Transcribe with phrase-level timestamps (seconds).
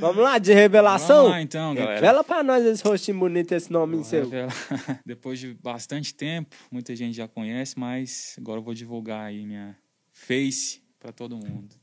[0.00, 1.16] Vamos lá, de revelação?
[1.16, 1.94] Vamos lá, então, galera.
[1.94, 4.24] Revela pra nós esse rostinho bonito, esse nome Vou seu.
[4.24, 4.54] revelar.
[5.04, 9.76] Depois de bastante tempo, muita gente já conhece, mas agora eu vou divulgar aí minha
[10.12, 11.74] face pra todo mundo.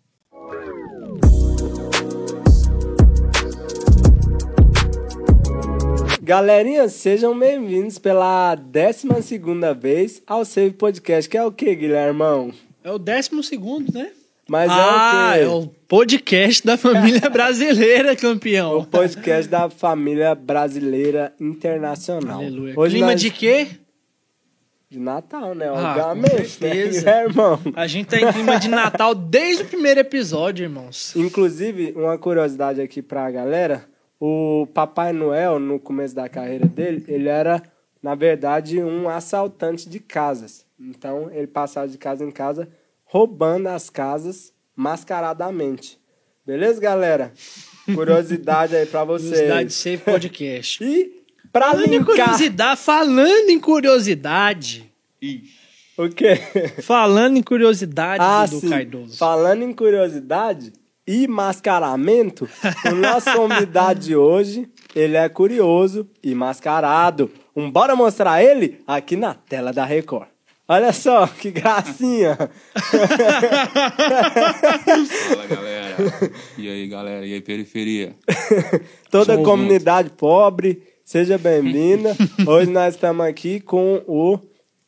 [6.21, 9.07] Galerinha, sejam bem-vindos pela 12
[9.79, 12.53] vez ao Save Podcast, que é o que, Guilhermão?
[12.83, 14.11] É o décimo segundo, né?
[14.51, 18.27] Mas ah, é é o o podcast da família brasileira, quê?
[18.27, 18.83] O campeão.
[18.83, 22.39] podcast da família brasileira internacional.
[22.39, 22.73] Aleluia.
[22.75, 23.67] Hoje Clima nós- de quê?
[24.89, 25.69] de Natal, né?
[25.69, 26.99] Ah, Obviamente, com né, certeza.
[26.99, 27.59] Guilhermão?
[27.77, 31.15] A gente tá em clima de Natal desde o primeiro episódio, irmãos.
[31.15, 33.85] Inclusive, uma curiosidade aqui pra galera,
[34.19, 37.63] o Papai Noel, no começo da carreira dele, ele era,
[38.03, 40.65] na verdade, um assaltante de casas.
[40.77, 42.67] Então, ele passava de casa em casa,
[43.11, 45.99] roubando as casas mascaradamente.
[46.45, 47.33] Beleza, galera?
[47.93, 49.31] Curiosidade aí pra vocês.
[49.31, 50.81] Curiosidade Safe Podcast.
[50.81, 52.05] E, pra Falando em linkar...
[52.15, 54.89] curiosidade, falando em curiosidade,
[55.97, 56.35] O quê?
[56.81, 58.69] falando em curiosidade Ah, do sim.
[58.69, 59.17] Cardoso.
[59.17, 60.71] Falando em curiosidade
[61.05, 62.47] e mascaramento,
[62.89, 67.29] o nosso convidado de hoje, ele é curioso e mascarado.
[67.53, 70.29] Um bora mostrar ele aqui na tela da Record.
[70.71, 72.37] Olha só, que gracinha.
[75.27, 75.97] Fala, galera.
[76.57, 77.25] E aí, galera?
[77.25, 78.15] E aí, periferia?
[79.11, 82.15] Toda Somos comunidade pobre, seja bem-vinda.
[82.47, 84.39] Hoje nós estamos aqui com o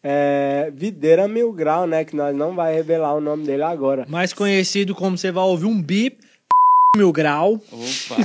[0.02, 2.06] é, Videira Mil Grau, né?
[2.06, 4.06] Que nós não vai revelar o nome dele agora.
[4.08, 6.18] Mais conhecido como você vai ouvir um bip,
[6.96, 7.60] mil grau.
[7.70, 8.16] Opa!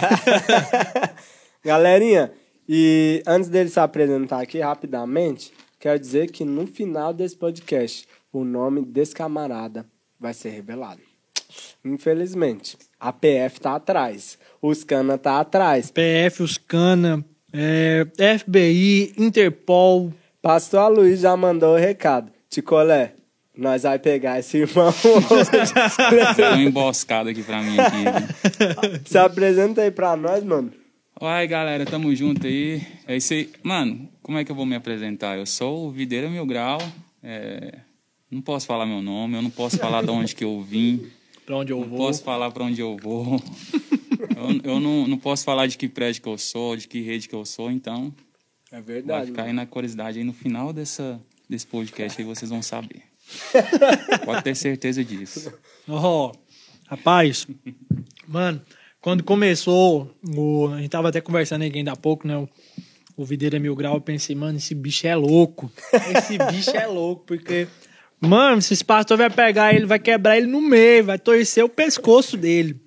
[1.65, 2.31] Galerinha,
[2.69, 8.45] e antes dele se apresentar aqui rapidamente, quero dizer que no final desse podcast, o
[8.45, 9.87] nome desse camarada
[10.19, 11.01] vai ser revelado.
[11.85, 15.91] Infelizmente, a PF tá atrás, os cana tá atrás.
[15.91, 18.07] PF, os cana, é,
[18.39, 20.13] FBI, Interpol.
[20.43, 22.31] Pastor Aloysio já mandou o recado.
[22.49, 23.15] Ticolé,
[23.57, 25.51] nós vai pegar esse irmão hoje.
[26.37, 27.77] Deu uma emboscada aqui pra mim.
[27.79, 29.09] Aqui.
[29.09, 30.73] se apresenta aí pra nós, mano.
[31.21, 32.81] Oi, galera, tamo junto aí.
[33.07, 33.51] É isso aí.
[33.63, 35.37] Mano, como é que eu vou me apresentar?
[35.37, 36.79] Eu sou o Videira Mil Grau.
[37.23, 37.81] é,
[38.31, 41.07] Não posso falar meu nome, eu não posso falar de onde que eu vim.
[41.45, 41.99] Pra onde eu Não vou.
[41.99, 43.41] posso falar pra onde eu vou.
[44.37, 47.29] Eu, eu não, não posso falar de que prédio que eu sou, de que rede
[47.29, 48.13] que eu sou, então
[48.71, 49.27] É vai verdade.
[49.29, 53.03] ficar aí na curiosidade aí no final dessa, desse podcast aí vocês vão saber.
[54.25, 55.53] Pode ter certeza disso.
[55.89, 56.33] Ó,
[56.87, 57.47] rapaz,
[58.29, 58.61] mano,
[59.09, 62.37] quando começou, o, a gente tava até conversando aqui ainda há pouco, né?
[62.37, 62.47] O,
[63.17, 65.73] o Videira Mil Grau, eu pensei, mano, esse bicho é louco.
[66.15, 67.67] Esse bicho é louco, porque,
[68.21, 71.71] mano, se esse pastor vai pegar ele, vai quebrar ele no meio, vai torcer o
[71.71, 72.79] pescoço dele.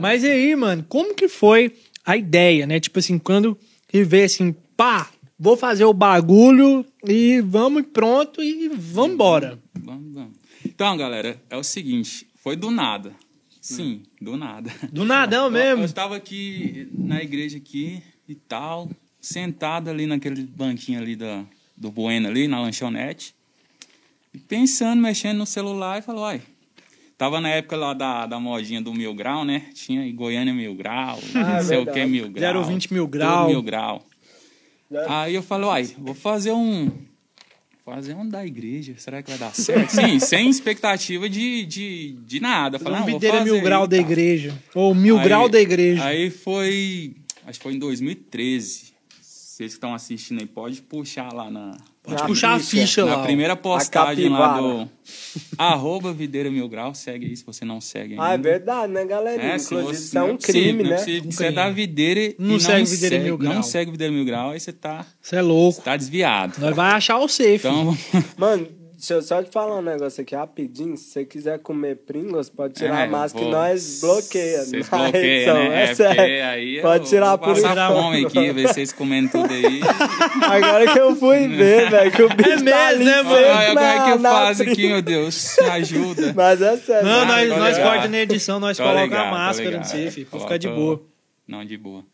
[0.00, 2.80] Mas aí, mano, como que foi a ideia, né?
[2.80, 3.54] Tipo assim, quando
[3.92, 9.58] ele vê assim, pá, vou fazer o bagulho e vamos pronto e vamos embora.
[9.78, 10.32] Vamos, vamos.
[10.64, 13.12] Então, galera, é o seguinte, foi do nada.
[13.76, 14.70] Sim, do nada.
[14.92, 15.82] Do nadão Eu, mesmo.
[15.82, 18.90] eu estava aqui na igreja aqui e tal,
[19.20, 21.44] sentado ali naquele banquinho ali da,
[21.76, 23.34] do Bueno ali, na lanchonete,
[24.46, 26.40] pensando, mexendo no celular e falou, ai,
[27.16, 29.66] tava na época lá da, da modinha do Mil Grau, né?
[29.74, 32.00] Tinha aí Goiânia Mil Grau, Ah, não sei o verdade.
[32.00, 32.64] que Mil Grau.
[32.64, 33.48] 020 mil grau.
[33.48, 34.06] Mil Grau.
[35.08, 36.90] Aí eu falei, uai, vou fazer um.
[37.88, 39.90] Fazer um da igreja, será que vai dar certo?
[39.90, 42.78] Sim, sem expectativa de, de, de nada.
[42.78, 44.56] Falei, Um não, vou fazer mil grau da igreja.
[44.74, 46.04] Ou mil Aí- grau da igreja.
[46.04, 47.14] Aí foi.
[47.46, 48.92] Acho que foi em 2013.
[49.20, 51.76] Vocês que estão assistindo aí, pode puxar lá na.
[52.08, 53.18] Pode Na puxar a ficha, na lá.
[53.20, 53.22] ó.
[53.24, 54.88] primeira postagem lá do.
[55.58, 56.94] Arroba Videira Mil Grau.
[56.94, 58.24] Segue aí se você não segue ainda.
[58.24, 59.52] Ah, é verdade, né, galerinha?
[59.54, 60.96] É, se Inclusive, você- isso é não um possível, crime, não né?
[60.96, 61.20] é.
[61.26, 63.54] Um Você é da Videira e Não não, segue segue, Videira Mil Grau.
[63.54, 65.80] Não segue Videira Mil Grau, aí você tá, Você é louco.
[65.82, 66.54] tá desviado.
[66.58, 67.54] Nós vai achar o safe.
[67.56, 67.96] Então,
[68.36, 68.66] Mano,
[68.98, 70.96] deixa eu só te falar um negócio aqui rapidinho.
[70.96, 74.64] Se você quiser comer Pringles, pode tirar É, a máscara vou- que nós bloqueia.
[74.64, 75.82] Vocês na bloqueiam, edição, né?
[75.84, 76.44] É, sério.
[76.46, 79.80] aí Pode eu tirar vou por passar fome aqui, ver vocês comendo tudo aí.
[80.42, 83.80] Agora que eu fui ver, velho, que o bicho tá mesmo, ali né, sempre mano?
[83.80, 85.56] É que eu faço aqui, meu Deus?
[85.60, 86.32] Me ajuda.
[86.34, 87.08] Mas é sério.
[87.08, 90.24] Não, nós, tô nós corta na edição, nós Tô colocamos a tô máscara no safe,
[90.24, 91.00] pra ficar de boa.
[91.46, 92.04] Não, de boa.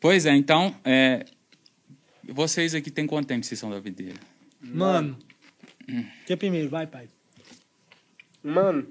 [0.00, 1.24] Pois é, então, é,
[2.28, 4.16] vocês aqui tem quanto tempo que vocês são da videira?
[4.60, 5.16] Mano,
[6.26, 6.68] que é primeiro?
[6.68, 7.08] Vai, pai.
[8.42, 8.86] Mano,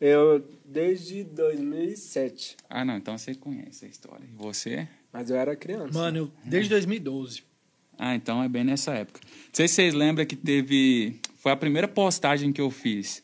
[0.00, 2.56] eu desde 2007.
[2.68, 4.24] Ah, não, então você conhece a história.
[4.24, 4.88] E você?
[5.12, 5.92] Mas eu era criança.
[5.92, 7.42] Mano, eu, desde 2012.
[7.98, 9.20] Ah, então é bem nessa época.
[9.22, 11.20] Não sei se vocês lembram que teve.
[11.36, 13.22] Foi a primeira postagem que eu fiz.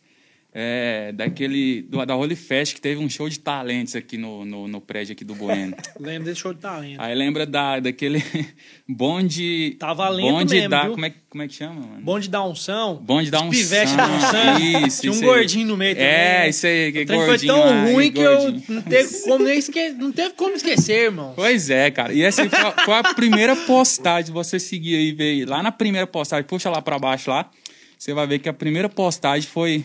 [0.58, 1.82] É, daquele.
[1.82, 5.12] Do, da Holy Fest, que teve um show de talentos aqui no, no, no prédio
[5.12, 5.76] aqui do Bueno.
[6.00, 6.99] Lembra desse show de talento.
[6.99, 8.25] Aí lembra da, daquele
[8.88, 9.76] bonde.
[9.79, 10.82] Tá valendo bonde mesmo, da.
[10.85, 10.93] viu?
[10.93, 12.00] Como é, como é que chama, mano?
[12.03, 12.97] Bonde da unção.
[12.97, 13.50] Bonde da unção.
[13.50, 14.58] Pivete da unção.
[14.87, 16.08] Isso, Tinha um isso gordinho no meio também.
[16.11, 17.52] É, isso aí, que O trem foi gordinho.
[17.55, 18.62] tão ruim que eu gordinho.
[18.69, 19.88] não teve como nem esque...
[19.91, 21.32] não teve como esquecer, irmão.
[21.37, 22.14] Pois é, cara.
[22.14, 24.32] E essa foi, a- foi a primeira postagem.
[24.32, 27.50] Você seguir aí, ver lá na primeira postagem, puxa lá pra baixo lá.
[27.99, 29.85] Você vai ver que a primeira postagem foi.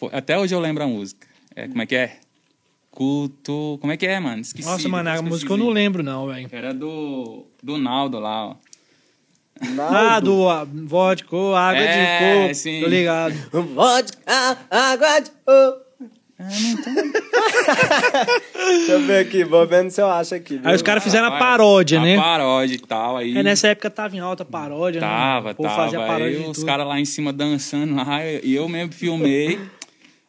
[0.00, 1.26] Foi- até hoje eu lembro a música.
[1.54, 2.16] É, como é que é?
[2.90, 3.78] Culto.
[3.80, 4.40] Como é que é, mano?
[4.40, 4.66] Esqueci.
[4.66, 6.48] Nossa, mano, a música eu não lembro, não, velho.
[6.50, 7.46] Era do.
[7.62, 8.54] Do Naldo lá, ó.
[9.62, 10.26] Ah, Naldo.
[10.26, 12.54] do ah, vodka, água É, de coco.
[12.54, 12.80] sim.
[12.80, 13.34] Tô ligado.
[13.74, 15.90] Vodka, água de coco.
[18.54, 20.56] Deixa eu ver aqui, vou vendo se eu acho aqui.
[20.56, 20.66] viu?
[20.68, 22.16] Aí os caras fizeram a paródia, a né?
[22.16, 23.18] paródia e tal.
[23.18, 25.54] Aí É, nessa época tava em alta a paródia, Tava, né?
[25.54, 25.90] Tava.
[25.92, 29.60] paródia aí os caras lá em cima dançando lá, e eu mesmo filmei.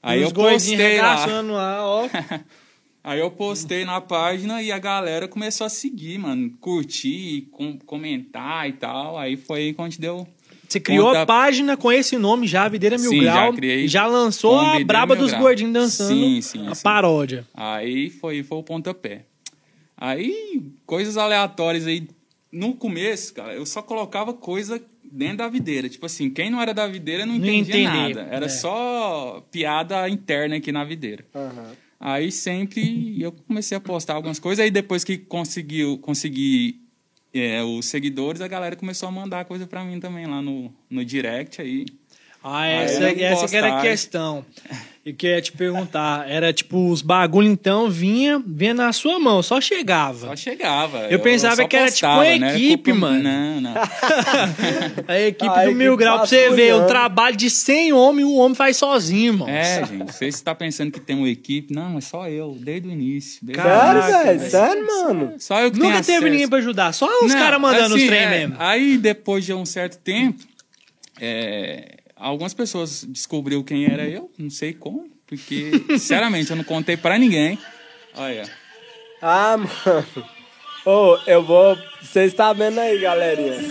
[0.04, 1.42] Aí eu postei lá.
[1.42, 2.08] lá, ó.
[3.04, 6.52] Aí eu postei na página e a galera começou a seguir, mano.
[6.62, 9.18] Curtir, com- comentar e tal.
[9.18, 10.28] Aí foi aí que a gente deu.
[10.70, 13.54] Você criou Conta- a página com esse nome já, Videira Mil Sim, já Grau.
[13.54, 13.86] criei.
[13.86, 15.42] e já lançou a braba dos Grau.
[15.42, 16.84] gordinhos dançando Sim, sim, a sim.
[16.84, 17.46] paródia.
[17.56, 19.26] Aí foi, foi o pontapé.
[19.98, 22.08] Aí, coisas aleatórias aí.
[22.52, 25.90] No começo, cara, eu só colocava coisa dentro da videira.
[25.90, 28.28] Tipo assim, quem não era da videira não Não entendia entendi, nada.
[28.32, 28.50] Era é.
[28.50, 31.26] só piada interna aqui na videira.
[31.36, 31.72] Aham.
[32.00, 34.64] Aí sempre eu comecei a postar algumas coisas.
[34.64, 36.82] Aí depois que conseguiu, consegui
[37.34, 41.06] é, os seguidores, a galera começou a mandar coisa pra mim também lá no, no
[41.06, 41.86] direct aí.
[42.44, 44.46] Ah, Aí essa, era essa que era a questão.
[45.04, 46.30] Eu queria te perguntar.
[46.30, 50.28] Era tipo, os bagulho então vinha, vinha na sua mão, só chegava.
[50.28, 51.08] Só chegava.
[51.10, 53.24] Eu pensava só que era tipo postava, uma era equipe, culpa- mano.
[53.24, 53.74] Não, não.
[55.08, 56.88] A equipe A do Mil equipe Grau, pra você ver, um vasculhando.
[56.88, 59.50] trabalho de 100 homens, um homem faz sozinho, irmão.
[59.50, 61.74] É, gente, você está pensando que tem uma equipe.
[61.74, 63.40] Não, é só eu, desde o início.
[63.44, 64.40] Desde Caraca, velho?
[64.40, 64.52] velho.
[64.52, 65.34] Sério, mano?
[65.40, 66.30] Só eu que Nunca teve acesso.
[66.30, 68.56] ninguém pra ajudar, só os caras mandando assim, os trem é, mesmo.
[68.60, 70.44] Aí, depois de um certo tempo,
[71.20, 76.96] é, algumas pessoas descobriu quem era eu, não sei como, porque, sinceramente, eu não contei
[76.96, 77.58] pra ninguém.
[78.16, 78.44] Olha,
[79.22, 80.06] Ah, mano.
[80.86, 81.78] Ô, eu vou.
[82.02, 83.58] Vocês estão vendo aí, galerinha?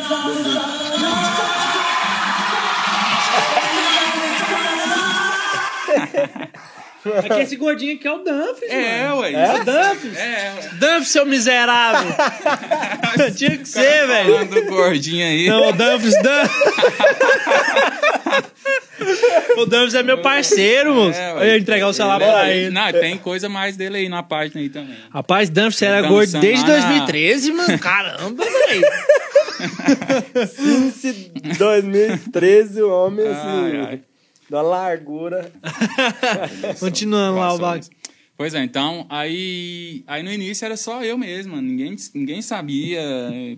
[7.07, 9.21] É que esse gordinho aqui é o Dumfries, é, mano.
[9.21, 9.33] ué.
[9.33, 10.17] É o Dumfries.
[10.19, 10.69] É, ué.
[10.75, 12.13] Dumfries, seu miserável.
[13.37, 14.33] Tinha que ser, velho.
[14.35, 15.49] Falando do gordinho aí.
[15.49, 16.51] Não, o Dumfries, Dumfries.
[19.57, 21.19] o Dumfries é meu parceiro, moço.
[21.19, 22.71] É, eu ia entregar o celular Ele- pra ele.
[22.71, 24.97] Não, tem coisa mais dele aí na página aí também.
[25.13, 27.79] Rapaz, Dumfries era Dançando gordo desde lá na- 2013, mano.
[27.79, 28.87] Caramba, velho.
[30.49, 34.01] Since 2013, o homem, assim, Ai, ai.
[34.51, 35.53] Da largura.
[36.79, 37.91] Continuando lá o bagulho.
[38.37, 43.03] Pois é, então, aí, aí no início era só eu mesmo, ninguém, ninguém sabia,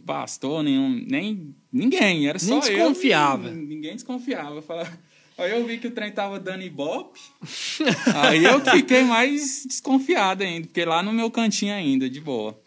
[0.04, 3.46] pastor, nenhum, nem ninguém, era só desconfiava.
[3.48, 3.54] eu.
[3.54, 4.60] Ninguém desconfiava.
[4.60, 4.98] Falava-
[5.38, 7.18] Aí eu vi que o trem tava dando ibope,
[8.14, 12.60] aí eu fiquei mais desconfiado ainda, porque lá no meu cantinho ainda, de boa.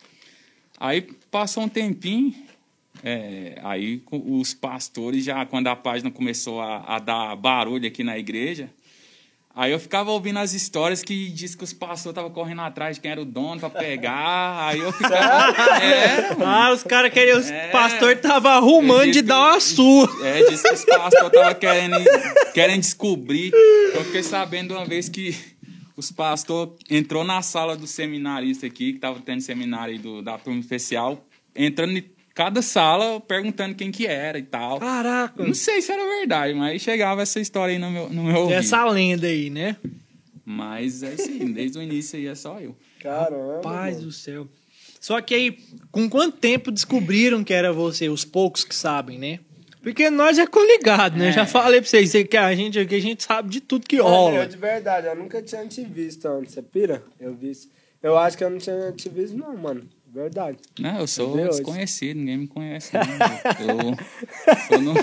[0.80, 2.34] Aí passou um tempinho,
[3.08, 8.18] é, aí os pastores já, quando a página começou a, a dar barulho aqui na
[8.18, 8.68] igreja,
[9.54, 13.02] aí eu ficava ouvindo as histórias que diz que os pastores estavam correndo atrás de
[13.02, 15.54] quem era o dono pra pegar, aí eu ficava...
[15.86, 16.36] é.
[16.44, 17.38] Ah, os caras queriam.
[17.38, 17.68] Os É.
[17.68, 20.10] pastor tava arrumando de dar uma sua.
[20.26, 21.98] É, disse que os pastores estavam querendo,
[22.56, 23.52] querendo descobrir.
[23.94, 25.38] Eu fiquei sabendo uma vez que
[25.96, 30.40] os pastores entrou na sala do seminarista aqui, que estava tendo seminário aí do, da
[30.40, 31.24] turma especial,
[31.56, 32.04] entrando
[32.36, 34.80] cada sala perguntando quem que era e tal.
[34.80, 35.42] Caraca.
[35.44, 38.58] Não sei se era verdade, mas chegava essa história aí no meu, no meu ouvido.
[38.58, 39.78] Essa lenda aí, né?
[40.44, 42.76] Mas é assim, desde o início aí é só eu.
[43.00, 43.62] Caramba.
[43.62, 44.08] Paz mano.
[44.08, 44.48] do céu.
[45.00, 45.60] Só que aí,
[45.92, 48.10] com quanto tempo descobriram que era você?
[48.10, 49.40] Os poucos que sabem, né?
[49.82, 51.30] Porque nós é coligado, né?
[51.30, 51.32] É.
[51.32, 54.38] Já falei pra vocês que a gente aqui, a gente sabe de tudo que rola.
[54.38, 56.54] eu de verdade, eu nunca tinha te visto antes.
[56.54, 57.04] Você pira?
[57.20, 57.52] Eu vi.
[58.02, 59.88] Eu acho que eu não tinha te visto, não, mano.
[60.16, 60.58] Verdade.
[60.80, 61.50] Não, eu sou Entendeu?
[61.50, 62.92] desconhecido, ninguém me conhece.
[62.94, 63.02] Não.
[63.68, 63.98] Eu,
[64.72, 64.96] eu não...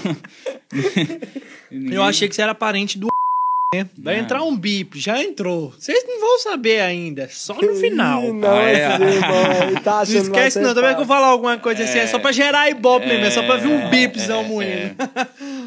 [1.93, 3.07] Eu achei que você era parente do
[3.75, 3.89] né?
[3.99, 4.23] Vai Não.
[4.25, 5.71] entrar um bip, já entrou.
[5.79, 8.25] Vocês não vão saber ainda, só no final.
[8.25, 8.85] Ih, não, Ah, é.
[8.85, 12.33] irmão tá Não esquece não, também que eu falar alguma coisa assim, é só pra
[12.33, 14.95] gerar ibope mesmo, é só pra vir um bipzão moendo.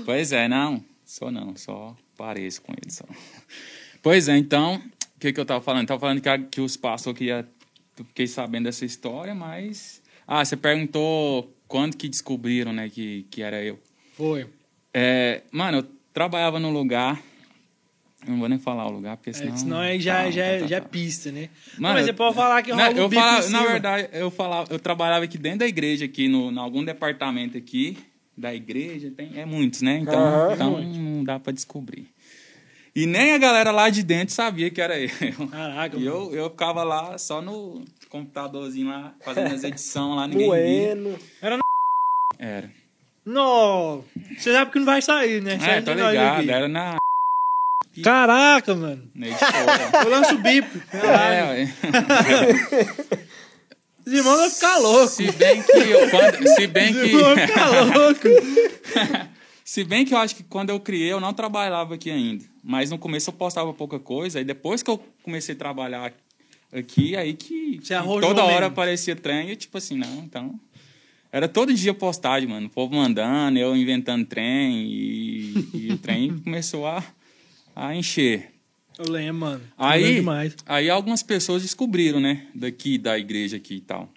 [0.05, 0.83] Pois é, não.
[1.05, 2.91] Sou não, só pareço com ele.
[2.91, 3.05] Só.
[4.01, 5.87] Pois é, então, o que, que eu tava falando?
[5.87, 7.45] Tava falando que, a- que os pastores que ia.
[7.97, 10.01] Eu Fiquei sabendo dessa história, mas.
[10.27, 13.79] Ah, você perguntou quando que descobriram, né, que, que era eu.
[14.13, 14.47] Foi.
[14.93, 15.83] É, mano, eu
[16.13, 17.21] trabalhava num lugar
[18.25, 19.57] Eu não vou nem falar o lugar, porque É, senão.
[19.57, 20.89] senão aí já, Tá, já, tá, tá, já é tá.
[20.89, 21.49] pista, né?
[21.77, 23.63] Não, Mano, mas você eu- pode falar que Não, eu o bico falava- em na
[23.65, 27.97] verdade, eu falava, eu trabalhava aqui dentro da igreja, aqui no, em algum departamento aqui
[28.35, 29.99] da igreja, tem, é muitos, né?
[29.99, 32.07] Então, então não dá pra descobrir.
[32.95, 35.09] E nem a galera lá de dentro sabia que era eu.
[35.51, 36.31] Caraca, E mano.
[36.31, 40.95] eu, eu ficava lá só no computadorzinho lá, fazendo as edições lá, ninguém via.
[40.95, 41.19] Bueno.
[42.39, 42.69] Era.
[43.25, 44.03] Não,
[44.37, 45.53] você sabe que não vai sair, né?
[45.61, 46.51] É, entre tô nós ligado, aqui.
[46.51, 46.97] era na,
[48.03, 49.09] Caraca, mano.
[49.15, 49.27] na.
[50.03, 50.67] Eu lanço o bip.
[50.91, 51.35] Caralho.
[51.35, 51.73] é, ué.
[54.05, 55.11] Os irmãos vão ficar loucos.
[55.13, 59.34] se bem que eu, quando, se bem Os irmãos vão que ficar loucos.
[59.65, 62.45] Se bem que eu acho que quando eu criei, eu não trabalhava aqui ainda.
[62.63, 64.37] Mas no começo eu postava pouca coisa.
[64.37, 66.13] Aí depois que eu comecei a trabalhar
[66.71, 67.81] aqui, aí que,
[68.21, 68.65] toda hora mesmo.
[68.67, 69.49] aparecia trem.
[69.49, 70.59] E tipo assim, não, então...
[71.31, 72.67] Era todo dia postagem, mano.
[72.67, 74.85] O povo mandando, eu inventando trem.
[74.85, 77.03] E, e o trem começou a,
[77.75, 78.53] a encher.
[78.99, 79.61] Eu lembro, mano.
[79.77, 80.55] Eu lembro Aí, demais.
[80.65, 82.45] aí algumas pessoas descobriram, né?
[82.53, 84.09] Daqui, da igreja aqui e tal.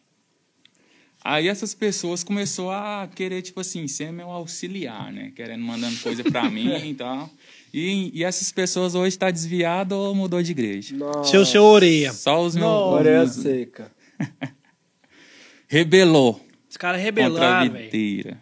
[1.28, 5.30] Aí essas pessoas começou a querer, tipo assim, ser meu auxiliar, né?
[5.36, 7.28] Querendo, mandando coisa pra mim e tal.
[7.72, 10.96] E, e essas pessoas hoje tá desviado ou mudou de igreja.
[10.96, 11.30] Nossa.
[11.30, 12.14] Seu, seu orelha.
[12.14, 12.66] Só os meus...
[12.66, 13.92] Orelha seca.
[15.68, 18.38] Rebelou Os caras contra a rebelaram, velho.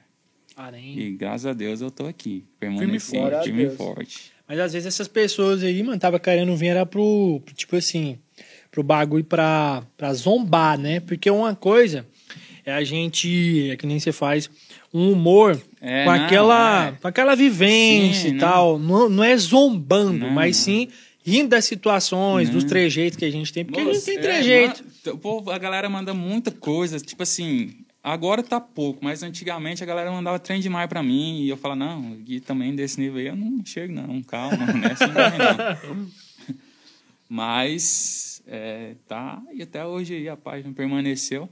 [0.80, 2.44] E graças a Deus eu tô aqui.
[2.60, 4.32] Firme e e forte.
[4.46, 8.16] Mas às vezes essas pessoas aí, mano, tava querendo vir era pro, pro, tipo assim,
[8.70, 11.00] pro bagulho pra, pra zombar, né?
[11.00, 12.06] Porque uma coisa
[12.66, 14.50] é a gente, é que nem você faz,
[14.92, 16.92] um humor É, com, não, aquela, é.
[16.92, 18.78] com aquela vivência Sim, e tal.
[18.78, 20.88] Não, não é zombando, Não, mas sim
[21.24, 22.68] rindo das situações, dos Não.
[22.68, 23.64] trejeitos que a gente tem.
[23.64, 24.84] Porque a gente tem é, trejeito.
[25.18, 30.10] povo- a galera manda muita coisa, tipo assim, agora tá pouco, mas antigamente a galera
[30.12, 33.34] mandava trem demais pra mim e eu falava, não, e também desse nível aí eu
[33.36, 34.56] não chego não, calma,
[34.88, 35.38] é assim também
[35.96, 36.06] não.
[37.28, 41.48] Mas, é, tá, e até hoje aí a página permaneceu.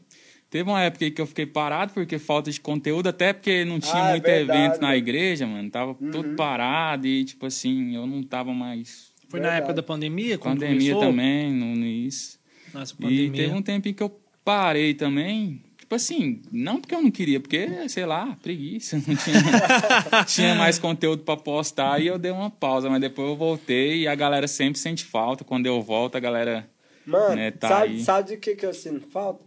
[0.55, 3.81] Teve uma época aí que eu fiquei parado porque falta de conteúdo, até porque não
[3.81, 5.69] tinha Ah, é muito verdade, evento na igreja, mano.
[5.69, 9.13] Tava tudo parado e, tipo assim, eu não tava mais.
[9.29, 9.63] Foi na Verdade.
[9.65, 11.01] época da pandemia, quando Pandemia começou?
[11.11, 12.39] também, no início.
[12.73, 13.33] Nossa, E pandemia.
[13.33, 15.61] teve um tempinho que eu parei também.
[15.77, 18.97] Tipo assim, não porque eu não queria, porque, sei lá, preguiça.
[19.09, 22.89] Não tinha, tinha mais conteúdo pra postar e eu dei uma pausa.
[22.89, 25.43] Mas depois eu voltei e a galera sempre sente falta.
[25.43, 26.71] Quando eu volto, a galera.
[27.05, 28.01] Mano, Né, tá sabe, aí.
[28.05, 29.45] sabe de que, que eu sinto falta?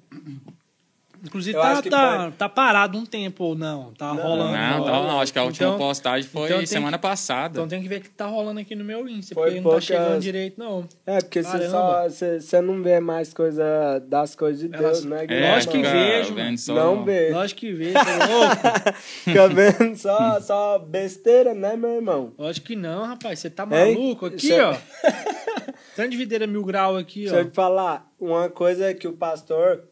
[1.24, 3.92] Inclusive Eu tá, tá, pode- tá parado um tempo ou não?
[3.94, 4.52] Tá Não, rolando?
[4.58, 7.54] Não, olha, não, acho que a última Então- postagem foi então semana que- passada.
[7.60, 9.64] Então tem que ver o que tá rolando aqui no meu Insta, Foi porque não
[9.64, 10.88] tá poucas- chegando direito, não.
[11.06, 12.08] É, porque você só.
[12.10, 15.26] Você, não vê mais coisa das coisas de Elas- Deus, né?
[15.28, 17.30] É, Lógico que vejo, só- Não vê.
[17.32, 18.98] Lógico que vê, tá louco?
[19.24, 22.34] Fica vendo só, só besteira, né, meu irmão?
[22.38, 23.40] Lógico que não, rapaz.
[23.40, 24.76] Você tá maluco aqui, Cê- ó.
[25.96, 27.44] Tanto de videira mil grau aqui, Deixa eu ó.
[27.46, 29.84] te falar, uma coisa que o pastor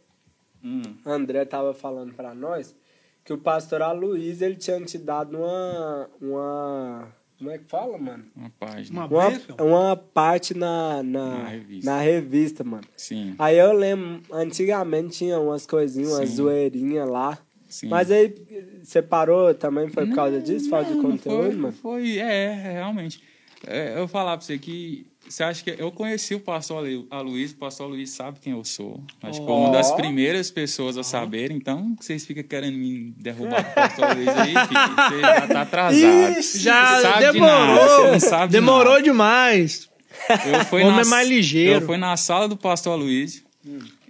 [0.65, 0.81] Hum.
[1.05, 2.75] André tava falando pra nós,
[3.23, 6.09] que o pastor Aloysio, ele tinha te dado uma.
[6.19, 7.07] uma
[7.37, 8.23] como é que fala, mano?
[8.35, 9.05] Uma página.
[9.05, 11.91] Uma Uma, uma parte na, na, Na revista.
[11.91, 12.83] na revista, mano.
[12.95, 17.37] Sim, Aí eu lembro, antigamente tinha umas coisinhas, umas zoeirinhas lá.
[17.67, 17.89] sim.
[17.89, 18.33] Mas aí
[18.81, 20.69] você parou também, foi por causa disso?
[20.69, 21.73] Falta de não conteúdo, foi, mano?
[21.73, 23.21] Foi, é, é, realmente.
[23.67, 27.55] É, eu vou falar pra você que você acha que eu conheci o pastor Aloysio,
[27.55, 29.03] o pastor Luiz sabe quem eu sou.
[29.23, 33.61] Acho que foi uma das primeiras pessoas a saberem, então vocês ficam querendo me derrubar
[33.61, 36.39] o pastor Luiz aí, filho, você já tá atrasado.
[36.39, 37.57] Ixi, Já Sabe de demorou.
[37.75, 39.03] nada, você não sabe de demorou nada.
[39.03, 39.89] demais.
[40.45, 41.81] Eu fui homem na- é mais ligeiro.
[41.81, 43.43] Eu fui na sala do pastor Aloysio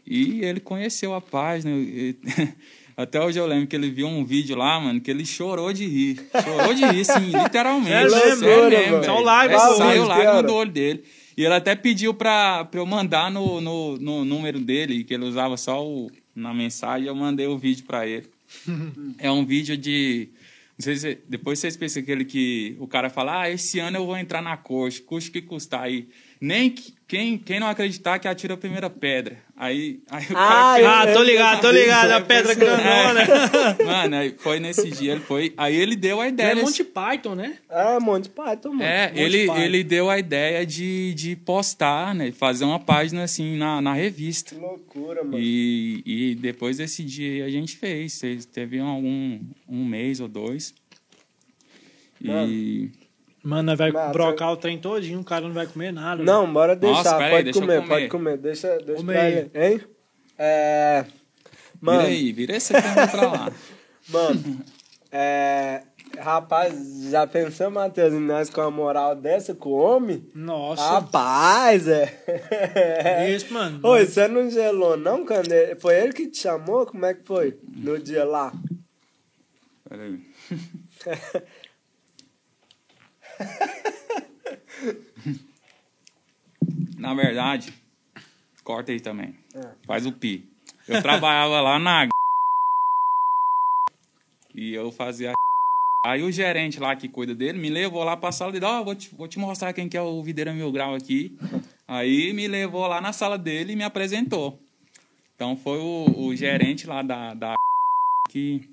[0.06, 1.72] e ele conheceu a página.
[2.98, 5.86] Até hoje eu lembro que ele viu um vídeo lá, mano, que ele chorou de
[5.86, 6.26] rir.
[6.44, 7.92] Chorou de rir, sim, literalmente.
[7.92, 8.70] É mesmo, mano.
[8.70, 9.04] velho.
[9.04, 11.04] Só o lágrima É, Saiu olho, lágrima do olho dele.
[11.38, 15.26] E ele até pediu pra, pra eu mandar no, no, no número dele, que ele
[15.26, 18.28] usava só o, na mensagem, eu mandei o vídeo pra ele.
[19.20, 20.30] é um vídeo de.
[20.78, 24.06] Não sei se, depois vocês pensam aquele que o cara fala: Ah, esse ano eu
[24.06, 26.08] vou entrar na corte, custe o que custar aí.
[26.40, 29.38] Nem que- quem, quem não acreditar que atira a primeira pedra.
[29.56, 32.12] Aí, aí o Ah, cara fez- Ah, tô ligado, tô ligado.
[32.12, 33.22] A pedra grandona.
[33.80, 33.84] É.
[33.86, 35.54] Mano, aí foi nesse dia, ele foi.
[35.56, 36.52] Aí ele deu a ideia.
[36.52, 37.58] É Monty Python, né?
[37.70, 38.84] É, Monte Python, mano.
[38.84, 39.58] é, Monty ele, Python.
[39.62, 42.32] ele deu a ideia de, de postar, né?
[42.32, 44.56] Fazer uma página assim na, na revista.
[44.56, 45.38] Que loucura, mano.
[45.40, 48.20] E, e depois desse dia aí a gente fez.
[48.20, 50.74] Te- Teve algum um mês ou dois.
[52.22, 52.90] E.
[53.46, 54.12] Mano, nós vai Massa.
[54.12, 56.24] brocar o trem todinho, o cara não vai comer nada.
[56.24, 56.96] Não, bora deixar.
[56.96, 57.88] Nossa, pera aí, pode deixa comer, comer.
[57.88, 58.38] pode comer.
[58.38, 59.34] Deixa, deixa Come pra aí.
[59.34, 59.52] ele.
[59.54, 59.82] Hein?
[60.36, 61.04] É...
[61.04, 61.18] Vira
[61.80, 63.52] Mano, aí, vira esse câmera pra lá.
[64.10, 64.62] mano,
[65.12, 65.84] é...
[66.18, 66.74] rapaz,
[67.12, 70.28] já pensou, Matheus, em nós com a moral dessa com o homem?
[70.34, 70.82] Nossa.
[70.82, 73.30] Rapaz, é.
[73.30, 73.80] Isso, mano.
[73.84, 75.76] Oi, você não gelou, não, quando ele...
[75.76, 76.88] Foi ele que te chamou?
[76.88, 77.60] Como é que foi?
[77.64, 78.52] No dia lá?
[79.88, 80.20] Peraí.
[86.98, 87.74] Na verdade,
[88.64, 89.36] corta aí também.
[89.54, 89.70] É.
[89.86, 90.44] Faz o pi.
[90.88, 92.08] Eu trabalhava lá na
[94.54, 95.34] e eu fazia
[96.06, 98.94] Aí o gerente lá que cuida dele me levou lá pra sala dele, ó, vou,
[98.94, 101.36] te, vou te mostrar quem que é o Videira Mil Grau aqui.
[101.88, 104.60] Aí me levou lá na sala dele e me apresentou.
[105.36, 107.56] Então foi o, o gerente lá da, da
[108.30, 108.70] que,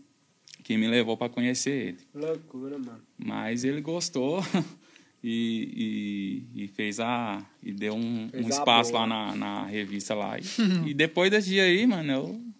[0.62, 1.98] que me levou para conhecer ele.
[2.14, 3.00] Loucura, mano.
[3.24, 4.44] Mas ele gostou
[5.22, 7.42] e, e, e fez a.
[7.62, 10.38] e deu um, um espaço lá na, na revista lá.
[10.38, 10.42] E,
[10.90, 12.51] e depois desse dia aí, mano, eu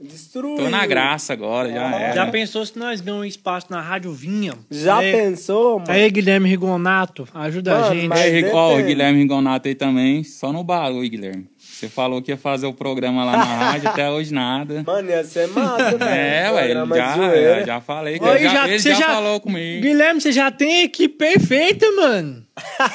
[0.00, 0.56] Destruiu.
[0.56, 2.14] tô na graça agora, já Ah, era.
[2.14, 4.52] Já pensou se nós ganhamos espaço na Rádio Vinha?
[4.70, 5.90] Já aí, pensou, mano?
[5.90, 8.12] Aí, Guilherme Rigonato, ajuda Mano, a gente.
[8.12, 8.82] Aí, ó, o.
[8.82, 11.46] Guilherme Rigonato aí também, só no barulho, Guilherme.
[11.56, 14.82] Você falou que ia fazer o programa lá na rádio, até hoje nada.
[14.86, 16.44] Mano, ia ser massa, né?
[16.46, 18.18] É, ué, já, já, falei.
[18.18, 19.82] Que Oi, ele já, já- ele você já, já- falou comigo.
[19.82, 22.44] Guilherme, você já tem a equipe perfeita, mano.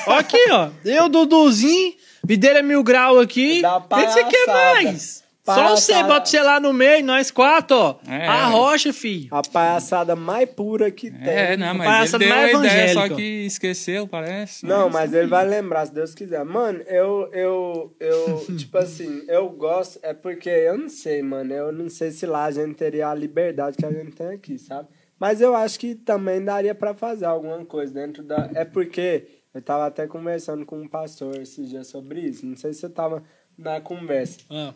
[0.08, 0.70] Ó aqui, ó.
[0.86, 1.94] Eu, Duduzinho,
[2.26, 3.62] Videira Mil Grau aqui.
[3.66, 5.24] O que você quer mais?
[5.56, 6.14] Só você, Palhaçada.
[6.14, 8.00] bota você lá no meio, nós quatro, ó.
[8.08, 8.28] É.
[8.28, 9.28] A rocha, filho.
[9.32, 11.30] A palhaçada mais pura que tem.
[11.30, 14.66] É, não, mas palhaçada ele deu a mais ideia, só que esqueceu, parece.
[14.66, 16.44] Não, mas ele vai lembrar, se Deus quiser.
[16.44, 21.72] Mano, eu, eu, eu, tipo assim, eu gosto, é porque eu não sei, mano, eu
[21.72, 24.88] não sei se lá a gente teria a liberdade que a gente tem aqui, sabe?
[25.20, 28.50] Mas eu acho que também daria pra fazer alguma coisa dentro da.
[28.56, 32.74] É porque eu tava até conversando com um pastor esses dias sobre isso, não sei
[32.74, 33.24] se você tava
[33.58, 34.40] na conversa.
[34.50, 34.74] Ah,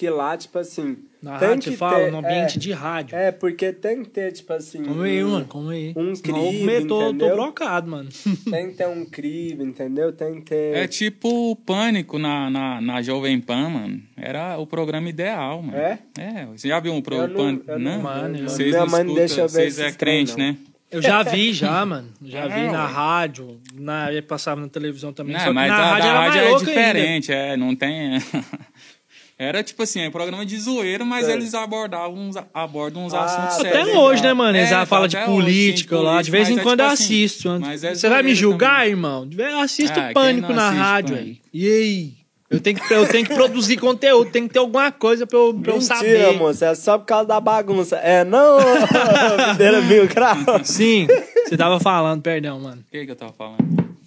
[0.00, 0.96] Que lá, tipo assim.
[1.22, 3.14] na tem rádio que fala, ter- no ambiente é, de rádio.
[3.18, 4.82] É, porque tem que ter, tipo assim.
[4.82, 5.92] Como aí, um- mano, como aí.
[5.94, 8.08] um Não, crivo, comer, tô, tô blocado, mano.
[8.50, 10.10] Tem que ter um crivo, entendeu?
[10.10, 10.74] Tem que ter.
[10.74, 14.00] É tipo o Pânico na, na, na Jovem Pan, mano.
[14.16, 15.76] Era o programa ideal, mano.
[15.76, 15.98] É?
[16.18, 17.70] É, você já viu um Eu programa não- Pânico?
[17.70, 18.02] eu não- não?
[18.02, 20.38] Mano, eu- Vocês Minha não mãe não escutam, deixa eu ver Vocês é crente, não.
[20.46, 20.56] né?
[20.90, 22.08] Eu já vi, já, mano.
[22.24, 22.90] Já É, vi na ué.
[22.92, 25.34] rádio, na, passava na televisão também.
[25.34, 26.70] Não, só que mas na a, rádio da rádio é louco ainda.
[26.70, 28.12] diferente, é, não tem...
[29.42, 31.32] Era tipo assim, é programa de zoeira, mas É.
[31.32, 33.88] eles abordavam uns, abordam uns Ah, assuntos até sérios.
[33.88, 34.58] Até hoje, né, mano?
[34.58, 36.20] Eles É, já tá falam de hoje, política sim, lá.
[36.20, 37.58] De vez em é quando eu tipo assim, assisto.
[37.58, 38.90] mas é Você vai me julgar, também.
[38.90, 39.26] irmão?
[39.26, 41.40] De vez- Eu assisto quem Pânico na rádio Pânico?
[41.54, 41.58] aí.
[41.58, 42.12] E aí?
[42.50, 45.54] Eu tenho que, eu tenho que produzir conteúdo, tem que ter alguma coisa pra eu,
[45.54, 46.32] pra eu Mentira, saber.
[46.36, 47.96] moça, é só por causa da bagunça.
[47.96, 48.58] É, não,
[49.88, 50.36] Mil Grau.
[50.64, 51.06] Sim,
[51.46, 52.82] você tava falando, perdão, mano.
[52.86, 53.58] O que, que eu tava falando?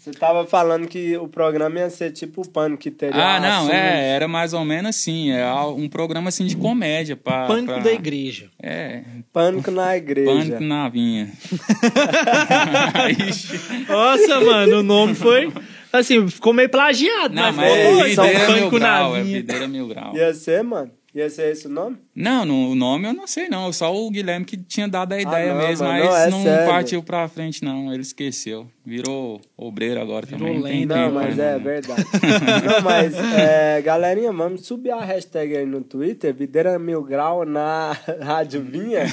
[0.03, 3.15] Você tava falando que o programa ia ser tipo o pano que teria.
[3.15, 3.73] Ah, não, assuntos.
[3.75, 7.15] é, era mais ou menos assim, é um programa assim de comédia.
[7.15, 8.49] Pra, Pânico pra- da igreja.
[8.61, 10.29] É, Pânico na igreja.
[10.29, 11.29] pânico na vinha.
[13.87, 15.51] Nossa, mano, o nome foi.
[15.91, 18.21] Assim, ficou meio plagiado, Não, mas, mas foi é doido.
[18.23, 19.37] Videira mil Pânico na grau, é vinha.
[19.37, 20.15] videira mil grau.
[20.15, 20.91] Ia ser, mano?
[21.13, 21.97] Ia ser esse o nome?
[22.15, 25.21] Não, no, o nome eu não sei não, só o Guilherme que tinha dado a
[25.21, 28.67] ideia Ah, não, mesmo, mano, mas não, é não partiu pra frente não, ele esqueceu.
[28.83, 30.61] Virou obreiro agora Virou também.
[30.61, 30.95] lenda.
[30.95, 32.03] Não, tempo, mas né, é verdade.
[32.65, 37.95] não, mas, é, galerinha, vamos subir a hashtag aí no Twitter, Videira Mil Grau na
[38.19, 39.05] Rádio Vinha,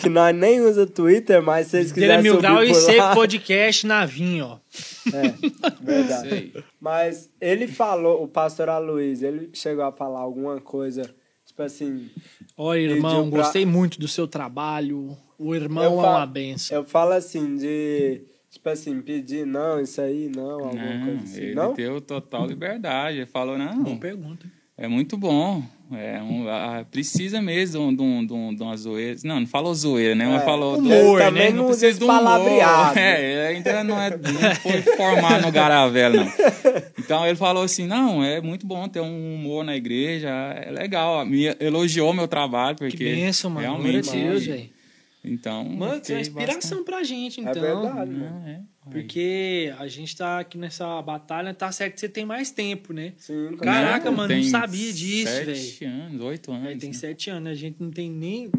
[0.00, 2.96] que nós nem usa Twitter, mas se vocês Videira quiserem Mil subir Grau e por
[2.96, 3.14] lá...
[3.22, 4.58] Podcast na vinha, ó.
[5.12, 5.34] É,
[5.82, 6.28] verdade.
[6.28, 6.52] Sei.
[6.80, 11.02] Mas ele falou, o pastor Aloysio, ele chegou a falar alguma coisa,
[11.52, 12.08] tipo assim...
[12.56, 15.16] Olha, irmão, Pediu pra- gostei muito do seu trabalho.
[15.38, 16.76] O irmão Eu é uma benção.
[16.78, 18.22] Eu falo assim, de...
[18.50, 21.72] Tipo assim, pedir, não, isso aí, não, alguma Não, coisa assim, ele não?
[21.72, 23.16] deu total liberdade.
[23.18, 24.46] Ele falou, Boa não, pergunta.
[24.82, 25.62] É muito bom.
[25.94, 29.16] É um, ah, precisa mesmo de, um, de, um, de uma zoeira.
[29.24, 30.26] Não, não falou zoeira, né?
[30.26, 31.56] Mas É, falou do humor, ele também né?
[31.56, 32.40] não precisa do humor.
[32.96, 36.32] É, ainda não, é, não foi formado no Garavelo, não.
[36.98, 41.24] Então ele falou assim: não, é muito bom ter um humor na igreja, é legal.
[41.26, 43.04] Me elogiou meu trabalho, Que porque.
[43.04, 43.66] benção, mano.
[43.66, 44.08] Realmente.
[44.08, 44.70] a Deus, velho.
[45.24, 45.64] Então.
[45.64, 47.62] Mano, isso é uma inspiração pra gente, É então.
[47.62, 48.40] verdade, bastante- mano.
[48.40, 48.62] Não, é.
[48.90, 53.12] Porque a gente tá aqui nessa batalha, tá certo que você tem mais tempo, né?
[53.16, 54.10] Sim, Caraca, certeza.
[54.16, 56.66] mano, não sabia disso, Sete anos, oito anos.
[56.66, 56.96] Aí tem né?
[56.96, 58.50] sete anos, a gente não tem nem.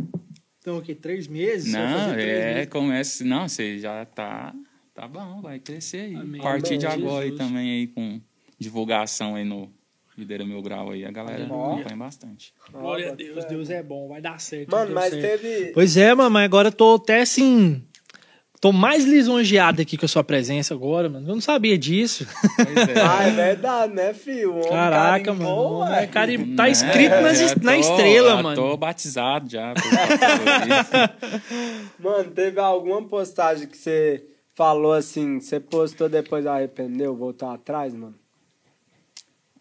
[0.59, 0.95] Então, o quê?
[0.95, 1.73] Três meses?
[1.73, 2.69] Não, fazer três é, meses.
[2.69, 3.25] começa.
[3.25, 4.55] Não, você já tá.
[4.93, 6.15] Tá bom, vai crescer aí.
[6.15, 6.39] Amém.
[6.39, 7.45] A partir de Amém, agora aí Jesus.
[7.49, 8.21] também aí com
[8.57, 9.69] divulgação aí no
[10.17, 12.53] Videira Mil Grau aí, a galera acompanha bastante.
[12.71, 13.45] Glória a Deus.
[13.45, 14.71] Deus é bom, vai dar certo.
[14.71, 15.41] Mano, mas certo.
[15.41, 15.71] teve.
[15.73, 17.83] Pois é, mano, mas agora eu tô até assim.
[18.61, 21.27] Tô mais lisonjeado aqui com a sua presença agora, mano.
[21.27, 22.25] Eu não sabia disso.
[22.55, 23.01] Pois é.
[23.01, 24.61] Ah, é verdade, né, filho?
[24.69, 25.93] Caraca, carimbou, mano.
[25.95, 26.27] é Tá
[26.63, 26.71] Né?
[26.71, 28.55] escrito nas na tô- estrela, mano.
[28.55, 29.73] Tô batizado já.
[31.99, 34.23] Mano, teve alguma postagem que você
[34.55, 38.15] falou assim, você postou depois arrependeu, voltou atrás, mano?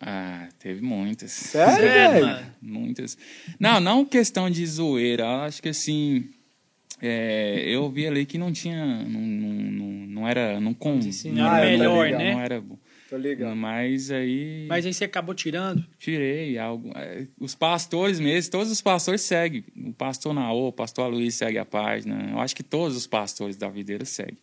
[0.05, 1.31] Ah, teve muitas.
[1.31, 1.87] Sério,
[2.29, 2.45] É.
[2.61, 3.17] Muitas.
[3.59, 5.45] Não, não questão de zoeira.
[5.45, 6.29] Acho que assim.
[7.01, 8.85] é, eu vi ali que não tinha.
[8.85, 10.61] Não, não, não, não era.
[10.61, 10.99] Não com,
[11.33, 12.33] não era melhor, né?
[12.35, 12.79] Não era bom.
[13.09, 13.55] Tô ligado.
[13.55, 14.65] Mas aí.
[14.69, 15.85] Mas aí você acabou tirando.
[15.99, 16.91] Tirei algo.
[16.97, 19.65] é, Os pastores mesmo, todos os pastores seguem.
[19.77, 22.31] O pastor Naô, o pastor Luiz segue a página.
[22.31, 24.39] Eu acho que todos os pastores da videira seguem.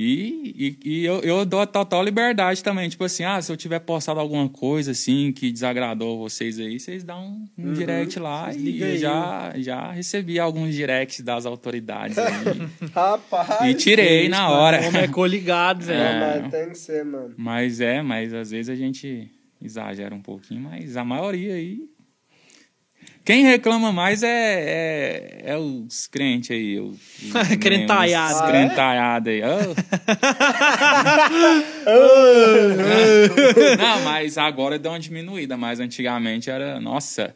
[0.00, 2.88] E, e, e eu, eu dou a total liberdade também.
[2.88, 7.02] Tipo assim, ah, se eu tiver postado alguma coisa assim que desagradou vocês aí, vocês
[7.02, 8.54] dão um direct lá.
[8.54, 12.32] E eu já, já recebi alguns directs das autoridades aí.
[12.94, 13.68] Rapaz.
[13.68, 14.82] e tirei na hora.
[14.82, 15.98] O homem é coligado, velho.
[15.98, 17.34] Não, mas tem que ser, mano.
[17.36, 19.28] Mas é, mas às vezes a gente
[19.60, 21.88] exagera um pouquinho, mas a maioria aí.
[23.28, 24.28] Quem reclama mais é,
[25.44, 26.80] é, é os crentes aí.
[26.80, 26.96] Os,
[27.28, 28.34] os- Crentaiada.
[28.34, 28.50] Os Ah, é?
[28.50, 29.42] crentaiada aí.
[29.44, 29.74] Oh.
[33.76, 36.80] Não, mas agora deu uma diminuída, mas antigamente era.
[36.80, 37.34] Nossa.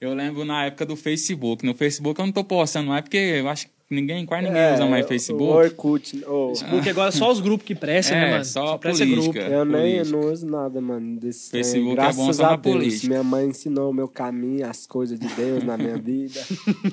[0.00, 1.64] Eu lembro na época do Facebook.
[1.66, 4.86] No Facebook eu não tô postando mais, porque eu acho que ninguém, quase ninguém usa
[4.86, 5.52] mais É, O Facebook.
[5.52, 6.24] Orkut.
[6.26, 8.44] ô, Porque agora só os grupos que prestam, É, né, mano?
[8.44, 9.32] só presta política.
[9.40, 9.52] grupo.
[9.54, 10.16] eu nem política.
[10.16, 11.20] não uso nada, mano.
[11.20, 11.50] Desse.
[11.50, 12.74] Facebook é Graças bom só a na Deus.
[12.76, 13.06] política.
[13.08, 16.40] Minha mãe ensinou o meu caminho, as coisas de Deus na minha vida.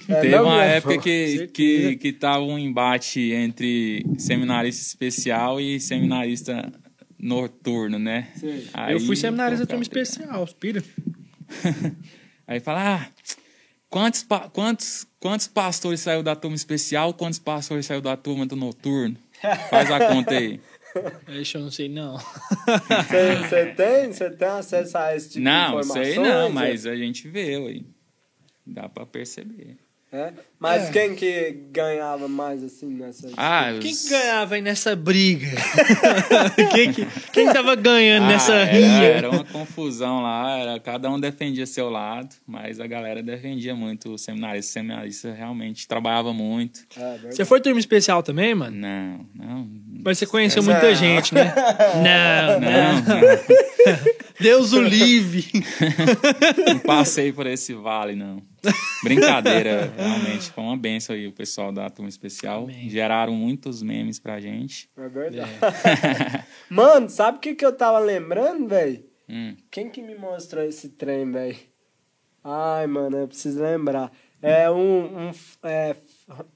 [0.09, 1.47] É, Teve não, uma meu época que, certeza.
[1.53, 6.71] que, que tava um embate entre seminarista especial e seminarista
[7.19, 8.27] noturno, né?
[8.35, 8.63] Sim.
[8.73, 10.83] Aí, eu fui seminarista turma especial, pira.
[12.47, 13.07] Aí fala, ah,
[13.93, 19.15] quantos, quantos, quantos pastores saiu da turma especial, quantos pastores saiu da turma do noturno?
[19.69, 20.59] Faz a conta aí.
[21.27, 22.17] Deixa eu não sei, não.
[22.17, 26.07] Você tem, você tem acesso a esse tipo de não, informações?
[26.07, 27.85] sei não, mas a gente vê aí.
[28.65, 29.77] Dá pra perceber.
[30.13, 30.31] É?
[30.59, 30.91] Mas É.
[30.91, 33.27] quem que ganhava mais assim nessa...
[33.35, 35.47] Ah, Quem os- que ganhava aí nessa briga?
[36.71, 39.03] quem, que, quem tava ganhando Ah, nessa era, rinha?
[39.03, 44.13] era uma confusão lá, era, cada um defendia seu lado, mas a galera defendia muito
[44.13, 44.69] o seminarista.
[44.69, 46.81] O seminarista realmente trabalhava muito.
[46.95, 47.31] É.
[47.31, 48.77] Você foi turma especial também, mano?
[48.77, 49.67] Não, não.
[50.05, 51.53] Mas você conheceu muita gente, né?
[51.95, 52.93] Não, Não, não.
[53.01, 54.03] não,
[54.39, 55.45] Deus o livre.
[56.67, 58.41] não passei por esse vale, não.
[59.03, 60.51] Brincadeira, realmente.
[60.51, 62.63] Foi uma benção aí o pessoal da turma especial.
[62.63, 62.89] Amém.
[62.89, 64.89] Geraram muitos memes pra gente.
[64.97, 65.51] É verdade.
[66.69, 69.03] Mano, sabe o que, que eu tava lembrando, velho?
[69.29, 69.55] Hum.
[69.71, 71.57] Quem que me mostrou esse trem, velho?
[72.43, 74.11] Ai, mano, eu preciso lembrar.
[74.41, 75.31] É um, um
[75.63, 75.95] é,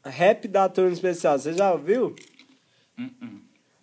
[0.04, 1.40] rap da turma especial.
[1.40, 2.14] Você já ouviu?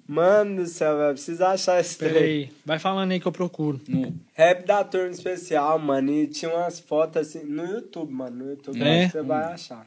[0.07, 1.14] Mano do céu, velho.
[1.14, 2.25] Preciso achar esse Pera trem.
[2.25, 3.81] aí, vai falando aí que eu procuro.
[3.88, 6.12] No- Rap da turma especial, mano.
[6.12, 7.43] E tinha umas fotos assim.
[7.45, 8.45] No YouTube, mano.
[8.45, 9.09] No YouTube É?
[9.09, 9.87] você vai achar.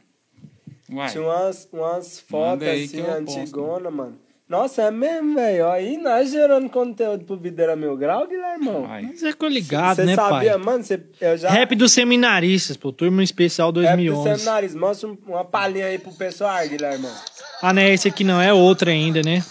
[0.90, 4.16] Uai, Tinha umas, umas fotos assim, antigona, mano.
[4.48, 5.68] Nossa, é mesmo, velho.
[5.68, 8.84] Aí nós gerando conteúdo pro Videira Mil Grau, Guilhermão.
[8.84, 9.02] uai.
[9.02, 10.64] Mas é que eu ligado, Você né, sabia, pai?
[10.64, 10.82] mano?
[10.82, 11.50] Você, eu já.
[11.50, 12.90] Rap dos seminaristas, pô.
[12.90, 14.34] Turma especial Rap do 2011.
[14.40, 14.78] seminário.
[14.80, 17.14] Mostra um- uma palhinha aí pro pessoal, Guilhermão.
[17.60, 19.44] Ah, não, esse aqui não, é outro ainda, né?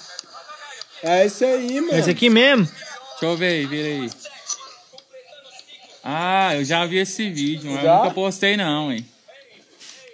[1.03, 1.97] É esse aí, mano.
[1.97, 2.65] Esse aqui mesmo?
[2.65, 4.09] Deixa eu ver aí, vira aí.
[6.03, 7.91] Ah, eu já vi esse vídeo, mas Já?
[7.97, 9.05] eu nunca postei não, hein.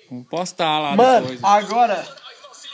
[0.10, 1.44] Vou postar lá Mano, depois.
[1.44, 2.06] agora.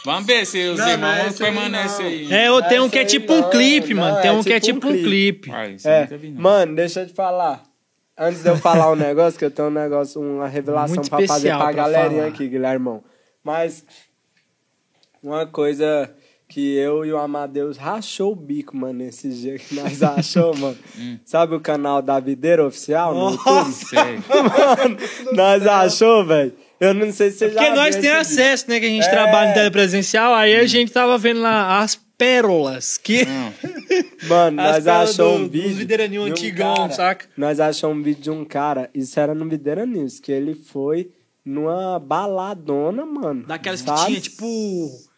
[0.06, 2.12] Vamos ver se os Não, não é irmãos aí, permanecem não.
[2.12, 2.34] aí.
[2.34, 4.22] É, eu tenho um Esse que é tipo um clipe, mano.
[4.22, 5.50] Tem é um que é tipo tipo um um clipe.
[5.50, 5.56] Eu
[5.91, 7.63] É, vi, mano, deixa eu te falar.
[8.17, 11.19] Antes de eu falar um negócio, que eu tenho um negócio, uma revelação Muito pra
[11.19, 12.34] fazer especial pra pra galerinha falar.
[12.34, 13.04] aqui, Guilhermão.
[13.43, 13.84] Mas
[15.22, 16.10] uma coisa
[16.49, 20.75] que eu e o Amadeus rachou o bico, mano, esses dias que nós achou, mano.
[21.23, 23.71] Sabe o canal da Videira Oficial no YouTube?
[23.71, 23.99] Sei.
[24.27, 24.97] Mano,
[25.33, 26.51] nós achou, velho.
[26.79, 28.43] Eu não sei se você já Porque nós viu temos esse vídeo.
[28.43, 28.79] acesso, né?
[28.79, 29.09] Que a gente É.
[29.09, 33.25] trabalha em telepresencial, aí a gente tava vendo lá as pérolas que.
[34.27, 35.69] Mano, As nós achou do- um vídeo.
[35.69, 37.25] dos Videiraninho de um antigão, cara- saca?
[37.38, 41.12] Nós achamos um vídeo de um cara, isso era no Videira News, que ele foi
[41.45, 43.45] numa baladona, mano.
[43.45, 45.09] Daquelas que tinha, tipo.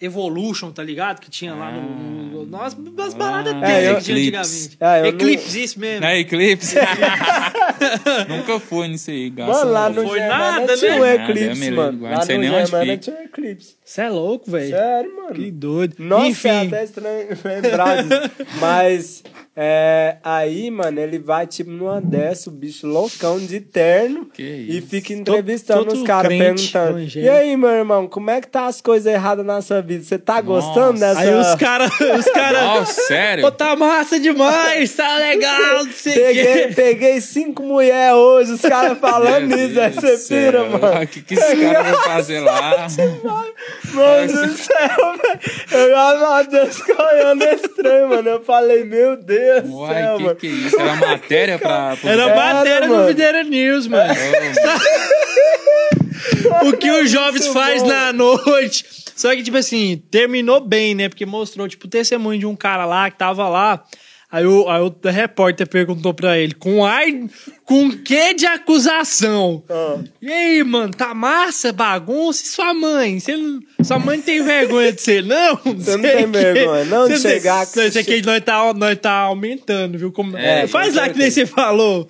[0.00, 1.20] Evolution, tá ligado?
[1.20, 1.82] Que tinha lá no.
[1.82, 2.74] no, no as,
[3.06, 4.66] as baladas Ah, dele é, eu- que tinha Eclipse.
[4.66, 4.78] antigamente.
[4.80, 6.00] É, eu não- Eclipse, isso mesmo.
[6.00, 6.76] Não é Eclipse?
[8.28, 10.08] Nunca fui nisso aí, graças Mano, lá Deus.
[10.08, 10.96] foi Germana nada, tinha né?
[10.96, 12.02] um Nada, eclipse, me mano.
[12.02, 12.96] Lá não sei no nem onde fica.
[12.98, 13.76] tinha um eclipse.
[13.84, 14.70] Você é louco, velho.
[14.70, 15.34] Sério, mano.
[15.34, 15.94] Que doido.
[15.98, 18.30] Nossa, é Enfim, até estranho lembrar disso.
[18.60, 19.22] Mas
[19.56, 24.26] É, aí, mano, ele vai, tipo, numa dessa, o bicho loucão de terno.
[24.26, 24.86] Que E isso.
[24.86, 27.00] fica entrevistando todo os caras, perguntando.
[27.00, 30.04] E aí, meu irmão, como é que tá as coisas erradas na sua vida?
[30.04, 31.14] Você tá gostando Nossa.
[31.14, 31.20] dessa...
[31.20, 31.90] Aí os caras.
[31.90, 33.44] Os cara, sério?
[33.44, 36.72] Pô, tá massa demais, tá legal, não sei Peguei, quê.
[36.74, 41.02] peguei cinco mulheres hoje, os caras falando Meu nisso, aí Deus você pira, mano.
[41.02, 42.86] O que, que esse cara vai fazer lá?
[43.92, 45.40] Mano do céu, velho.
[45.72, 48.28] Eu já Deus olhando estranho, mano.
[48.28, 50.36] Eu falei, meu Deus do Uai, céu, que mano.
[50.36, 50.80] que é isso?
[50.80, 51.96] Era matéria pra...
[52.04, 53.08] Era matéria no mano.
[53.08, 54.14] Videira News, mano.
[56.66, 57.88] O que os jovens Muito faz bom.
[57.88, 58.84] na noite.
[59.16, 61.08] Só que, tipo assim, terminou bem, né?
[61.08, 63.82] Porque mostrou, tipo, o testemunho de um cara lá que tava lá.
[64.32, 67.02] Aí o, aí o repórter perguntou pra ele, com ar,
[67.64, 69.62] com que de acusação?
[69.68, 69.98] Ah.
[70.22, 72.44] E aí, mano, tá massa, bagunça?
[72.44, 73.18] E sua mãe?
[73.28, 75.56] Não- sua mãe não tem vergonha de ser, não?
[75.76, 79.98] Você não tem vergonha, não, de chegar- Não, Isso aqui nós tá, nós tá aumentando,
[79.98, 80.12] viu?
[80.12, 80.36] Como...
[80.36, 82.08] É, Faz lá que nem você falou.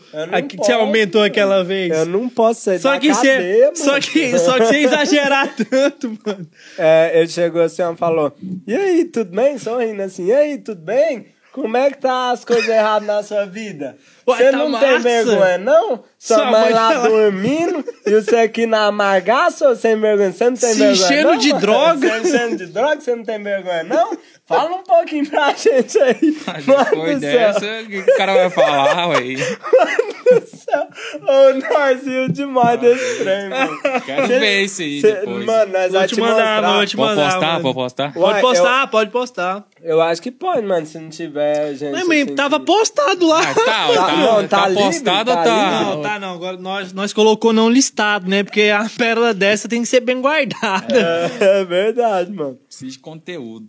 [0.48, 1.90] Que você aumentou aquela vez.
[1.90, 4.02] Eu não posso sair Só da que, cadeia, você, mano.
[4.02, 6.46] só, que, só que você exagerar tanto, mano.
[6.76, 8.33] É, ele chegou assim e falou:
[8.66, 9.56] E aí, tudo bem?
[9.59, 11.26] Sorrindo assim, e aí, tudo bem?
[11.53, 13.97] Como é que tá as coisas erradas na sua vida?
[14.25, 14.87] Você tá não massa.
[14.87, 16.05] tem vergonha, não?
[16.17, 20.33] Sua, Sua mãe mãe lá tá dormindo e você aqui na amargaça, sem vergonha?
[20.33, 21.37] Você não tem Se vergonha, enchendo não?
[21.39, 21.61] de mano?
[21.61, 22.09] droga.
[22.09, 24.17] Se enchendo de droga, você não tem vergonha, não?
[24.51, 26.37] Fala um pouquinho pra gente aí.
[26.47, 29.21] Mas Mano Depois dessa, o que o cara vai falar, ué?
[29.21, 30.89] do céu.
[31.23, 33.79] Ô, nós riu demais desse trem, mano.
[34.05, 35.45] Quero Cê- ver isso aí cê- depois.
[35.45, 36.73] Mano, nós Vou vamos te te mandar, mostrar.
[36.73, 37.31] vou te Pode mandar.
[37.33, 37.63] postar, mano.
[37.63, 38.13] pode postar?
[38.13, 39.65] Pode Uai, postar, pode postar.
[39.83, 41.93] Eu acho que pode, mano, se não tiver gente.
[41.93, 43.41] Mas, assim tava que- postado lá.
[43.41, 45.55] Ah, tá, Tá, tá, não, tá, tá livre, postado ou tá tá...
[45.71, 45.85] livre.
[45.97, 46.35] Não, tá não.
[46.35, 48.43] Agora nós, nós colocou não listado, né?
[48.43, 51.31] Porque a pérola dessa tem que ser bem guardada.
[51.41, 52.59] É, é verdade, mano.
[52.67, 53.69] Precisa de conteúdo.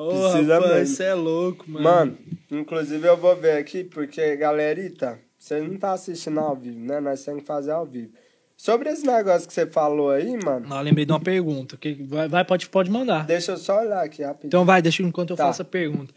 [0.00, 0.94] Ô, Precisa rapaz, mesmo.
[0.96, 1.84] você é louco, mano.
[1.84, 2.18] Mano,
[2.52, 7.00] inclusive eu vou ver aqui, porque, galerita, você não tá assistindo ao vivo, né?
[7.00, 8.12] Nós temos que fazer ao vivo.
[8.56, 11.76] Sobre esse negócio que você falou aí, mano, Não, eu lembrei de uma pergunta.
[11.76, 13.24] Que vai, vai, pode, pode mandar.
[13.24, 14.48] deixa eu só olhar aqui rapidinho.
[14.48, 15.46] Então vai, deixa eu- enquanto eu Tá.
[15.46, 16.12] faço a pergunta.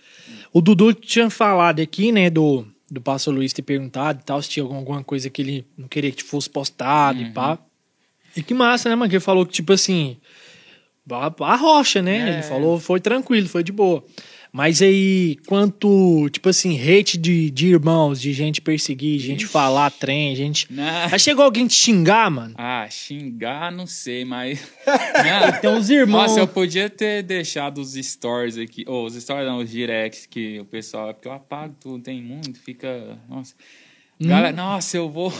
[0.51, 4.49] O Dudu tinha falado aqui, né, do, do Pastor Luiz ter perguntado e tal, se
[4.49, 7.59] tinha alguma- alguma coisa que ele não queria que fosse postado e pá.
[8.35, 9.09] E que massa, né, mano?
[9.09, 10.17] Que ele falou que, tipo assim,
[11.13, 12.29] a, a rocha, né?
[12.29, 12.33] É.
[12.33, 14.03] Ele falou, foi tranquilo, foi de boa.
[14.53, 20.35] Mas aí, quanto, tipo assim, hate de, de irmãos, de gente perseguir, gente falar trem,
[20.35, 20.67] gente.
[20.69, 20.83] Não.
[21.09, 22.53] Aí chegou alguém te xingar, mano.
[22.57, 24.61] Ah, xingar, não sei, mas...
[24.85, 25.61] Não.
[25.61, 26.23] Tem uns irmãos.
[26.23, 30.59] Nossa, eu podia ter deixado os stories aqui, ou os stories não, os directs que
[30.59, 33.53] o pessoal, porque eu apago tudo, tem muito, fica, nossa.
[34.19, 34.27] Hum.
[34.27, 35.33] Galera, nossa, eu vou,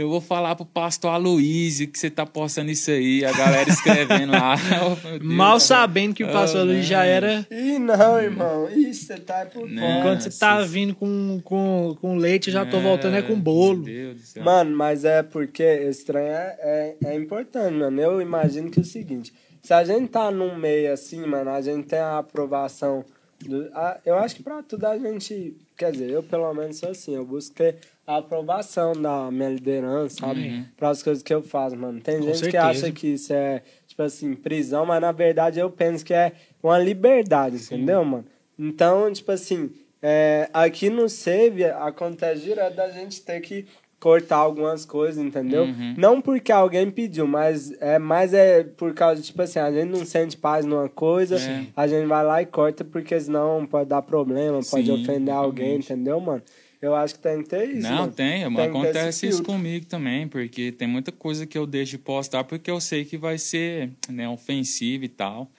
[0.00, 4.32] eu vou falar pro pastor Aloysio que você tá postando isso aí, a galera escrevendo
[4.32, 4.56] lá.
[4.82, 5.22] Oh, Deus.
[5.22, 7.46] Mal sabendo que o pastor Oh, já era.
[7.50, 8.68] Ih, não, irmão.
[8.70, 9.82] Ih, você tá por Não.
[9.82, 10.02] fora.
[10.02, 13.38] Quando você tá vindo com, com, com leite, eu já tô É, voltando é com
[13.38, 13.78] bolo.
[13.78, 14.44] Meu Deus do céu.
[14.44, 18.00] Mano, mas é porque esse trem é, é, é importante, mano.
[18.00, 19.32] Eu imagino que é o seguinte:
[19.62, 23.04] se a gente tá num meio assim, mano, a gente tem a aprovação.
[23.44, 25.56] Do, a- eu acho que pra tudo a gente.
[25.76, 30.16] Quer dizer, eu pelo menos sou assim, eu busco ter a aprovação da minha liderança,
[30.20, 30.48] sabe?
[30.48, 30.64] Uhum.
[30.76, 32.00] Para as coisas que eu faço, mano.
[32.00, 32.64] Tem Com gente que certeza.
[32.66, 36.32] acha que isso é, tipo assim, prisão, mas na verdade eu penso que é
[36.62, 38.24] uma liberdade, entendeu, mano?
[38.58, 39.70] Então, tipo assim,
[40.02, 43.66] é, aqui no Save acontece direto da gente ter que
[44.00, 45.64] cortar algumas coisas, entendeu?
[45.64, 45.94] Uhum.
[45.96, 50.04] Não porque alguém pediu, mas é mais é por causa, tipo assim, a gente não
[50.06, 51.66] sente paz numa coisa, É.
[51.76, 55.74] a gente vai lá e corta porque senão pode dar problema, pode Sim, ofender alguém,
[55.76, 55.92] exatamente.
[55.92, 56.42] entendeu, mano?
[56.80, 58.12] Eu acho que tem que ter isso, Não, mano.
[58.12, 61.98] tem, mas Tem acontece isso comigo também, porque tem muita coisa que eu deixo de
[61.98, 65.50] postar porque eu sei que vai ser né, ofensivo e tal.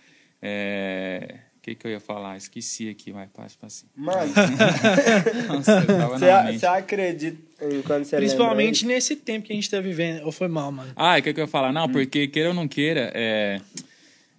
[0.41, 1.35] É...
[1.57, 2.37] O que, que eu ia falar?
[2.37, 3.91] Esqueci aqui, vai, passa pra cima.
[3.95, 4.33] Mano,
[6.57, 10.25] você acredita em quando você Principalmente nesse tempo que a gente tá vivendo.
[10.25, 10.91] Ou foi mal, mano?
[10.95, 11.69] Ah, o que, que eu ia falar?
[11.69, 11.73] Hum.
[11.73, 13.61] Não, porque queira ou não queira, é,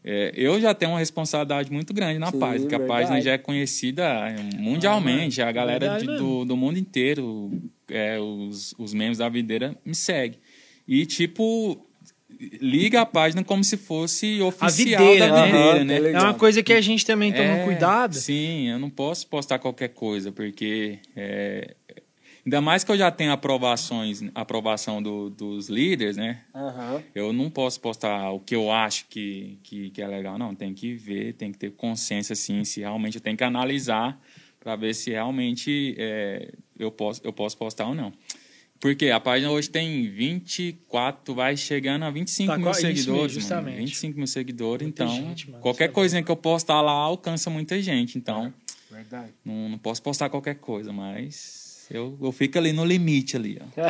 [0.04, 3.32] é, eu já tenho uma responsabilidade muito grande na Sim, página, porque a página já
[3.32, 7.50] é conhecida é, mundialmente, a galera de- do, do mundo inteiro,
[7.88, 10.38] é, os, os membros da videira me seguem.
[10.88, 11.86] E, tipo,
[12.60, 14.72] liga a página como se fosse oficial
[15.06, 15.52] videira, da né?
[15.52, 15.96] videira, né?
[15.96, 16.22] É ligado.
[16.24, 18.14] uma coisa que a gente também toma É, cuidado.
[18.16, 21.76] Sim, eu não posso postar qualquer coisa, porque é,
[22.44, 26.42] ainda mais que eu já tenho aprovações, aprovação do- dos líderes, né?
[26.54, 27.02] Aham.
[27.14, 30.54] Eu não posso postar o que eu acho que, que, que é legal, não.
[30.54, 34.20] Tem que ver, tem que ter consciência, assim, se realmente eu tenho que analisar
[34.60, 38.12] para ver se realmente é, eu, posso, eu posso postar ou não.
[38.80, 43.32] Porque a página hoje tem 24, vai chegando a 25 Tá, mil isso mesmo, seguidores,
[43.36, 43.40] mano.
[43.40, 43.76] justamente.
[43.78, 47.48] 25 mil seguidores, Muita então gente, mano, qualquer é coisinha que eu postar lá alcança
[47.48, 48.18] muita gente.
[48.18, 48.52] Então,
[48.90, 49.32] Verdade.
[49.44, 51.61] Não, não posso postar qualquer coisa, mas
[51.92, 53.82] eu, eu fico ali no limite ali, ó.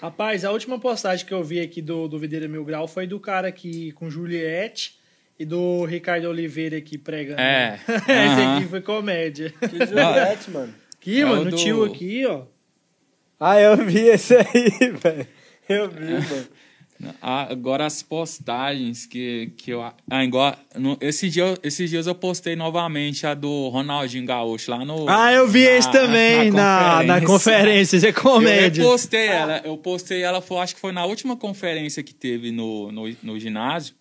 [0.00, 3.18] Rapaz, a última postagem que eu vi aqui do, do Videira Mil Grau foi do
[3.18, 4.94] cara aqui com Juliette
[5.38, 7.40] e do Ricardo Oliveira aqui pregando.
[7.40, 7.80] É.
[7.88, 8.56] Esse Aham.
[8.58, 9.52] aqui foi comédia.
[9.58, 10.74] Que Juliette, mano.
[11.00, 12.42] Aqui, É mano, o do- tio aqui, ó.
[13.38, 14.70] Ah, eu vi esse aí,
[15.02, 15.26] velho.
[15.68, 16.46] Eu vi, mano.
[17.20, 19.82] Ah, Agora as postagens que, que eu.
[19.82, 20.56] Ah, igual.
[20.74, 25.08] No, esse dia, esses dias eu postei novamente a do Ronaldinho Gaúcho lá no.
[25.08, 27.96] Ah, eu vi na- esse também na, na conferência.
[28.06, 28.82] É comédia.
[28.82, 32.50] Eu postei ela, eu postei ela, foi, acho que foi na última conferência que teve
[32.50, 33.94] no, no, no ginásio.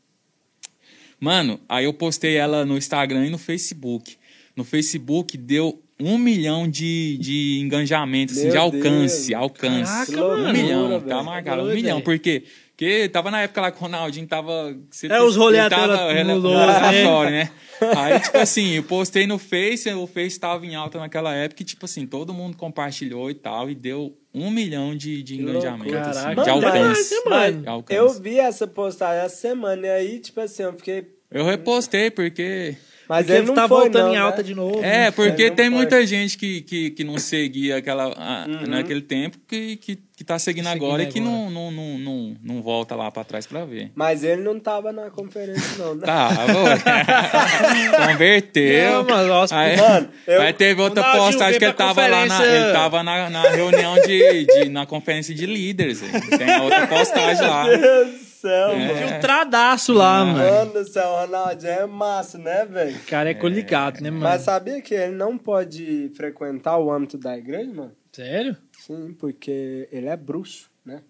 [1.20, 4.16] Mano, aí eu postei ela no Instagram e no Facebook.
[4.56, 9.42] No Facebook deu um milhão de, de engajamentos, assim, de alcance, Deus.
[9.42, 10.12] alcance.
[10.12, 11.96] Caraca, um milhão, tá marcado, um milhão.
[12.02, 12.44] velho.
[12.76, 14.76] Porque tava na época lá que o Ronaldinho tava...
[15.10, 17.32] É, os rolê tava Lourdes, né?
[17.32, 17.52] né?
[17.96, 21.66] Aí, tipo assim, eu postei no Face, o Face tava em alta naquela época e,
[21.66, 26.10] tipo assim, todo mundo compartilhou e tal, e deu um milhão de, de engajamentos, loucura.
[26.10, 27.22] assim, de alcance.
[27.26, 27.98] mas- mano, De alcance.
[27.98, 31.08] Eu vi essa postagem essa semana e aí, tipo assim, eu fiquei.
[31.32, 32.76] Eu repostei, porque...
[33.08, 34.44] Mas Porque ele não tá foi, voltando não, em alta né?
[34.44, 34.84] de novo.
[34.84, 35.76] É, porque É, não tem foi.
[35.76, 38.68] muita gente que, que, que não seguia aquela, a- Uhum.
[38.68, 41.36] naquele tempo que, que, que tá seguindo, Seguindo agora e que agora.
[41.36, 43.92] não, não, não, não, não volta lá pra trás pra ver.
[43.96, 46.06] Mas ele não tava na conferência, não, né?
[46.06, 48.08] Tá, ué.
[48.08, 48.92] Converteu.
[48.92, 52.46] Não, mas, nossa, aí, mano, eu- aí teve outra postagem que ele tava lá na,
[52.46, 54.70] ele tava na, na reunião de, de.
[54.70, 56.02] na conferência de líderes.
[56.04, 56.38] aí.
[56.38, 57.66] Tem outra postagem lá.
[57.66, 58.88] Meu Deus céu, É.
[58.88, 59.08] mano.
[59.12, 60.38] Filtradaço lá, mano.
[60.40, 62.96] Mano do céu, o Ronaldinho é massa, né, velho?
[62.98, 64.24] O cara é coligado, né, mano?
[64.24, 67.92] Mas sabia que ele não pode frequentar o âmbito da igreja, mano?
[68.12, 68.56] Sério?
[68.80, 71.02] Sim, porque ele é bruxo, né?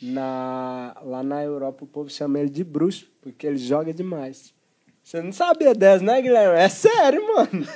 [0.00, 4.52] Na, lá na Europa o povo chama ele de bruxo, porque ele joga demais.
[5.02, 6.58] Você não sabia dessa, né, Guilherme?
[6.58, 7.66] É sério, mano.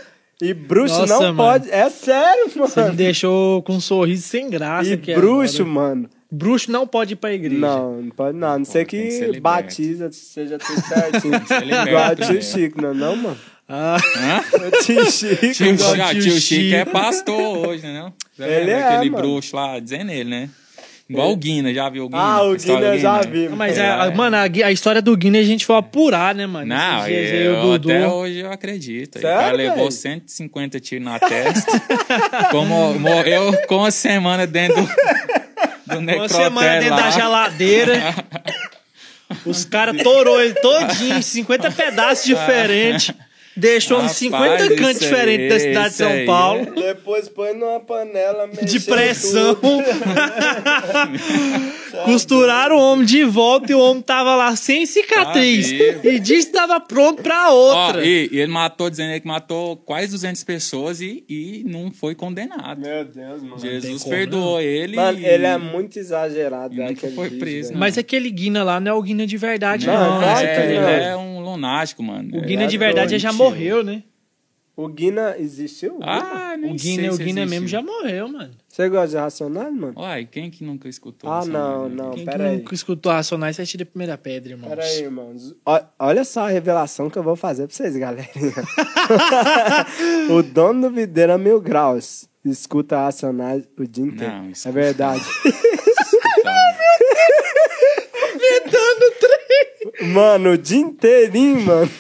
[0.41, 1.37] E bruxo Nossa, não mano.
[1.37, 1.71] pode.
[1.71, 2.97] É sério, Você me mano.
[2.97, 4.91] deixou com um sorriso sem graça.
[4.91, 5.75] E aqui bruxo, agora.
[5.75, 6.11] mano.
[6.31, 7.61] Bruxo não pode ir pra igreja.
[7.61, 8.49] Não, não pode não.
[8.49, 9.41] A não ser que ser que liberto.
[9.43, 11.47] batiza, seja tudo certinho.
[11.47, 12.43] ser Igual a tio primeiro.
[12.43, 13.39] Chico, não, é não, mano?
[13.69, 13.97] Ah?
[14.55, 15.53] O tio Chico.
[15.53, 16.77] Tio, ah, tio tio Chico Chico.
[16.77, 18.01] é pastor hoje, né?
[18.39, 18.47] não?
[18.47, 19.23] Ele é, Aquele mano.
[19.23, 20.51] bruxo lá, dizendo ele, né?
[21.09, 22.21] Igual o Guina, já viu o Guina?
[22.21, 23.33] Ah, A o do eu já Guina?
[23.33, 23.49] vi.
[23.51, 23.89] mas, É.
[23.89, 26.67] a, mano, a, a história do Guinness a gente foi apurar, né, mano?
[26.67, 27.91] Não, aí eu, o Dudu.
[27.93, 29.21] até hoje eu acredito.
[29.21, 29.93] Sério, o cara levou velho?
[29.93, 31.81] 150 tiros na testa.
[32.51, 34.89] como morreu com uma semana dentro do,
[35.87, 38.15] do Uma semana dentro da geladeira.
[39.45, 43.13] Os caras torou ele todinho, em 50 pedaços diferentes.
[43.57, 46.67] Deixou Rapaz, 50 isso cantos aí, diferentes da cidade de São aí Paulo.
[46.75, 49.57] Depois põe numa panela De pressão.
[52.05, 55.71] Costuraram o homem de volta e o homem tava lá sem cicatriz.
[55.71, 57.55] Tá e disse que tava pronto pra Ó,
[57.87, 58.05] outra.
[58.05, 62.81] e, e ele matou, dizendo que matou quase 200 pessoas e, e não foi condenado.
[62.81, 63.59] Meu Deus, mano.
[63.59, 64.97] Jesus como, perdoou ele.
[64.97, 66.75] Mano, e- ele é muito exagerado.
[66.75, 67.81] E daquele foi vídeo, preso, velho.
[67.81, 70.21] Mas aquele Guina lá não é o Guina de verdade, Não, não.
[70.21, 70.35] né?
[70.37, 70.89] que é, ele não.
[70.89, 72.37] é um lunático, mano.
[72.37, 74.03] O É Guina de verdade já morreu, né?
[74.79, 75.99] O Guina existiu?
[76.03, 78.51] Ah, nem O Guina, sei o Guina mesmo já morreu, mano.
[78.69, 79.95] Você gosta de Racionais, mano?
[79.97, 82.03] Uai, quem que nunca escutou Ah, essa não, música?
[82.03, 82.11] não.
[82.11, 82.57] Quem que pera aí.
[82.59, 84.69] nunca escutou Racionais, você tira a primeira pedra, irmão.
[84.69, 85.55] Pera aí, irmãos.
[85.65, 88.29] Ó- Olha só a revelação que eu vou fazer pra vocês, galera.
[90.31, 94.31] o dono do videira Mil Graus escuta Racionais o dia inteiro.
[94.35, 94.73] Não, é escuta.
[94.73, 95.23] verdade.
[98.39, 98.97] Então,
[100.03, 101.91] mano, o dia inteirinho, mano.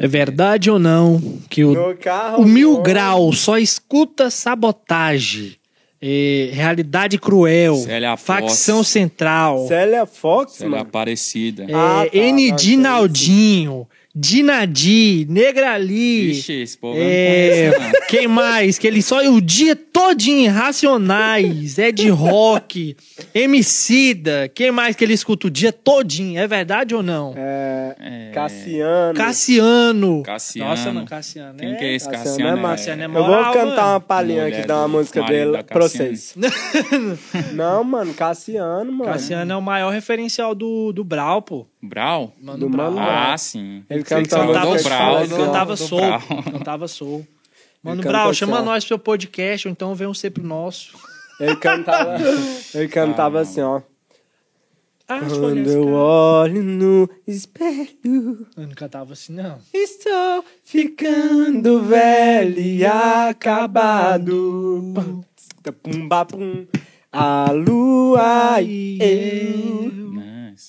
[0.00, 2.42] É verdade ou não que o, carro.
[2.42, 5.56] o Mil Grau só escuta sabotagem,
[6.00, 8.22] eh, realidade cruel, Célia Fox.
[8.22, 10.82] facção central, Célia Fox, é mano.
[10.82, 11.64] Aparecida.
[11.64, 12.50] eh, Ah, tá, N.
[12.50, 13.86] tá, Dinaldinho,
[14.20, 16.32] Dinadi, Negrali.
[16.32, 17.92] Ixi, esse povo não É, não.
[18.08, 18.76] quem mais?
[18.76, 22.96] Que ele só o dia todinho, Racionais, Ed Rock,
[23.32, 24.50] Emicida.
[24.52, 26.38] Quem mais que ele escuta o dia todinho?
[26.40, 27.32] É verdade ou não?
[27.36, 28.30] É, É.
[28.34, 29.14] Cassiano.
[29.14, 30.22] Cassiano.
[30.24, 30.70] Cassiano.
[30.70, 31.58] Nossa, não, Cassiano.
[31.58, 32.58] Quem que é esse Cassiano Cassiano?
[32.58, 32.70] é.
[32.70, 33.88] Cassiano é Eu vou moral, cantar mano.
[33.92, 36.34] uma palhinha aqui, dar uma música dele pra vocês.
[37.54, 39.10] Não, mano, Cassiano, mano.
[39.12, 41.66] Cassiano é o maior referencial do, do Brau, pô.
[41.82, 42.34] Brau?
[42.40, 42.90] Mano Do Brau.
[42.92, 43.32] Mano Brau.
[43.32, 43.84] Ah, sim.
[43.88, 46.00] Ele cantava- você Cantava Brau, Brau, cantava do soul.
[46.00, 46.42] Brau.
[46.52, 47.26] Cantava soul.
[47.82, 48.64] Mano Ele Brau, chama assim, ó.
[48.72, 50.96] nós pro seu podcast, ou então vem um ser pro nosso.
[51.40, 52.16] Ele cantava,
[52.74, 53.80] ele cantava Ah, assim, ó.
[55.10, 59.58] Ah, Quando eu olho no espelho, Eu não cantava assim, não.
[59.72, 64.92] estou ficando velho e acabado.
[64.94, 65.22] Pum,
[65.82, 66.66] Pum, ba, pum.
[67.10, 70.22] A lua e eu, Não.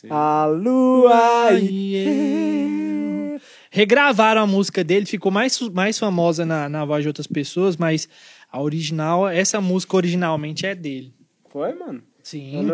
[0.10, 3.42] A lua e eu.
[3.72, 8.08] regravaram a música dele, ficou mais, mais famosa na, na voz de outras pessoas, mas
[8.52, 11.14] a original, essa música originalmente é dele.
[11.50, 12.04] Foi, mano?
[12.22, 12.68] Sim.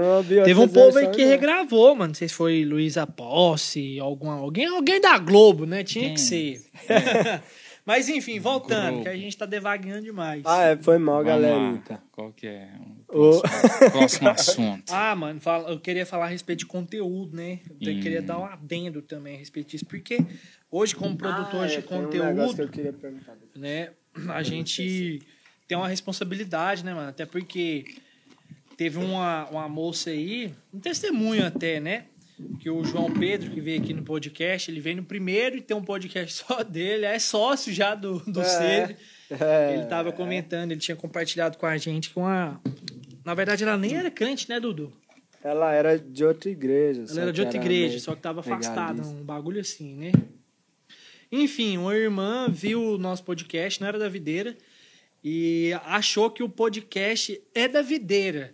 [0.44, 1.30] Teve um povo aí que não.
[1.30, 2.10] regravou, mano.
[2.10, 5.84] Não sei se foi Luísa Posse, alguma, alguém, alguém da Globo, né?
[5.84, 6.62] Tinha que ser.
[7.86, 10.42] Mas enfim, voltando, que a gente tá devagando demais.
[10.46, 11.48] Ah, é, foi mal, Vamos lá.
[11.50, 12.02] galerita.
[12.12, 12.68] Qual que é
[13.10, 13.50] O- o próximo,
[13.92, 14.92] próximo assunto?
[14.92, 17.60] Ah, mano, fala- eu queria falar a respeito de conteúdo, né?
[17.70, 18.00] Eu Hum.
[18.02, 20.18] queria dar um adendo também a respeito disso, porque
[20.72, 23.38] hoje, como produtor Ah, de é, um que conteúdo, eu queria perguntar.
[23.56, 23.92] né,
[24.30, 25.22] a gente
[25.68, 27.10] tem uma responsabilidade, né, mano?
[27.10, 27.86] Até porque
[28.78, 32.06] teve uma, uma moça aí, um testemunho até, né?
[32.60, 35.76] Que o João Pedro, que veio aqui no podcast, ele veio no primeiro e tem
[35.76, 38.96] um podcast só dele, é sócio já do, do É,
[39.30, 40.12] é, ele tava é.
[40.12, 42.60] comentando, ele tinha compartilhado com a gente com a.
[43.24, 44.92] Na verdade, ela nem era crente, né, Dudu?
[45.44, 47.06] Ela era de outra igreja.
[47.10, 50.12] Ela era de outra igreja, meio só que tava afastada, um bagulho assim, né?
[51.32, 54.56] Enfim, uma irmã viu o nosso podcast, não era da videira,
[55.24, 58.54] e achou que o podcast é da videira.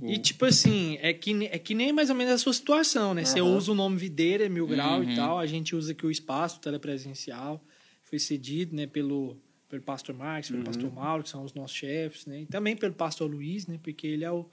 [0.00, 3.24] E tipo assim, é que, é que nem mais ou menos a sua situação, né?
[3.24, 3.56] Você Aham.
[3.56, 5.12] usa o nome videira, é mil grau Uhum.
[5.12, 7.62] e tal, a gente usa aqui o espaço telepresencial,
[8.02, 9.36] foi cedido, né, pelo,
[9.68, 12.42] pelo pastor Marcos, pelo pastor Mauro, que são os nossos chefes, né?
[12.42, 13.78] E também pelo pastor Luiz, né?
[13.82, 14.46] Porque ele é o,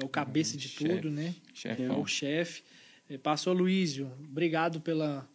[0.00, 0.94] é o cabeça de chefe.
[0.96, 1.34] tudo, né?
[1.48, 2.00] É Chefão.
[2.00, 2.62] o chefe.
[3.08, 5.28] É, Pastor Luísio, obrigado pela,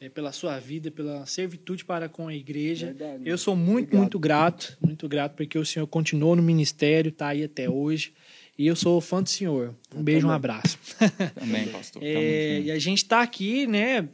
[0.00, 2.86] é, pela sua vida, pela servitude para com a igreja.
[2.86, 4.00] Verdade, Eu sou muito, Obrigado.
[4.00, 8.12] muito grato, muito grato, porque o senhor continuou no ministério, tá aí até hoje.
[8.56, 9.74] E eu sou fã do senhor.
[9.94, 10.36] Um beijo, um também.
[10.36, 10.78] abraço.
[11.34, 12.02] Também, pastor.
[12.04, 14.08] É, e a gente tá aqui, né?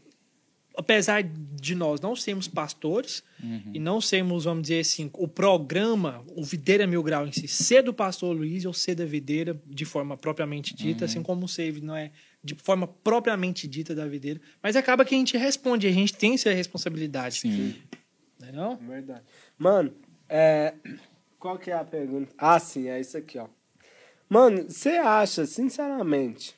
[0.77, 3.73] Apesar de nós não sermos pastores Uhum.
[3.75, 7.83] e não sermos, vamos dizer assim, o programa, o Videira Mil Grau em si, ser
[7.83, 11.11] do pastor Luiz ou ser da Videira de forma propriamente dita, Uhum.
[11.11, 12.11] assim como o Save não é
[12.43, 16.35] de forma propriamente dita da Videira, mas acaba que a gente responde, a gente tem
[16.35, 17.75] essa responsabilidade, Sim.
[18.39, 18.77] não é não?
[18.77, 19.23] Verdade.
[19.59, 19.93] Mano,
[20.29, 20.73] é...
[21.39, 22.33] qual que é a pergunta?
[22.39, 23.47] Ah, sim, é isso aqui, ó.
[24.31, 26.55] Mano, você acha, sinceramente,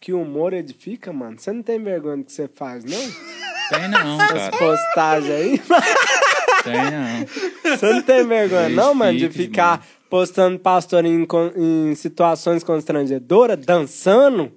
[0.00, 1.36] que o humor edifica, mano?
[1.36, 2.96] Você não tem vergonha do que você faz, não?
[3.68, 4.56] Tem não, As cara.
[4.56, 5.58] postagens aí?
[6.62, 7.76] Tem não.
[7.76, 11.26] Você não tem vergonha, não, mano, de ficar postando pastor em,
[11.56, 14.52] em situações constrangedoras, dançando?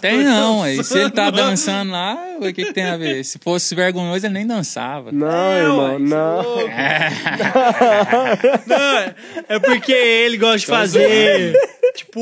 [0.00, 0.82] Tem não, aí.
[0.84, 3.24] Se ele tá dançando lá, o que, que tem a ver?
[3.24, 5.10] Se fosse vergonhoso, ele nem dançava.
[5.12, 6.40] Não, É, irmão, não.
[6.40, 6.70] é louco.
[8.66, 9.14] Não, é-
[9.48, 11.52] é porque ele gosta de fazer,
[11.94, 12.20] tipo...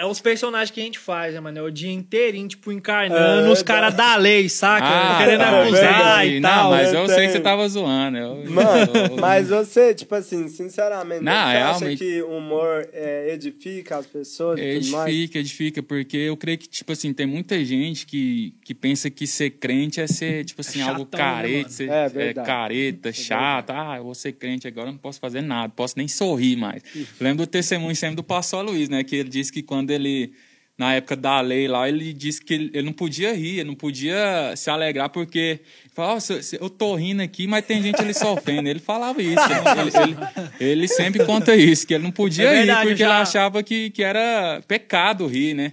[0.00, 1.58] É os personagens que a gente faz, né, mano?
[1.58, 4.86] É o dia inteirinho, tipo, encarnando É, os caras da lei, saca?
[4.86, 6.36] Ah, Querendo tá, acusar entendi.
[6.36, 6.70] e Não, tal.
[6.70, 8.16] mas eu eu sei que você tava zoando.
[8.16, 13.32] Eu, Mano, mas você, tipo assim, sinceramente, Não, você acha realmente- que o humor é,
[13.34, 15.08] edifica as pessoas e tudo mais?
[15.14, 19.26] Edifica, edifica, porque eu creio que, tipo assim, tem muita gente que, que pensa que
[19.26, 21.68] ser crente é ser, tipo assim, algo Chatão, né, careta, mano?
[21.70, 22.46] ser, É é, verdade.
[22.46, 23.70] careta, chato.
[23.70, 26.82] Ah, eu vou ser crente agora, eu não posso fazer nada, posso nem sorrir mais.
[27.20, 29.04] Lembro do testemunho sempre do pastor Luiz, né?
[29.04, 30.32] Que ele disse que quando ele,
[30.78, 34.54] na época da lei lá, ele disse que ele, não podia rir, ele não podia
[34.56, 35.60] se alegrar, porque
[35.94, 38.68] falava, "Ó, se- se- eu tô rindo aqui, mas tem gente ali sofrendo.
[38.68, 40.16] Ele falava isso, ele, ele-
[40.60, 43.04] ele- ele sempre conta isso, que ele não podia É rir, verdade, porque eu já-
[43.14, 45.72] ele achava que, que era pecado rir, né?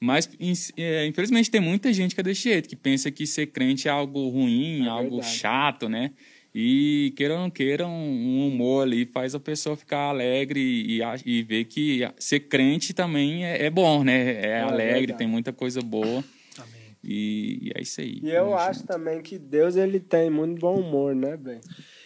[0.00, 0.28] Mas,
[0.76, 3.90] é, infelizmente, tem muita gente que é desse jeito, que pensa que ser crente é
[3.92, 5.36] algo ruim, É algo verdade.
[5.36, 6.10] chato, né?
[6.54, 11.42] E queiram ou não queiram, um humor ali faz a pessoa ficar alegre e, e
[11.42, 14.34] ver que ser crente também é, é bom, né?
[14.44, 15.18] É, alegre, verdade.
[15.18, 16.22] tem muita coisa boa.
[16.58, 16.96] Amém.
[17.02, 18.20] E, e é isso aí.
[18.22, 18.88] E eu acho junto.
[18.92, 21.60] também que Deus, ele tem muito bom humor, né, velho?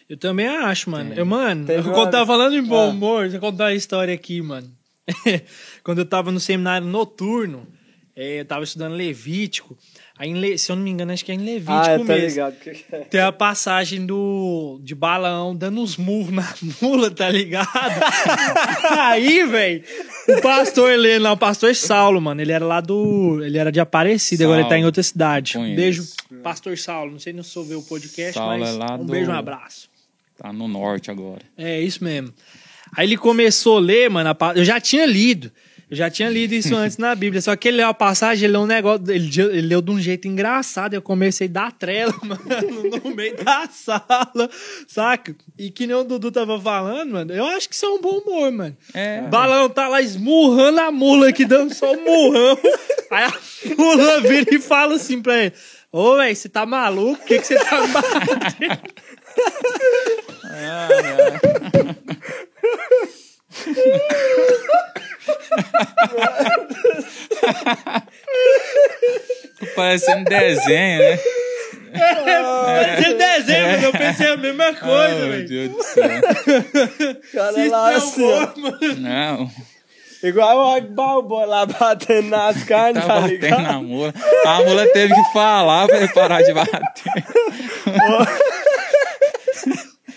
[0.08, 1.12] Eu também acho, mano.
[1.14, 2.90] Eu, mano, Teve eu, uma- quando tava falando em bom Ah.
[2.90, 4.70] humor, deixa eu contar uma história aqui, mano.
[5.82, 7.66] quando eu tava no seminário noturno,
[8.14, 9.76] é, eu tava estudando Levítico.
[10.18, 12.26] Aí, se eu não me engano, acho que é em Levítico ah, tô mesmo.
[12.28, 12.56] ligado.
[12.92, 12.98] é?
[13.00, 17.68] Tem a passagem do de Balaão dando uns murros na mula, tá ligado?
[18.98, 19.84] Aí, velho,
[20.28, 23.42] o pastor lendo lá, o pastor Saulo, mano, ele era lá do.
[23.44, 25.58] Ele era de Aparecida, agora ele tá em outra cidade.
[25.58, 25.76] Um Conheço.
[25.76, 26.04] beijo,
[26.42, 27.12] pastor Saulo.
[27.12, 29.34] Não sei se você ouviu o podcast, Saulo mas é lá um do- beijo, um
[29.34, 29.88] abraço.
[30.38, 31.42] Tá no norte agora.
[31.58, 32.32] É, isso mesmo.
[32.96, 35.52] Aí ele começou a ler, mano, a eu já tinha lido.
[35.88, 37.40] Eu já tinha lido isso antes na Bíblia.
[37.40, 39.08] Só que ele leu a passagem, ele leu um negócio.
[39.08, 40.94] Ele, ele leu de um jeito engraçado.
[40.94, 42.42] Eu comecei a dar trela, mano,
[43.04, 44.50] no meio da sala,
[44.88, 45.36] saca?
[45.56, 47.32] E que nem o Dudu tava falando, mano.
[47.32, 48.76] Eu acho que isso é um bom humor, mano.
[48.92, 49.22] É.
[49.22, 52.58] Balão tá lá esmurrando a mula aqui, dando só um murrão.
[53.10, 53.32] Aí a
[53.78, 55.52] mula vira e fala assim pra ele:
[55.92, 57.22] Ô, velho, você tá maluco?
[57.22, 58.80] O que você tá batendo?
[69.74, 71.18] Parecendo desenho, né?
[73.92, 75.48] pensei a mesma coisa, meu velho.
[75.48, 76.08] Deus do céu.
[77.32, 79.50] Cara Se lá assim, não é mano.
[80.22, 83.62] Igual o Og Balboa lá batendo nas carnes, tá tá batendo ligado?
[83.62, 84.14] na mula.
[84.46, 86.82] A mula teve que falar pra ele parar de bater.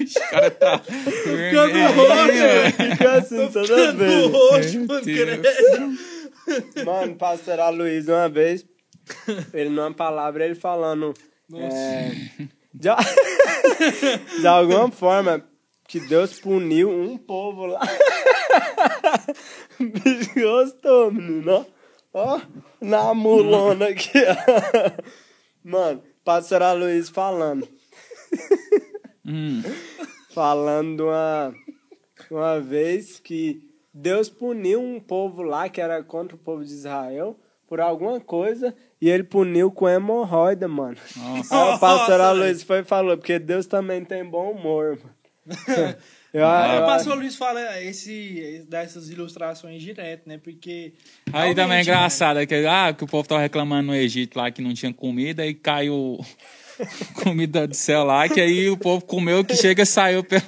[0.04, 2.72] O cara tá Ficando vermelho, roxo, velho.
[2.92, 5.18] Fica assim toda Ficando roxo, mano, Deus.
[5.20, 6.86] credo.
[6.86, 8.66] Mano, pastor Aloysio, uma vez,
[9.54, 11.14] ele numa palavra, ele falando.
[11.54, 12.12] É,
[12.74, 12.90] de,
[14.42, 15.44] de alguma forma,
[15.88, 17.82] que Deus puniu um povo lá.
[19.80, 21.66] Bicho gostou, menino.
[22.14, 22.40] Ó,
[22.82, 25.04] na mulona aqui, ó.
[25.64, 27.68] Mano, pastor Aloysio falando.
[29.30, 29.62] Hum,
[30.34, 31.54] falando uma,
[32.32, 33.62] uma vez que
[33.94, 38.76] Deus puniu um povo lá que era contra o povo de Israel por alguma coisa
[39.00, 40.98] e ele puniu com hemorroida, mano.
[41.16, 41.56] Nossa.
[41.56, 45.16] Aí o pastor Aloysio foi e falou, porque Deus também tem bom humor, mano.
[46.32, 50.38] Eu, Ah, eu O pastor Luiz fala esse, dessas ilustrações direto, né?
[50.38, 50.94] Porque.
[51.34, 54.38] Aí também é realmente, engraçado, é que, ah, que o povo tava reclamando no Egito
[54.38, 56.20] lá que não tinha comida e caiu
[57.24, 60.44] comida do céu lá, que aí o povo comeu que chega saiu pelo,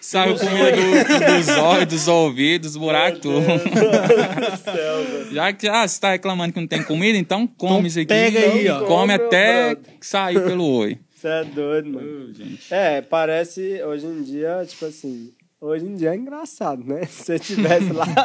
[0.00, 3.40] saiu comida do- dos olhos, dos ouvidos, dos buracos, tudo.
[4.64, 5.34] Céu, velho.
[5.34, 8.06] Já que ah, você tá reclamando que não tem comida, então come Então isso aqui.
[8.08, 8.84] pega aí, ó.
[8.84, 10.98] Come até sair pelo oi.
[11.14, 12.32] Você é doido, mano.
[12.70, 15.32] É, parece hoje em dia, tipo assim.
[15.60, 17.04] Hoje em dia é engraçado, né?
[17.10, 18.06] Se eu tivesse lá.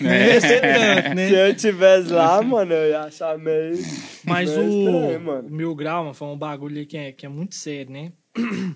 [0.00, 0.40] Né?
[1.28, 3.78] Se eu tivesse lá, mano, eu ia achar meio.
[4.22, 7.24] Mas meio o, estranho, o Mil Grau, mano, foi um bagulho aí que é, que
[7.24, 8.12] é muito sério, né?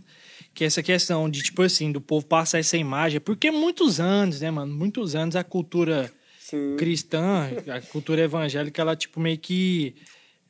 [0.55, 3.21] Que essa questão de, tipo assim, do povo passar essa imagem.
[3.21, 4.75] Porque muitos anos, né, mano?
[4.75, 6.75] Muitos anos a cultura Sim.
[6.77, 9.95] cristã, a cultura evangélica, ela, tipo, meio que.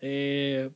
[0.00, 0.70] é,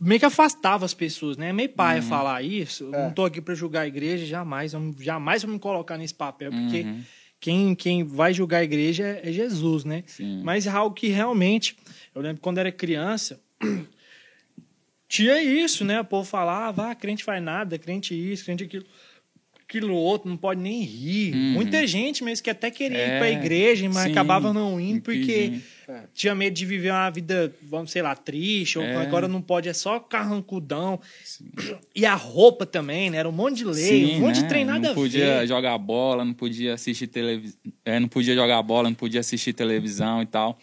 [0.00, 1.48] meio que afastava as pessoas, né?
[1.50, 2.88] É meio paia falar isso.
[2.94, 3.02] É.
[3.04, 4.72] não tô aqui pra julgar a igreja, jamais.
[4.74, 7.02] Eu jamais vou me colocar nesse papel, porque Uhum.
[7.40, 10.04] quem, quem vai julgar a igreja é é Jesus, né?
[10.06, 10.40] Sim.
[10.44, 11.76] Mas é algo que realmente.
[12.14, 13.40] Eu lembro quando era criança.
[15.08, 16.00] Tinha isso, né?
[16.00, 18.86] O povo falava, ah, crente faz nada, crente isso, crente aquilo,
[19.78, 21.34] aquilo outro, não pode nem rir.
[21.34, 21.52] Uhum.
[21.52, 25.00] Muita gente mesmo que até queria ir É, pra igreja, mas sim, acabava não indo
[25.02, 25.60] porque.
[25.88, 26.04] É.
[26.14, 28.96] tinha medo de viver uma vida, vamos, sei lá, triste, ou É.
[28.96, 30.98] agora não pode, é só carrancudão.
[31.94, 33.18] E a roupa também, né?
[33.18, 34.42] Era um monte de lei, Sim, um monte né?
[34.42, 35.48] de trem nada Não a podia ver.
[35.48, 37.58] jogar bola, não podia assistir televisão.
[38.00, 40.58] não podia jogar bola, não podia assistir televisão e tal.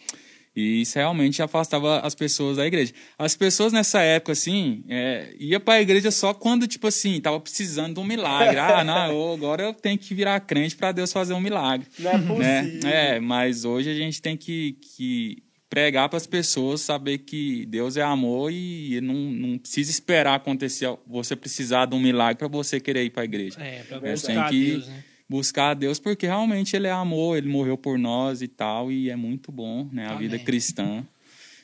[0.54, 2.92] E isso realmente afastava as pessoas da igreja.
[3.18, 7.94] As pessoas nessa época, assim, é, ia pra igreja só quando, tipo assim, tava precisando
[7.94, 8.58] de um milagre.
[8.58, 8.94] Ah, não,
[9.32, 11.86] agora eu tenho que virar crente para Deus fazer um milagre.
[11.98, 12.62] Não é né?
[12.62, 12.90] possível.
[12.90, 17.96] É, mas hoje a gente tem que, que pregar para as pessoas saber que Deus
[17.96, 22.80] é amor e não, não precisa esperar acontecer você precisar de um milagre para você
[22.80, 23.56] querer ir para a igreja.
[23.60, 25.04] É, pra É, buscar tem que Deus, né?
[25.30, 29.08] Buscar a Deus porque realmente ele é amor, ele morreu por nós e tal e
[29.08, 30.28] é muito bom, né, a Amém.
[30.28, 31.06] vida cristã.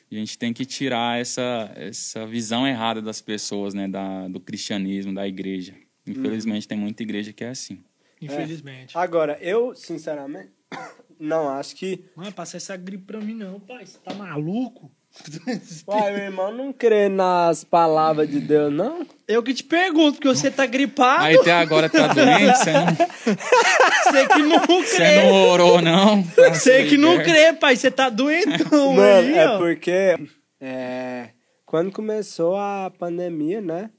[0.09, 5.13] A gente tem que tirar essa essa visão errada das pessoas, né, da, do cristianismo,
[5.13, 5.75] da igreja.
[6.07, 7.83] Infelizmente tem muita igreja que é assim.
[8.21, 8.97] Infelizmente.
[8.97, 10.51] Agora, eu, sinceramente,
[11.19, 12.05] não acho que.
[12.15, 13.85] Não, passa essa gripe pra mim não, pai.
[13.85, 14.89] Você tá maluco?
[15.87, 19.05] Uai, meu irmão não crê nas palavras de Deus, não?
[19.27, 22.85] Eu que te pergunto, porque você tá gripado, Aí até agora tá doente, você não,
[24.03, 25.23] você que não você crê.
[25.23, 26.23] não orou não.
[26.53, 27.31] Você que não liberto.
[27.31, 27.75] crê, pai.
[27.75, 29.57] Você tá doentão Mano, aí, é ó.
[29.57, 30.17] porque
[30.61, 31.29] é,
[31.65, 33.89] quando começou a pandemia, né?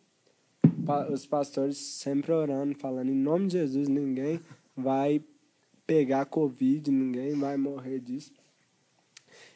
[1.10, 4.40] Os pastores sempre orando, falando em nome de Jesus, ninguém
[4.74, 5.20] vai
[5.86, 8.32] pegar Covid, ninguém vai morrer disso.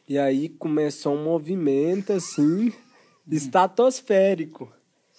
[0.09, 2.73] E aí começou um movimento assim,
[3.31, 4.73] estratosférico.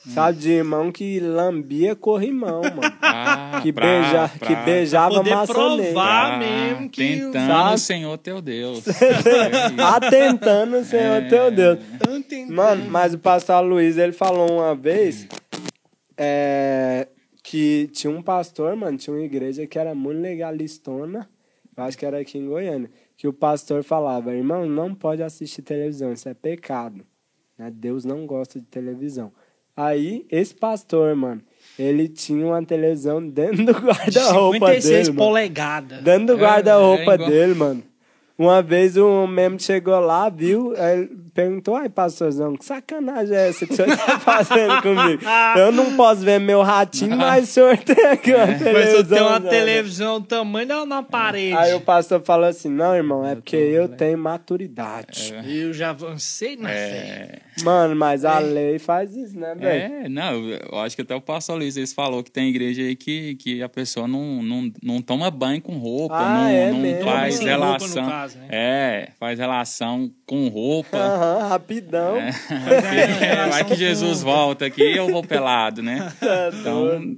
[0.06, 2.82] Sabe, de irmão que lambia corrimão, mano.
[3.02, 5.84] Ah, Que, pra- beija, pra- que beijava poder maçaneta.
[5.94, 6.40] provar.
[6.40, 7.74] mesmo que Tentando Sabe?
[7.76, 8.84] o Senhor teu Deus.
[9.96, 11.80] Atentando o Senhor teu Deus.
[12.50, 15.26] Mano, mas o pastor Luiz, ele falou uma vez
[16.18, 17.08] é,
[17.42, 21.30] que tinha um pastor, mano, tinha uma igreja que era muito legalistona,
[21.78, 22.92] eu acho que era aqui em Goiânia,
[23.24, 27.06] que o pastor falava, irmão, não pode assistir televisão, isso é pecado.
[27.58, 27.72] né?
[27.74, 29.32] Deus não gosta de televisão.
[29.78, 31.42] Aí, esse pastor, mano,
[31.80, 35.18] ele tinha uma televisão dentro do guarda-roupa 56 dele, mano.
[35.18, 36.04] polegadas.
[36.04, 37.84] Dentro do É, guarda-roupa é igual- dele, mano.
[38.44, 43.66] Uma vez um membro chegou lá, viu, aí perguntou, ai, pastorzão, que sacanagem é essa
[43.66, 45.24] que o senhor tá fazendo comigo?
[45.58, 49.06] Eu não posso ver meu ratinho, mas o senhor tem aqui uma Mas eu televisão.
[49.18, 49.50] tenho uma né?
[49.50, 51.56] televisão do tamanho na parede.
[51.56, 55.34] Aí o pastor falou assim, não, irmão, é porque eu tenho maturidade.
[55.48, 57.40] Eu já avancei na fé.
[57.60, 59.94] É, Mano, mas a lei faz isso, né, velho?
[60.06, 62.96] é, não, eu acho que até o pastor Luiz eles falou que tem igreja aí
[62.96, 66.80] que, que a pessoa não, não, não toma banho com roupa, Ah, não, é não
[66.80, 67.04] mesmo?
[67.04, 68.06] faz Sem roupa, no relação.
[68.10, 68.48] caso, né?
[68.50, 70.98] É, faz relação com roupa.
[70.98, 72.18] Aham, rapidão.
[72.18, 72.32] É.
[72.32, 76.12] relação Vai que Jesus com- volta aqui e eu vou pelado, né?
[76.20, 77.18] Tá Então,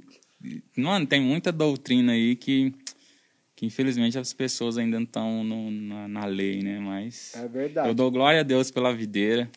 [0.76, 2.72] mano, tem muita doutrina aí que,
[3.56, 6.78] que infelizmente as pessoas ainda não estão na, na lei, né?
[6.78, 7.88] Mas É verdade.
[7.88, 9.48] eu dou glória a Deus pela videira.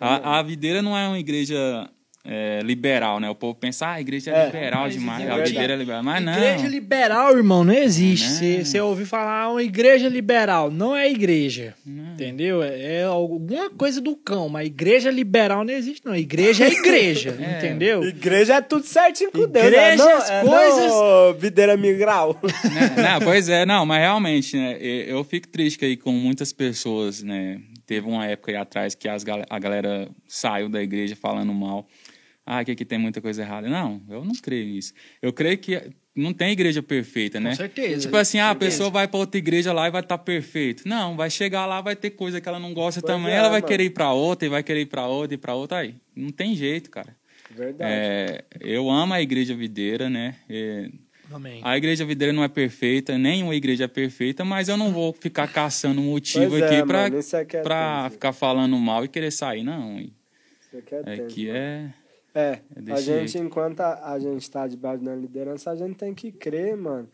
[0.00, 1.88] A, a videira não é uma igreja
[2.24, 3.28] é, liberal, né?
[3.28, 6.04] O povo pensa, ah, a igreja é, É, liberal demais, é a videira é liberal.
[6.04, 6.32] Mas não.
[6.32, 8.28] Igreja liberal, irmão, não existe.
[8.28, 8.34] Não.
[8.36, 11.74] Você você ouviu falar uma igreja liberal, não é igreja.
[11.84, 12.62] Entendeu?
[12.62, 16.14] É, é alguma coisa do cão, mas igreja liberal não existe, não.
[16.14, 17.58] Igreja é igreja, É.
[17.58, 18.04] entendeu?
[18.04, 19.66] Igreja é tudo certinho com Deus.
[19.66, 19.96] Igreja, né?
[19.96, 22.38] não, as é coisas- Não, videira migral.
[22.42, 23.02] Né?
[23.02, 27.60] Não, pois é, não, mas realmente, né, eu fico triste aí com muitas pessoas, né?
[27.92, 31.86] Teve uma época aí atrás que as, a galera saiu da igreja falando mal.
[32.46, 33.68] Ah, que aqui tem muita coisa errada.
[33.68, 34.94] Não, eu não creio nisso.
[35.20, 37.54] Eu creio que não tem igreja perfeita, né?
[37.54, 38.00] certeza.
[38.00, 40.88] Tipo assim, ah, a pessoa vai pra outra igreja lá e vai estar perfeito.
[40.88, 43.30] Não, vai chegar lá, vai ter coisa que ela não gosta também.
[43.30, 43.68] é, ela vai mano.
[43.68, 45.80] querer ir pra outra, e vai querer ir pra outra, e pra outra.
[45.80, 47.14] Aí, não tem jeito, cara.
[47.50, 47.92] Verdade.
[47.92, 50.36] É, eu amo a igreja videira, né?
[50.48, 50.88] É,
[51.32, 51.60] Amém.
[51.64, 55.50] a igreja videira não é perfeita, nenhuma igreja é perfeita, mas eu não vou ficar
[55.52, 59.62] caçando motivo Pois é, aqui é que é pra ficar falando mal e querer sair,
[59.62, 59.98] não.
[60.00, 60.12] Isso
[60.78, 61.94] aqui é É tenso, que é.
[62.34, 63.46] É, É a gente, jeito.
[63.46, 67.08] enquanto a, a gente tá debaixo da liderança, a gente tem que crer, mano.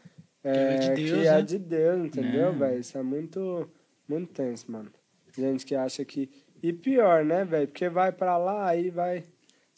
[0.45, 1.43] É, é de Deus, que é né?
[1.43, 2.53] de Deus, entendeu, É.
[2.53, 2.79] velho?
[2.81, 3.69] Isso é muito,
[4.09, 4.91] muito tenso, mano.
[5.37, 6.31] Gente que acha que.
[6.63, 7.67] E pior, né, velho?
[7.69, 9.25] Porque vai pra lá, aí vai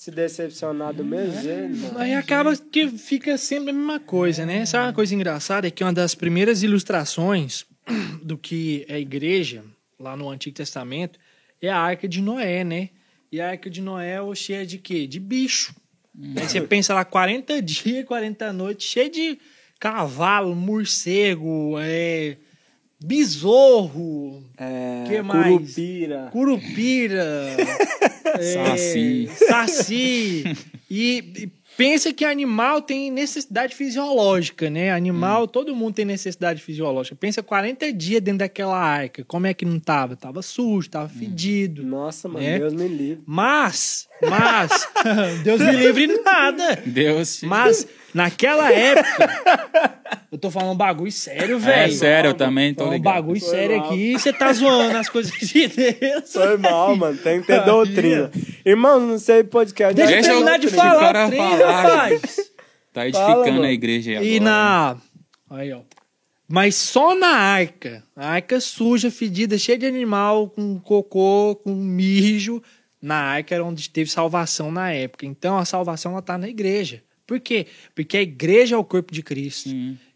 [0.00, 1.98] se decepcionar do mesmo jeito, mano.
[1.98, 4.64] Aí acaba que fica sempre a mesma coisa, né?
[4.64, 5.68] Sabe uma coisa engraçada?
[5.68, 7.66] É que uma das primeiras ilustrações
[8.24, 9.62] do que é igreja,
[9.98, 11.18] lá no Antigo Testamento,
[11.60, 12.88] é a Arca de Noé, né?
[13.30, 15.06] E a Arca de Noé é cheia de quê?
[15.06, 15.74] De bicho.
[16.34, 19.38] Aí você pensa lá, 40 dias, 40 noites, cheio de
[19.78, 22.38] cavalo, morcego, é,
[23.02, 25.46] besouro, É, Que mais?
[25.52, 26.28] Curupira.
[26.32, 27.24] curupira,
[28.38, 29.30] é, Saci.
[29.48, 30.44] saci.
[30.90, 34.90] E, e pensa que animal tem necessidade fisiológica, né?
[34.92, 37.16] Animal, todo mundo tem necessidade fisiológica.
[37.16, 39.24] Pensa 40 dias dentro daquela arca.
[39.24, 40.14] Como é que não tava?
[40.16, 41.82] Tava sujo, tava fedido.
[41.84, 42.58] Nossa, mano, É.
[42.58, 43.22] Deus me livre.
[43.24, 44.88] Mas, mas,
[45.44, 46.82] Deus me livre nada.
[46.84, 47.40] Deus.
[47.44, 49.99] Mas, naquela época,
[50.32, 51.92] eu tô falando um bagulho sério, velho.
[51.92, 53.12] É sério, eu também tô Tô um ligado.
[53.14, 53.86] bagulho Foi sério mal.
[53.86, 54.12] aqui.
[54.12, 56.32] Você tá zoando as coisas de Deus.
[56.32, 57.16] Foi mal, mano.
[57.18, 58.30] Tem que ter doutrina.
[58.64, 59.94] Irmão, não sei podcast.
[59.94, 62.36] Deixa eu mas Deixa tem terminar de o falar cara o trem, falar, rapaz.
[62.92, 63.64] Tá Fala, edificando mano.
[63.64, 64.30] a igreja aí agora.
[64.30, 64.96] E na.
[65.50, 65.80] Aí, ó.
[66.48, 68.02] Mas só na arca.
[68.16, 72.60] A arca suja, fedida, cheia de animal, com cocô, com mijo.
[73.00, 75.24] Na arca era onde teve salvação na época.
[75.24, 77.02] Então a salvação ela tá na igreja.
[77.30, 77.68] Por quê?
[77.94, 79.70] Porque a igreja é o corpo de Cristo.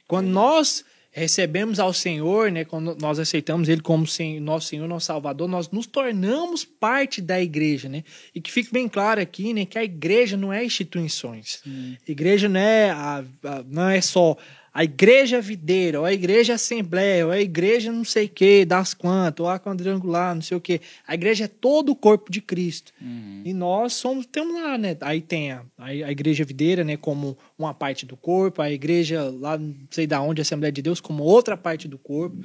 [0.09, 4.05] Quando nós recebemos ao Senhor, né, quando nós aceitamos Ele como
[4.41, 8.03] nosso Senhor, nosso Salvador, nós nos tornamos parte da igreja, né?
[8.35, 11.63] E que fique bem claro aqui, né, que a igreja não é instituições.
[12.09, 14.37] Igreja não é, a- a- não é só
[14.75, 18.93] a igreja videira, ou a igreja assembleia, ou a igreja não sei o que, das
[18.93, 20.81] quantas, ou a quadrangular, não sei o que.
[21.07, 22.93] A igreja é todo o corpo de Cristo.
[23.45, 24.97] E nós somos, temos lá, né?
[25.03, 29.57] Aí tem a, a igreja videira, né, como uma parte do corpo, a igreja lá,
[29.57, 32.37] não sei da onde, a Assembleia de Deus, como outra parte do corpo.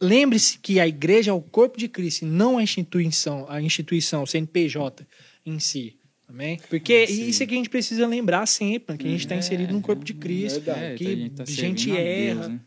[0.00, 4.24] Lembre-se que a igreja é o corpo de Cristo, e não a instituição, a instituição,
[4.24, 5.06] o CNPJ
[5.46, 5.97] em si.
[6.28, 6.60] Amém?
[6.68, 9.80] Porque isso é que a gente precisa lembrar sempre, que a gente está inserido no
[9.80, 10.84] corpo de Cristo, verdade.
[10.84, 12.34] É, que a gente tá gente a erra.
[12.34, 12.60] Deus, né?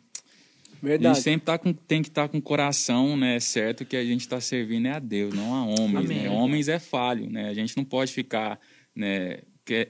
[0.81, 1.15] A Verdade.
[1.15, 4.21] gente sempre tá com, tem que estar com o coração né, certo que a gente
[4.21, 6.09] está servindo é a Deus, não a homens.
[6.09, 6.27] Né?
[6.27, 7.49] Homens é falho, né?
[7.49, 8.59] A gente não pode ficar
[8.95, 9.41] né,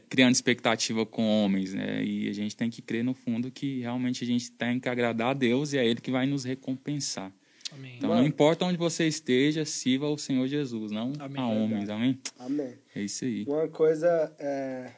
[0.10, 2.04] criando expectativa com homens, né?
[2.04, 5.30] E a gente tem que crer no fundo que realmente a gente tem que agradar
[5.30, 7.32] a Deus e é Ele que vai nos recompensar.
[7.74, 7.96] Amém.
[7.98, 8.22] Então, Mano.
[8.22, 11.42] não importa onde você esteja, sirva ao Senhor Jesus, não Amém.
[11.42, 12.20] a homens, amém?
[12.40, 12.74] Amém.
[12.96, 13.46] É isso aí.
[13.48, 14.92] Uma coisa é,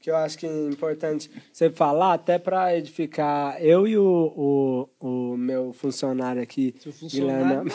[0.00, 5.32] que eu acho que é importante você falar, até para edificar eu e o, o,
[5.32, 7.64] o meu funcionário aqui, Seu funcionário.
[7.64, 7.70] Guilherme,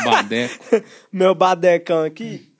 [0.00, 0.64] O Badeco.
[1.12, 2.52] meu badecão aqui,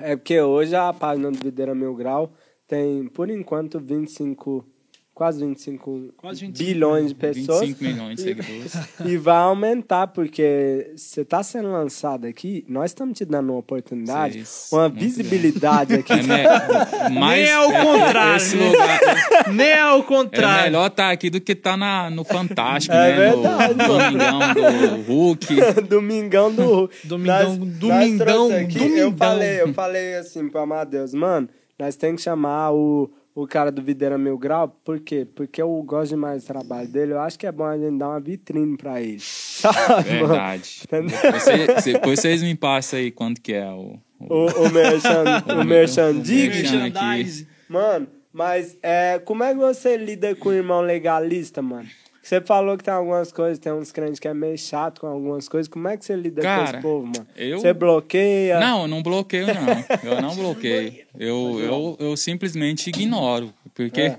[0.00, 2.32] é porque hoje a página do Videira Mil Grau
[2.66, 4.66] tem, por enquanto, 25
[5.14, 7.60] quase 25, Quase 25 bilhões de pessoas.
[7.60, 8.72] 25 milhões de seguidores.
[9.06, 14.44] E vai aumentar, porque você está sendo lançado aqui, nós estamos te dando uma oportunidade,
[14.44, 16.12] Vocês- uma visibilidade aqui.
[16.12, 20.64] É me- mais, Nem é o é- contrário, lugar, Nem ao é contrário.
[20.64, 23.16] melhor estar aqui do que estar na, no Fantástico, É né?
[23.30, 25.46] verdade, no Domingão do Hulk.
[25.88, 29.16] Domingão do Domingão- Nós- Domingão- nós aqui, Eu Domingão.
[29.16, 31.48] falei, eu falei assim pro Amadeus, mano,
[31.78, 35.26] nós temos que chamar o, o cara do Videira Mil Grau, por quê?
[35.34, 38.08] Porque eu gosto demais do trabalho dele, eu acho que é bom a gente dar
[38.10, 39.18] uma vitrine pra ele.
[39.20, 40.08] Sabe?
[40.08, 40.82] Verdade.
[40.90, 43.98] Depois, depois vocês me passam aí quanto que é o...
[44.20, 45.24] o- O, o Merchan,
[45.60, 46.48] o Merchan Dig.
[46.48, 46.78] Merchan.
[46.82, 47.48] Merchandise.
[47.68, 51.88] Mano, mas é, como é que você lida com o irmão legalista, mano?
[52.24, 55.46] Você falou que tem algumas coisas, tem uns crentes que é meio chato com algumas
[55.46, 55.68] coisas.
[55.68, 57.26] Como é que você lida com Cara, esse povo, mano?
[57.36, 58.58] eu- Você bloqueia?
[58.58, 60.10] Não, eu não bloqueio, não.
[60.10, 61.04] Eu não bloqueio.
[61.18, 63.52] Eu, eu, eu simplesmente ignoro.
[63.74, 64.16] Porque,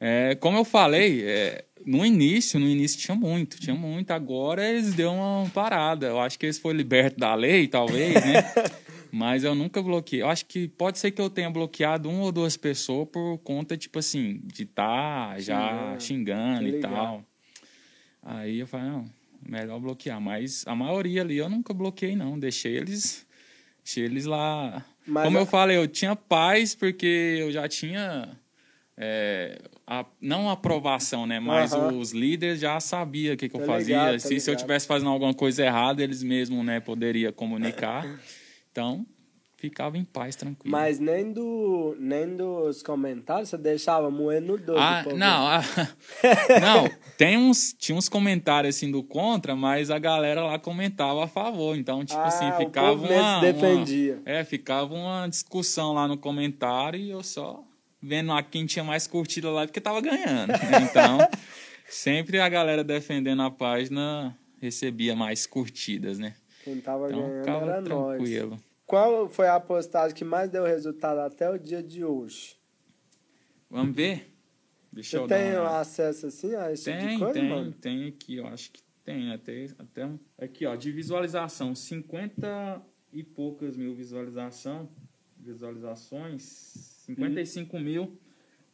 [0.00, 4.12] é, como eu falei, é, no início, no início tinha muito, tinha muito.
[4.12, 6.06] Agora eles deu uma parada.
[6.06, 8.44] Eu acho que eles foram libertos da lei, talvez, né?
[9.12, 10.22] Mas eu nunca bloqueei.
[10.22, 13.76] Eu acho que pode ser que eu tenha bloqueado uma ou duas pessoas por conta,
[13.76, 16.02] tipo assim, de estar já Xingando.
[16.02, 17.24] xingando e tal.
[18.22, 19.04] Aí eu falei, não,
[19.48, 20.20] melhor bloquear.
[20.20, 22.38] Mas a maioria ali eu nunca bloqueei, não.
[22.38, 23.26] Deixei eles,
[23.84, 24.84] deixei eles lá.
[25.06, 28.36] Mas Como a- eu falei, eu tinha paz porque eu já tinha.
[28.98, 31.38] é, a- não aprovação, né?
[31.38, 33.94] Mas os líderes já sabiam o que, que eu Tô fazia.
[33.96, 38.04] ligado, tô se, se eu tivesse fazendo alguma coisa errada, eles mesmos né, poderiam comunicar.
[38.76, 39.06] Então,
[39.56, 40.70] ficava em paz, tranquilo.
[40.70, 44.78] Mas nem, do, nem dos comentários você deixava moendo no doido.
[44.78, 45.62] Ah, não, ah,
[46.60, 51.26] não, tem uns, tinha uns comentários assim do contra, mas a galera lá comentava a
[51.26, 51.74] favor.
[51.74, 54.14] Então, tipo Ah, assim, o ficava povo mesmo uma, se defendia.
[54.16, 57.64] uma- É, ficava uma discussão lá no comentário e eu só
[58.02, 60.52] vendo a quem tinha mais curtida lá porque tava ganhando.
[60.84, 61.16] Então,
[61.88, 66.34] sempre a galera defendendo a página recebia mais curtidas, né?
[66.66, 68.16] Quem tava Então, ganhando era nós.
[68.16, 68.58] tranquilo.
[68.84, 72.56] Qual foi a postagem que mais deu resultado até o dia de hoje?
[73.70, 74.32] Vamos ver?
[74.92, 77.48] Deixa Você eu dar tem uma- acesso assim a esse tipo de Tem, coisa, tem,
[77.48, 77.72] mano?
[77.72, 80.10] tem aqui, eu acho que tem até, até
[80.40, 84.88] aqui, ó, de visualização, 50 e poucas mil visualização,
[85.38, 86.42] visualizações,
[87.06, 88.18] 55 mil.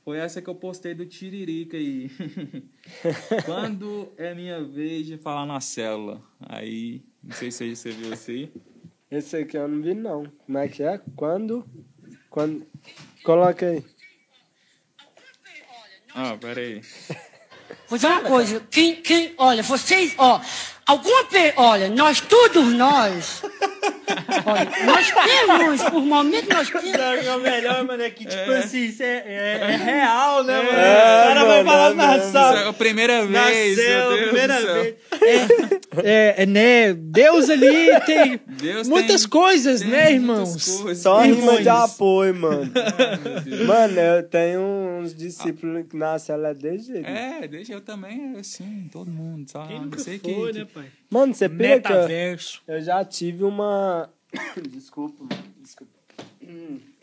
[0.03, 2.09] Foi essa que eu postei do Tiririca aí.
[3.45, 6.21] Quando é minha vez de falar na célula?
[6.41, 8.53] Aí, não sei se você viu isso aí.
[9.11, 10.25] Esse aqui eu não vi, não.
[10.47, 11.01] Como é que é?
[11.15, 11.65] Quando?
[12.31, 12.67] Quando?
[13.23, 13.85] Coloca aí.
[16.15, 16.83] Ah, peraí.
[17.89, 20.41] Vou dizer uma coisa, quem, quem, olha, vocês, ó,
[20.87, 21.53] alguma pe...
[21.57, 23.43] olha, nós, todos nós,
[24.47, 28.85] olha, nós temos, por momento nós temos, é o melhor, mano, é que, tipo assim,
[28.85, 30.79] isso é, é, é real, né, mano?
[30.79, 32.61] É, o cara vai mano, falar é na sala.
[32.61, 34.75] é a primeira vez, Deus primeira do céu.
[34.75, 34.95] vez.
[35.25, 36.93] É, é, é, né?
[36.95, 40.81] Deus ali tem Deus muitas tem- coisas, tem né, muitas irmãos?
[40.83, 41.03] coisas.
[41.03, 41.63] Só rima Irmãos.
[41.63, 42.73] de apoio, mano.
[43.25, 43.67] Meu Deus.
[43.67, 44.61] mano, eu tenho
[45.01, 47.07] uns discípulos que na cela é jeito.
[47.07, 49.69] É, deixa eu também, assim, todo mundo, sabe?
[49.69, 50.87] Quem nunca Sei foi, que, né, pai?
[51.11, 52.63] Mano, você eu, Metaverso.
[52.67, 54.11] eu já tive uma...
[54.71, 55.43] Desculpa, mano.
[55.61, 55.93] Desculpa.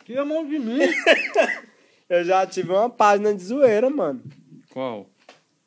[0.05, 0.79] Tira a mão de mim.
[2.09, 4.19] Eu já tive uma página de zoeira, mano.
[4.71, 5.07] Qual?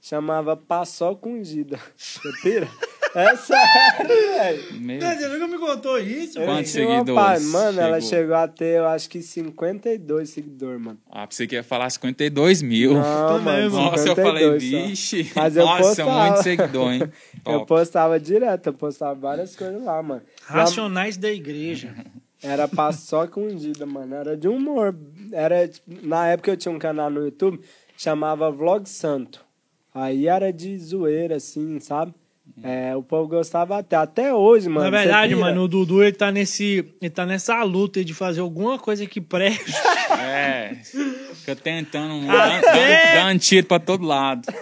[0.05, 1.79] Chamava Paçoca Ungida.
[1.97, 2.69] Você pira?
[3.15, 5.01] É sério, velho.
[5.01, 6.41] Você nunca me contou isso?
[6.41, 8.09] Quantos seguidores página- Mano, ela chegou?
[8.19, 10.99] chegou a ter, eu acho que 52 seguidores, mano.
[11.09, 12.95] Ah, pensei que ia falar 52 mil.
[12.95, 13.71] Não, mano.
[13.71, 15.31] Nossa, eu falei, 52 vixe.
[15.37, 16.27] Mas eu Nossa, postava.
[16.27, 17.03] muito seguidor, hein?
[17.47, 20.23] Eu postava direto, eu postava várias coisas lá, mano.
[20.45, 21.95] Racionais da igreja.
[22.43, 24.15] Era paçoca ungida, mano.
[24.15, 24.97] Era de humor.
[25.33, 27.61] Era, tipo, na época eu tinha um canal no YouTube,
[27.97, 29.45] chamava Vlog Santo.
[29.95, 32.15] Aí era de zoeira, assim, sabe?
[32.63, 33.95] É, o povo gostava até.
[33.97, 34.91] Até hoje, mano.
[34.91, 38.79] Na verdade, mano, o Dudu ele tá, nesse, ele tá nessa luta de fazer alguma
[38.79, 39.73] coisa que preste.
[40.25, 40.75] É.
[41.35, 44.43] Fica tentando, Até- dando, dando tiro pra todo lado.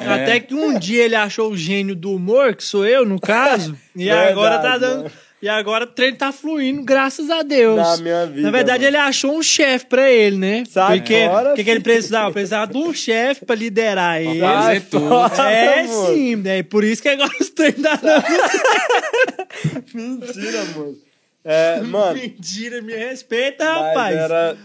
[0.00, 0.22] É.
[0.22, 3.76] Até que um dia ele achou o gênio do humor, que sou eu, no caso,
[3.94, 5.02] e Verdade, agora tá dando.
[5.04, 5.10] mano.
[5.44, 7.76] E agora o trem tá fluindo, graças a Deus.
[7.76, 8.96] Na minha vida, Na verdade, mano.
[8.96, 10.64] ele achou um chefe pra ele, né?
[10.66, 12.32] Sai Porque o que, que ele precisava?
[12.32, 14.40] Precisava de um chefe pra liderar ele.
[14.88, 15.06] tudo.
[15.06, 16.14] fora, É, moço.
[16.14, 16.62] sim, né?
[16.62, 18.24] Por isso que agora os trem tá dando
[19.92, 21.02] Mentira, moço.
[21.44, 22.80] É, mano, mentira.
[22.80, 24.16] Me respeita, mas rapaz.
[24.16, 24.56] era,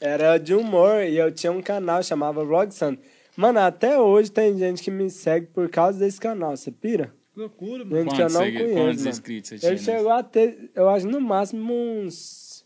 [0.00, 3.00] era de humor e eu tinha um canal chamava Vlog Santo.
[3.36, 7.12] Mano, até hoje tem gente que me segue por causa desse canal, você pira?
[7.36, 7.90] Loucura, mano.
[7.90, 8.74] Que eu Quantos não segui- conheço.
[8.74, 9.72] quantos inscritos você tinha?
[9.72, 12.64] Ele chegou a ter, eu acho, no máximo uns.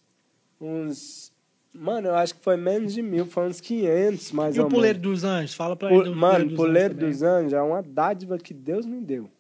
[0.61, 1.33] uns
[1.73, 4.69] Mano, eu acho que foi menos de mil, foi uns 500, mais E ou o
[4.69, 5.21] Puleiro menos.
[5.21, 5.55] dos Anjos?
[5.55, 6.05] Fala pra ele.
[6.05, 7.11] do Mano, Puleiro Puleiro também.
[7.11, 9.31] dos Anjos é uma dádiva que Deus me deu,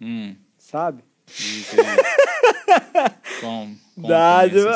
[0.00, 1.02] Hum, sabe?
[1.28, 1.74] isso.
[3.40, 3.76] Como?
[3.96, 4.72] Conta Dádiva.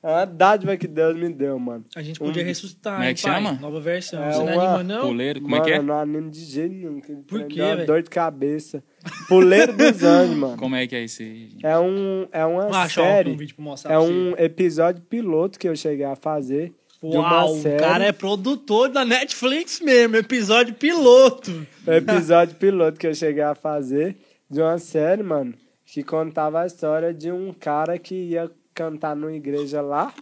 [0.00, 1.84] É uma dádiva que Deus me deu, mano.
[1.96, 3.34] A gente podia Um- ressuscitar, Como é hein, que pai?
[3.34, 3.52] chama?
[3.60, 4.22] Nova versão.
[4.22, 5.06] É Você não uma- anima, não?
[5.08, 5.78] Puleiro, como mano, é que é?
[5.78, 7.00] eu não animo de jeito nenhum.
[7.00, 7.86] que Por quê, velho?
[7.86, 8.82] dor de cabeça.
[9.28, 10.56] Puleiro dos Anjos, mano.
[10.56, 11.48] Como é que é isso aí?
[11.50, 11.66] gente?
[11.66, 13.30] É, um, é uma série.
[13.32, 16.72] um vídeo pra mostrar É pra um episódio piloto que eu cheguei a fazer.
[17.00, 17.10] você.
[17.10, 17.78] de uma Uau, o série.
[17.78, 21.66] cara é produtor da Netflix mesmo, episódio piloto.
[21.86, 24.16] Episódio piloto que eu cheguei a fazer
[24.50, 25.54] de uma série, mano,
[25.86, 30.14] que contava a história de um cara que ia cantar numa igreja lá.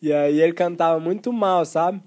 [0.00, 2.00] E aí ele cantava muito mal, sabe?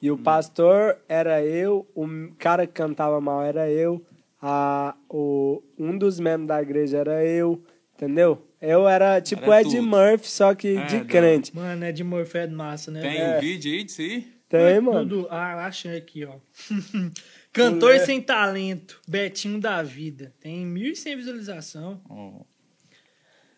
[0.00, 2.06] E o pastor era eu, o
[2.38, 4.04] cara que cantava mal era eu,
[4.40, 7.62] a, o, um dos membros da igreja era eu,
[7.94, 8.46] entendeu?
[8.60, 9.82] Eu era tipo Era Ed tudo.
[9.82, 11.06] Murphy, só que Ah, de não.
[11.06, 11.54] crente.
[11.56, 13.00] Mano, é de Murphy é massa, né?
[13.00, 13.36] Tem velho?
[13.36, 14.32] um vídeo aí disso aí?
[14.48, 15.00] Tem, mano.
[15.08, 16.34] Tudo- Ah, achei aqui, ó.
[17.52, 18.04] Cantor Mulher.
[18.06, 20.32] sem talento, Betinho da vida.
[20.38, 22.00] Tem 1.100 visualização.
[22.08, 22.40] Ó,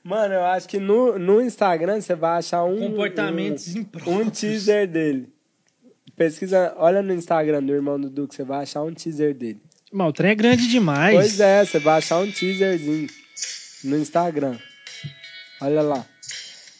[0.09, 2.79] Mano, eu acho que no, no Instagram você vai achar um.
[2.79, 4.17] Comportamentos um, impróprios.
[4.17, 5.29] um teaser dele.
[6.17, 9.61] Pesquisa, olha no Instagram do irmão do Duque, você vai achar um teaser dele.
[9.93, 11.15] Mas o trem é grande demais.
[11.15, 13.07] Pois é, você vai achar um teaserzinho
[13.85, 14.57] no Instagram.
[15.61, 16.07] Olha lá.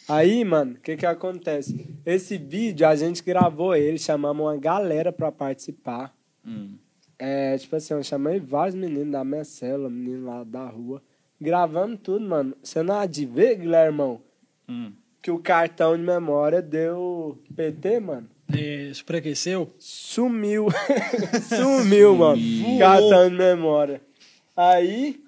[0.07, 1.87] Aí, mano, o que que acontece?
[2.03, 6.11] Esse vídeo a gente gravou ele, chamamos uma galera pra participar.
[6.43, 6.79] hum.
[7.19, 11.03] É, tipo assim, eu chamei vários meninos da minha cela, meninos lá da rua.
[11.39, 12.55] Gravamos tudo, mano.
[12.61, 14.21] Você não há de ver, Guilhermão,
[14.67, 14.91] Hum.
[15.21, 18.27] que o cartão de memória deu PT, mano?
[18.93, 19.71] Superaqueceu?
[19.77, 20.67] Sumiu.
[21.47, 22.41] Sumiu, mano.
[22.79, 24.01] Cartão de memória.
[24.55, 25.23] Aí,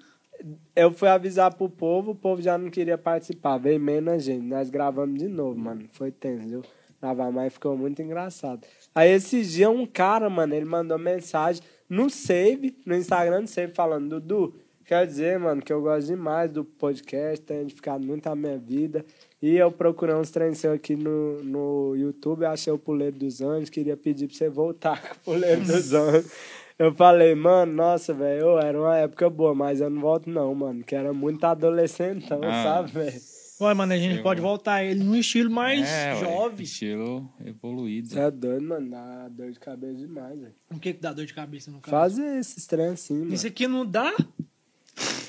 [0.74, 3.58] eu fui avisar pro povo, o povo já não queria participar.
[3.58, 4.44] Veio menos gente.
[4.44, 5.84] Nós gravamos de novo, mano.
[5.92, 6.62] Foi tenso, viu?
[7.00, 8.60] Gravar mais ficou muito engraçado.
[8.94, 13.72] Aí, esses dias, um cara, mano, ele mandou mensagem no Save, no Instagram do Save,
[13.72, 14.54] falando, Dudu,
[14.92, 19.04] quer dizer, mano, que eu gosto demais do podcast, tem edificado muito a minha vida.
[19.40, 23.70] E eu procurei uns treinos seus aqui no, no YouTube, achei o Puleiro dos Anjos,
[23.70, 26.30] queria pedir pra você voltar com o Puleiro dos Anjos.
[26.78, 30.84] Eu falei, mano, nossa, velho, era uma época boa, mas eu não volto não, mano,
[30.84, 32.62] que era muito adolescentão, Ah.
[32.62, 33.20] sabe, velho?
[33.60, 36.64] Ué, mano, a gente Eu- pode voltar ele num estilo mais É, ué, jovem.
[36.64, 38.08] Estilo evoluído.
[38.08, 40.54] Você é doido, mano, dá dor de cabeça demais, velho.
[40.74, 41.90] O que que dá dor de cabeça no caso?
[42.16, 43.32] Fazer esses treinos assim, mano.
[43.34, 44.12] Isso aqui não dá?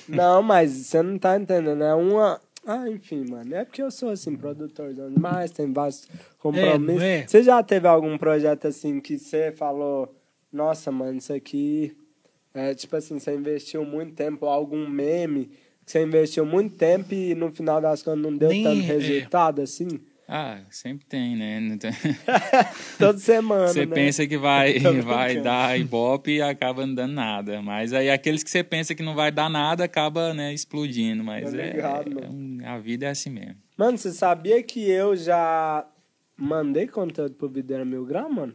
[0.07, 2.39] Não, mas você não tá entendendo, é uma...
[2.65, 6.07] Ah, enfim, mano, é porque eu sou, assim, produtorzão demais, tem vários
[6.39, 7.03] compromissos.
[7.03, 7.27] É, é?
[7.27, 10.13] Você já teve algum projeto, assim, que você falou,
[10.51, 11.95] nossa, mano, isso aqui...
[12.55, 15.49] É, tipo assim, você investiu muito tempo, algum meme,
[15.83, 18.81] que você investiu muito tempo e no final das contas não deu Nem- tanto é.
[18.81, 19.99] resultado, assim?
[20.27, 21.77] Ah, sempre tem, né?
[21.77, 21.91] Tem-
[22.97, 23.93] Toda semana, Você né?
[23.93, 27.61] pensa que vai, vai dar ibope e acaba não dando nada.
[27.61, 31.23] Mas aí aqueles que você pensa que não vai dar nada, acaba né, explodindo.
[31.23, 33.55] Mas Tô é, ligado, é um- a vida é assim mesmo.
[33.77, 35.85] Mano, você sabia que eu já
[36.37, 38.53] mandei conteúdo pro Videira Mil Grau, mano?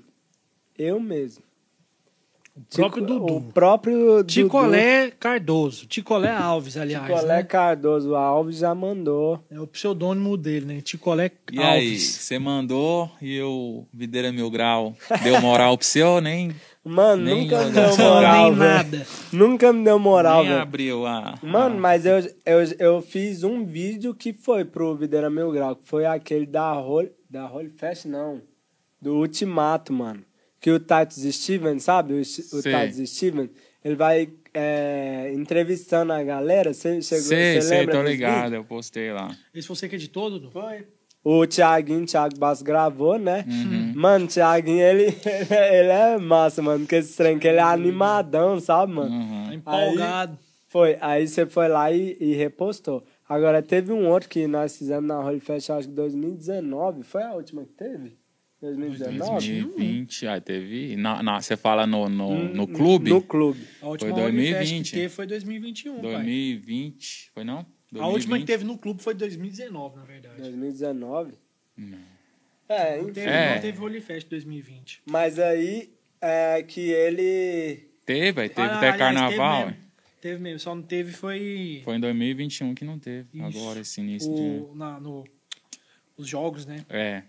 [0.77, 1.43] Eu mesmo.
[2.59, 3.37] O próprio Tico- Dudu.
[3.37, 4.25] O próprio Dudu.
[4.25, 5.87] Ticolé Cardoso.
[5.87, 7.05] Ticolé Alves, aliás.
[7.07, 7.43] Ticolé né?
[7.45, 9.43] Cardoso Alves já mandou.
[9.51, 10.81] É o pseudônimo dele, né?
[10.81, 12.03] Ticolé E aí, Alves.
[12.17, 16.55] você mandou e o Videira Mil Grau deu moral pro seu, nem,
[16.85, 19.07] Mano, Nem nunca me deu moral, nem nada.
[19.33, 20.63] Nunca me deu moral, nem velho.
[20.63, 21.35] abriu a...
[21.43, 25.77] Mano, a- mas eu, eu, eu fiz um vídeo que foi pro Videira Mil Grau,
[25.77, 28.41] que foi aquele da Holy, da Holy Fest, não.
[29.01, 30.25] Do Ultimato, mano.
[30.61, 32.15] Que o Titus Steven, sabe?
[32.15, 32.63] O, o.
[32.63, 33.51] Titus Steven,
[33.85, 36.73] ele vai é, entrevistando a galera.
[36.75, 38.57] Você chegou, Sei, sei, tô ligado, vídeo?
[38.57, 39.37] eu postei lá.
[39.55, 40.51] Esse você que editou, Dudu?
[40.51, 40.85] Foi.
[41.23, 43.45] O Thiaguinho, Thiago Basso gravou, né?
[43.47, 43.93] Uhum.
[43.95, 45.05] Mano, o Thiaguinho, ele,
[45.51, 46.81] ele é massa, mano.
[46.81, 49.11] Porque esse trem que ele é animadão, sabe, mano?
[49.11, 49.53] Uhum.
[49.53, 50.39] Empolgado.
[50.69, 53.03] Foi, aí você foi lá e, e repostou.
[53.29, 57.03] Agora, teve um outro que nós fizemos na Holy Fest, acho que 2019.
[57.03, 58.17] Foi a última que teve?
[58.61, 59.31] 2019?
[59.63, 60.97] 2020, ah, teve...
[60.97, 63.11] Na, na- você fala no, no, Hum, no clube?
[63.11, 63.61] No clube.
[63.81, 64.91] A última Foi Unifest 2020.
[64.91, 66.13] que teve foi 2021, pai.
[66.13, 67.59] 2020, foi não?
[67.99, 68.47] A última que 2020?
[68.47, 70.43] teve no clube foi 2019, na verdade.
[70.43, 71.33] 2019.
[71.77, 71.99] Não.
[72.69, 73.55] É, Não teve, É.
[73.55, 75.03] não teve Holifest 2020.
[75.07, 75.91] Mas aí,
[76.21, 77.89] é que ele...
[78.05, 79.61] Teve, aí teve Ah, até aliás, carnaval.
[79.63, 79.89] Teve mesmo.
[80.21, 83.29] Teve mesmo, só não teve foi, Foi em 2021 que não teve.
[83.33, 83.59] Isso.
[83.59, 85.25] Agora, esse início o, na, no,
[86.17, 86.79] os jogos, né?
[86.79, 86.85] de.
[86.97, 87.23] É.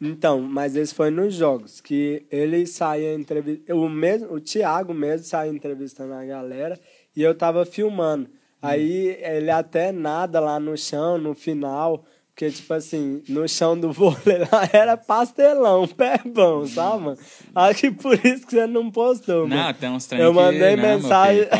[0.00, 3.80] Então, mas esse foi nos jogos, que ele saía entrevistando.
[3.80, 6.78] O, mesmo, o Thiago mesmo saía entrevistando a galera
[7.14, 8.28] e eu tava filmando.
[8.60, 12.04] Aí ele até nada lá no chão, no final,
[12.38, 17.18] Porque, tipo assim, no chão do vôlei lá era pastelão, pé bom, sabe, mano?
[17.54, 19.72] Acho que por isso que você não postou, Não, mano.
[19.72, 21.56] tem uns trem Eu que- mandei não, meu mensagem- filho.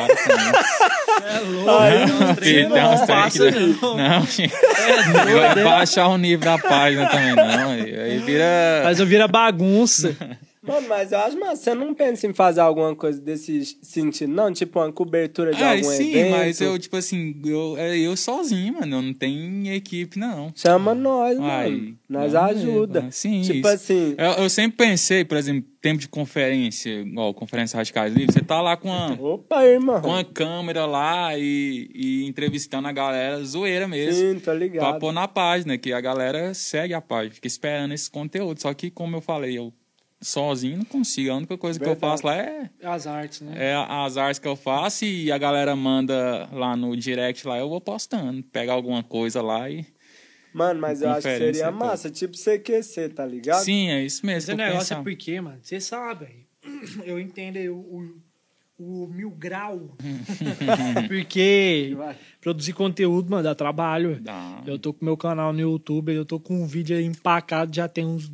[1.25, 1.71] É louco.
[1.71, 3.83] Aí, Não, filho, tem uns que...
[3.83, 3.97] não.
[3.97, 4.55] Não, gente.
[5.55, 7.71] Vai baixar o nível da página também, não.
[7.71, 8.83] Aí aí vira...
[8.85, 10.15] Mas eu vira bagunça.
[10.67, 14.53] Mano, mas eu acho, mas você não pensa em fazer alguma coisa desse sentido, não?
[14.53, 16.31] Tipo uma cobertura de Ah, algum sim, evento?
[16.31, 18.97] mas eu, tipo assim, eu, é eu sozinho, mano.
[18.97, 20.53] Eu não tenho equipe, não.
[20.55, 21.99] Chama nós, Ai, mano.
[22.09, 23.01] Nós ajuda.
[23.01, 23.13] mano.
[23.13, 23.69] Sim, Tipo isso.
[23.69, 28.41] assim, Eu, eu sempre pensei, por exemplo, tempo de conferência, igual conferência Radicais Livres, você
[28.43, 30.01] tá lá com uma, opa, irmão.
[30.01, 34.35] com uma câmera lá e, e entrevistando a galera, zoeira mesmo.
[34.35, 34.99] Sim, Pra ligado.
[34.99, 38.61] pôr na página, que a galera segue a página, fica esperando esse conteúdo.
[38.61, 39.73] Só que, como eu falei, eu
[40.21, 41.31] sozinho não consigo.
[41.31, 42.13] A única coisa que eu Verdade.
[42.13, 43.53] faço lá é, As artes, né?
[43.57, 47.69] é as artes que eu faço e a galera manda lá no direct lá, eu
[47.69, 48.43] vou postando.
[48.45, 49.87] Pega alguma coisa lá e.
[50.53, 53.63] Mano, mas eu acho que seria massa, tipo CQC, tá ligado?
[53.63, 54.39] Sim, é isso mesmo.
[54.51, 55.03] Esse negócio é pensava.
[55.03, 56.47] porque, mano, você sabe, aí.
[57.05, 58.23] eu entendo aí o, o,
[58.79, 59.95] o mil grau.
[61.09, 62.17] porque Vai.
[62.41, 64.19] produzir conteúdo, mano, dá trabalho.
[64.21, 64.63] Dá.
[64.67, 67.87] Eu tô com meu canal no YouTube, eu tô com um vídeo aí empacado já
[67.87, 68.33] tem uns.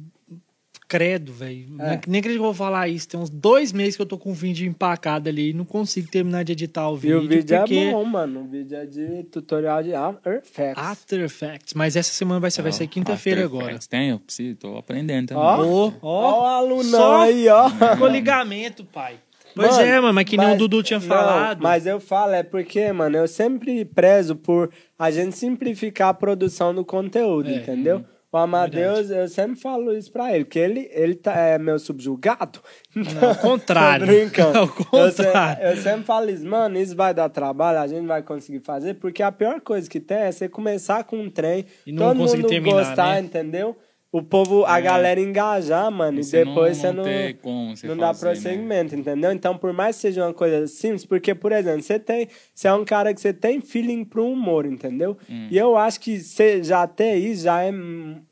[0.92, 1.68] Credo, velho.
[1.80, 1.98] É.
[2.06, 3.08] Nem acredito que eu vou falar isso.
[3.08, 6.06] Tem uns dois meses que eu tô com um vídeo empacado ali e não consigo
[6.10, 7.18] terminar de editar o E vídeo.
[7.18, 7.78] o vídeo porque...
[7.78, 8.40] é bom, mano.
[8.40, 10.84] O vídeo é de tutorial de After Effects.
[10.84, 11.72] After Effects.
[11.72, 13.78] Mas essa semana vai ser, vai ser Ó, quinta-feira agora.
[13.88, 15.42] Tem, eu preciso, tô aprendendo também.
[15.42, 15.92] Ó.
[16.02, 17.70] Ó, Ó o Só aí, ó.
[17.70, 19.14] Ficou ligamento, pai.
[19.54, 21.62] Pois Mano, é, mano, mas que nem mas- o Dudu tinha não, falado.
[21.62, 26.74] Mas eu falo, é porque, mano, eu sempre prezo por a gente simplificar a produção
[26.74, 28.04] do conteúdo, É, entendeu?
[28.32, 32.60] O Amadeus, eu sempre falo isso pra ele, que ele, ele tá, é meu subjugado.
[32.96, 34.06] Não, ao contrário.
[34.06, 34.56] Brincando.
[34.58, 35.62] Ao Eu, contrário.
[35.64, 39.22] eu sempre falo isso, mano, isso vai dar trabalho, a gente vai conseguir fazer, porque
[39.22, 42.42] a pior coisa que tem é você começar com um trem, E não todo conseguir
[42.42, 43.20] mundo terminar, gostar, né?
[43.20, 43.76] entendeu?
[44.12, 44.82] O povo, a É.
[44.82, 48.08] galera engajar, mano, e, você depois não, você não não ter como você não dá
[48.12, 48.32] fazer, né?
[48.34, 49.32] prosseguimento, entendeu?
[49.32, 52.28] Então, por mais que seja uma coisa simples, porque, por exemplo, você tem.
[52.54, 55.16] Você é um cara que você tem feeling pro humor, entendeu?
[55.30, 55.48] Hum.
[55.50, 57.72] E eu acho que você já ter isso já é,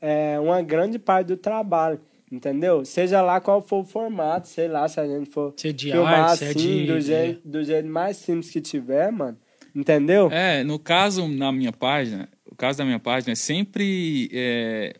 [0.03, 1.99] é uma grande parte do trabalho.
[2.31, 2.85] Entendeu?
[2.85, 5.91] Seja lá qual for o formato, sei lá, se a gente for Se é de
[5.91, 9.37] filmar arte, se é assim, de- do, jeito, do jeito mais simples que tiver, mano.
[9.75, 10.29] Entendeu?
[10.31, 14.29] É, no caso, na minha página, o caso da minha página é sempre.
[14.33, 14.95] é,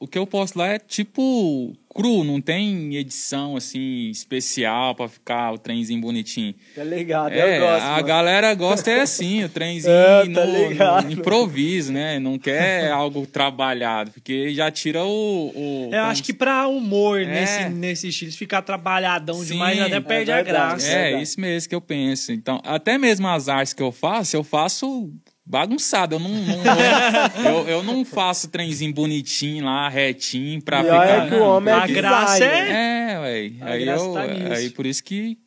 [0.00, 5.52] o que eu posto lá é tipo cru, não tem edição assim especial pra ficar
[5.52, 6.54] o trenzinho bonitinho.
[6.72, 7.32] Tá ligado?
[7.32, 7.82] É, eu gosto.
[7.84, 8.06] a mano.
[8.06, 12.20] galera gosta é assim, o trenzinho É, tá no, no improviso, né?
[12.20, 15.52] Não quer algo trabalhado, porque já tira o.
[15.52, 17.24] o Eu acho que pra humor É.
[17.26, 20.88] nesse, nesse estilo, ficar trabalhadão Sim, demais, até é perde a verdade, graça.
[20.88, 22.30] É, isso mesmo que eu penso.
[22.30, 25.10] Então, até mesmo as artes que eu faço, eu faço
[25.48, 26.14] bagunçado.
[26.16, 26.64] Eu não, não-
[27.64, 30.98] eu, eu não faço trenzinho bonitinho lá, retinho, pra E ficar.
[30.98, 32.70] olha que o não, homem é A graça designer.
[32.70, 33.52] é- É, ué.
[33.62, 34.20] Aí, graça eu, tá
[34.54, 35.38] aí por isso que,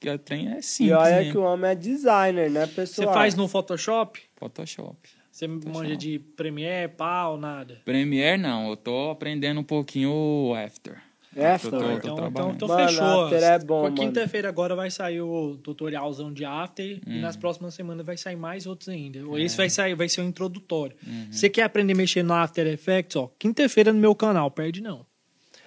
[0.00, 0.96] que a trem é E simples.
[0.96, 1.32] olha mesmo.
[1.32, 3.14] que o homem é designer, né, Você pessoal?
[3.14, 4.20] faz no Photoshop?
[4.36, 4.96] Photoshop.
[5.30, 7.80] Você manja de Premiere, pau, nada.
[7.84, 10.96] Premiere não, eu tô aprendendo um pouquinho o After.
[11.36, 13.24] Eu tô- eu tô Então, então, então Mano, fechou.
[13.24, 13.90] After é bom, a.
[13.92, 17.20] Quinta-feira agora vai sair o tutorialzão de After e Uhum.
[17.20, 19.18] nas próximas semanas vai sair mais outros ainda.
[19.18, 19.42] É.
[19.42, 20.96] Esse vai sair, vai ser o introdutório.
[21.06, 21.26] Uhum.
[21.30, 25.04] Você quer aprender a mexer no After Effects, ó, quinta-feira no meu canal, perde não.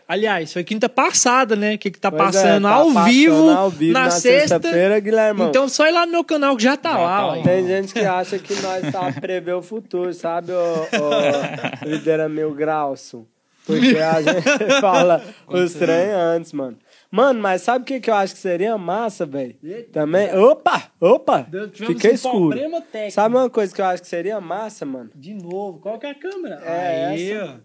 [0.09, 1.75] Aliás, foi quinta passada, né?
[1.75, 4.55] Que, que tá Pois é, passando, tá ao, passando vivo, ao vivo na, na sexta.
[4.55, 5.49] sexta-feira, Guilhermão.
[5.49, 7.17] Então só ir lá no meu canal que já tá Já lá.
[7.17, 7.35] tá ó.
[7.35, 7.43] lá.
[7.43, 12.53] Tem gente que acha que nós tá prever o futuro, sabe, ô, ô Videira Mil
[12.55, 13.27] Grauço?
[13.67, 14.41] Porque a gente
[14.81, 16.77] fala os trem antes, mano.
[17.11, 19.55] Mano, mas sabe o que, que eu acho que seria massa, velho?
[19.91, 20.35] Também.
[20.35, 20.83] Opa!
[20.99, 21.47] Opa!
[21.73, 22.57] Fiquei um escuro.
[23.11, 25.11] Sabe uma coisa que eu acho que seria massa, mano?
[25.15, 26.55] De novo, qual que é a câmera?
[26.65, 27.53] É Aí, essa.
[27.53, 27.57] ó.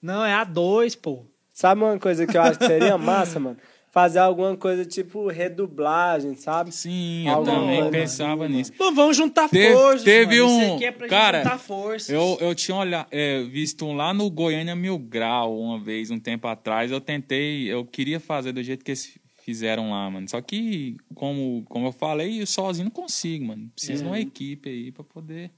[0.00, 1.26] Não, é a 2, pô.
[1.52, 3.56] Sabe uma coisa que eu acho que seria massa, mano?
[3.92, 6.72] Fazer alguma coisa tipo redublagem, sabe?
[6.72, 8.72] Sim, eu Alguma também coisa pensava nisso.
[8.72, 10.02] Pô, vamos juntar Teve- forças.
[10.02, 10.50] teve mano.
[10.50, 12.08] um- Isso aqui é pra cara, juntar forças.
[12.08, 16.18] Eu, eu tinha olhado, é, visto um lá no Goiânia Mil Grau uma vez, um
[16.18, 16.90] tempo atrás.
[16.90, 20.26] Eu tentei, eu queria fazer do jeito que eles fizeram lá, mano.
[20.26, 23.70] Só que, como, como eu falei, eu sozinho não consigo, mano.
[23.74, 25.50] Preciso de uma equipe aí pra poder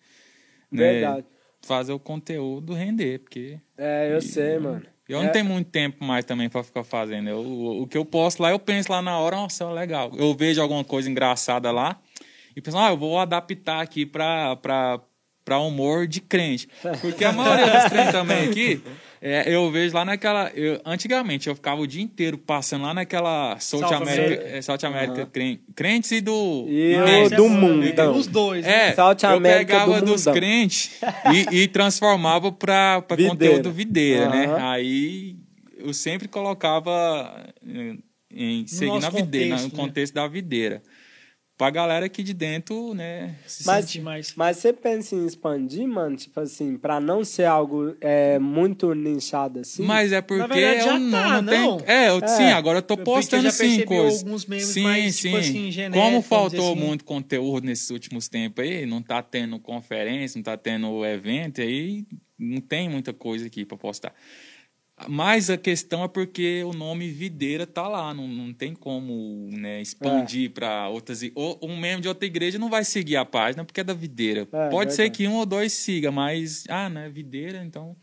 [0.72, 1.26] né, Verdade.
[1.62, 4.82] fazer o conteúdo render, porque É, eu sei, mano.
[5.08, 5.24] Eu É.
[5.24, 7.28] não tenho muito tempo mais também pra ficar fazendo.
[7.28, 10.10] Eu, o, o que eu posto lá, eu penso lá na hora, nossa, legal.
[10.16, 11.98] Eu vejo alguma coisa engraçada lá
[12.56, 16.68] e penso, ah, eu vou adaptar aqui pra humor de crente.
[17.00, 18.82] Porque a maioria dos crentes também aqui
[19.26, 20.50] É, eu vejo lá naquela.
[20.54, 24.56] eu- antigamente eu ficava o dia inteiro passando lá naquela South South America, America.
[24.58, 26.66] é, South America Cren- crentes e do.
[26.68, 26.94] E
[27.30, 27.86] do é mundo.
[27.86, 28.14] Então.
[28.14, 28.88] os dois, né?
[28.90, 31.00] É, South eu América pegava do dos crentes
[31.50, 34.44] e, e transformava para conteúdo videira, né?
[34.44, 34.70] Aham.
[34.72, 35.36] Aí
[35.78, 37.94] eu sempre colocava eh,
[38.30, 39.84] em seguindo nosso a videira, contexto, no né?
[39.86, 40.82] contexto da videira.
[41.56, 43.36] Pra galera aqui de dentro, né?
[43.46, 44.34] se Mas, sentir mais.
[44.34, 46.16] mas você pensa em expandir, mano?
[46.16, 49.84] Tipo assim, pra não ser algo é, muito nichado assim?
[49.84, 51.66] Mas é porque verdade, já eu não, tá, não tenho.
[51.66, 51.80] não?
[51.86, 54.24] É, eu, sim, agora eu tô postando já sim coisas.
[54.24, 55.28] alguns memes sim, mais, sim.
[55.28, 56.80] tipo assim, genéricos, Como faltou assim.
[56.80, 62.04] muito conteúdo nesses últimos tempos aí, não tá tendo conferência, não tá tendo evento, aí
[62.36, 64.12] não tem muita coisa aqui pra postar.
[65.08, 69.80] Mas a questão é porque o nome Videira tá lá, não, não tem como né,
[69.82, 71.22] expandir pra outras.
[71.22, 73.92] i- Ou um membro de outra igreja não vai seguir a página porque é da
[73.92, 74.46] Videira.
[74.52, 77.96] É, Pode ser que um ou dois siga, mas, ah, né, Videira, então.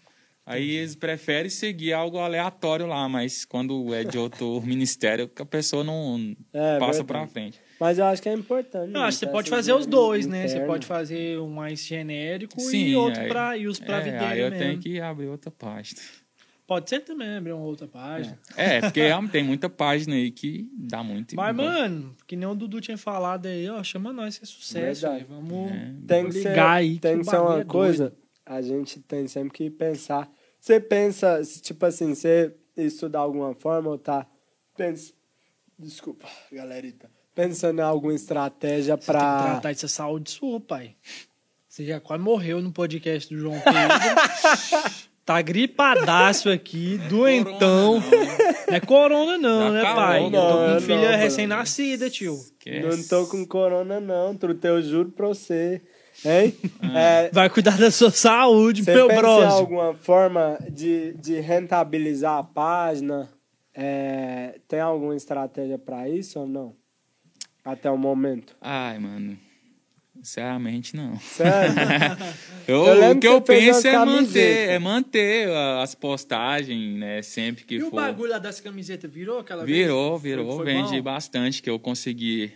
[0.45, 5.45] Aí eles preferem seguir algo aleatório lá, mas quando é de outro ministério, que a
[5.45, 7.05] pessoa não É, passa verdade.
[7.05, 7.59] pra frente.
[7.79, 8.93] Mas eu acho que é importante.
[8.93, 10.47] Eu acho que você né, pode fazer os dois, né?
[10.47, 14.01] Você pode fazer um mais genérico e Sim, outro aí- pra, e os pra é,
[14.01, 14.65] videira aí eu mesmo.
[14.65, 16.01] tenho que abrir outra página.
[16.71, 18.39] Pode ser também abrir uma outra página.
[18.55, 21.35] É, porque realmente tem muita página aí que dá muito.
[21.35, 25.01] Mas, mano, que nem o Dudu tinha falado aí, ó, chama nós que é sucesso.
[25.01, 25.25] Velho.
[25.27, 25.69] Vamos
[26.07, 26.97] Tem que ser, ligar aí.
[26.97, 28.17] tem o que ser uma é coisa, doido.
[28.45, 30.31] a gente tem sempre que pensar.
[30.61, 34.25] Você pensa, tipo assim, você estuda alguma forma ou tá.
[34.77, 35.11] Pensa,
[35.77, 37.11] desculpa, galerita.
[37.35, 39.43] Pensando em alguma estratégia Você tem que pra.
[39.43, 40.95] tratar dessa saúde sua, pai.
[41.67, 45.10] Você já quase morreu no podcast do João Pedro.
[45.25, 47.99] Tá gripadaço aqui, doentão.
[48.67, 50.25] Não é corona, não, né, pai?
[50.25, 52.37] Eu tô não, com não, filha recém-nascida, tio.
[52.83, 55.81] Não tô com corona, não, truta, eu juro pra você.
[56.25, 56.53] Hein?
[56.81, 56.99] Ah.
[56.99, 59.49] É, Vai cuidar da sua saúde, meu brother.
[59.49, 63.29] alguma forma de, de rentabilizar a página?
[63.73, 66.75] É, tem alguma estratégia pra isso ou não?
[67.63, 68.55] Até o momento.
[68.59, 69.37] Ai, mano.
[70.21, 71.17] Sinceramente, não.
[71.19, 71.75] Sério?
[72.67, 75.49] Eu, Eu o que eu penso é manter, é manter
[75.81, 77.21] as postagens, né?
[77.23, 77.95] Sempre que E o for.
[77.95, 80.35] bagulho lá das camisetas virou aquela Virou, vez?
[80.37, 80.55] virou.
[80.57, 81.01] Foi- foi Vendi bom?
[81.03, 82.53] bastante, que eu consegui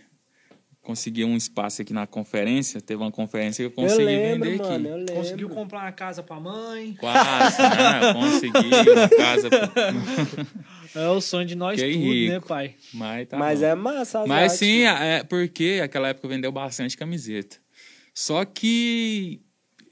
[0.80, 2.80] consegui um espaço aqui na conferência.
[2.80, 4.86] Teve uma conferência que eu eu consegui lembro, vender mano, aqui.
[4.86, 5.14] eu lembro.
[5.14, 6.94] Conseguiu comprar uma casa pra mãe.
[6.94, 8.14] Quase, né?
[8.14, 9.48] Consegui uma casa.
[10.96, 12.32] É o sonho de nós Que tudo, rico.
[12.32, 12.74] né, pai?
[12.94, 13.66] Mas tá Mas bom.
[13.66, 14.98] é massa as Mas artes, sim, mano.
[15.04, 17.56] é porque aquela época vendeu bastante camiseta.
[18.14, 19.42] Só que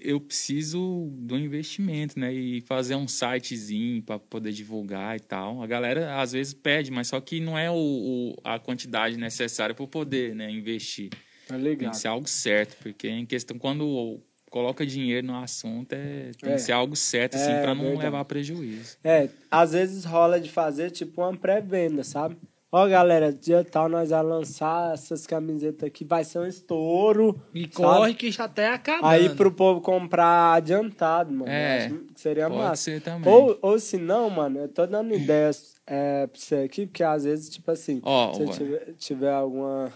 [0.00, 2.32] eu preciso do investimento, né?
[2.32, 5.62] E fazer um sitezinho para poder divulgar e tal.
[5.62, 9.74] A galera às vezes pede, mas só que não é o, o- a quantidade necessária
[9.74, 11.10] para poder né, investir.
[11.46, 11.90] Tá Tem ligado.
[11.92, 14.22] que ser algo certo, porque em questão, quando
[14.54, 16.54] coloca dinheiro no assunto, é, tem É.
[16.54, 18.04] que ser algo certo, assim, É, para não verdade.
[18.04, 18.96] levar prejuízo.
[19.02, 22.36] É, às vezes rola de fazer tipo uma pré-venda, sabe?
[22.70, 27.40] Ó, galera, dia tal nós vamos lançar essas camisetas aqui, vai ser um estouro.
[27.52, 27.74] E sabe?
[27.74, 29.06] corre que já tá acabando.
[29.06, 31.48] Aí pro povo comprar adiantado, mano.
[31.50, 32.76] É, Eu acho que seria pode massa.
[32.82, 33.32] ser também.
[33.32, 37.24] Ou, ou se não, mano, eu tô dando ideias é, pra você aqui, porque às
[37.24, 39.92] vezes, tipo assim, Ó, se tiver, tiver alguma.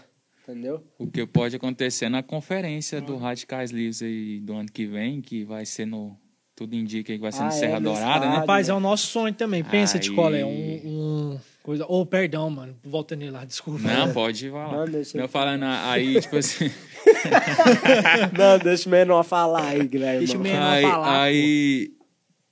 [0.49, 0.83] Entendeu?
[0.97, 5.43] O que pode acontecer na conferência do Radicais Livres aí do ano que vem, que
[5.43, 6.17] vai ser no.
[6.55, 8.35] Tudo indica que vai ser Ah, no é, Serra no Dourada, né?
[8.37, 9.63] Rapaz, é o nosso sonho também.
[9.63, 10.49] Pensa, Aí- Ticola, é um,
[10.83, 11.85] um coisa...
[11.87, 12.75] Ô, perdão, mano.
[12.83, 13.79] Volta nele lá, desculpa.
[13.79, 14.77] Não, pode falar.
[14.77, 16.65] Não, deixa eu falando aí, tipo assim.
[18.37, 20.19] não, deixa o menor falar aí, Guilherme.
[20.19, 21.93] Deixa o menor aí, falar, aí,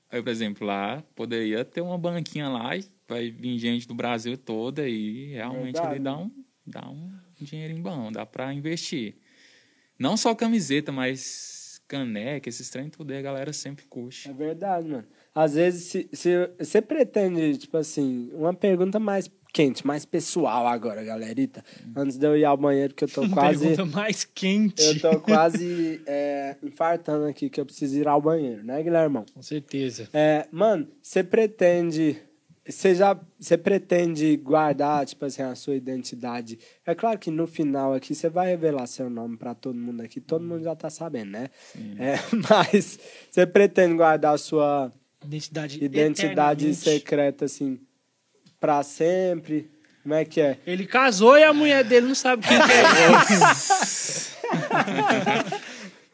[0.09, 4.37] aí, por exemplo, lá poderia ter uma banquinha lá e vai vir gente do Brasil
[4.37, 5.87] toda e realmente Verdade.
[5.87, 6.31] ali dá um,
[6.65, 7.11] dá um
[7.45, 9.15] dinheirinho bom, dá pra investir.
[9.97, 14.29] Não só camiseta, mas caneca, esses trem tudo aí a galera sempre curte.
[14.29, 15.07] É verdade, mano.
[15.33, 21.03] Às vezes, se, se você pretende, tipo assim, uma pergunta mais quente, mais pessoal agora,
[21.03, 21.63] galerita.
[21.95, 23.67] Antes de eu ir ao banheiro, que eu tô quase.
[23.67, 24.83] Pergunta mais quente.
[24.83, 29.25] Eu tô quase é, infartando aqui, que eu preciso ir ao banheiro, né, Guilhermão?
[29.33, 30.09] Com certeza.
[30.13, 32.21] É, mano, você pretende.
[32.67, 33.17] Você já.
[33.39, 36.59] Você pretende guardar, tipo assim, a sua identidade.
[36.85, 40.19] É claro que no final aqui você vai revelar seu nome pra todo mundo aqui,
[40.19, 41.49] todo mundo já tá sabendo, né?
[41.97, 42.15] É,
[42.49, 42.99] mas
[43.29, 44.91] você pretende guardar a sua
[45.23, 47.79] Identidade identidade secreta, assim,
[48.59, 49.69] pra sempre?
[50.03, 50.57] Como é que é?
[50.65, 52.87] Ele casou e a mulher dele não sabe quem que é.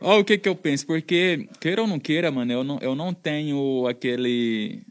[0.02, 2.96] Olha o que que eu penso, porque, queira ou não queira, mano, eu não, eu
[2.96, 4.82] não tenho aquele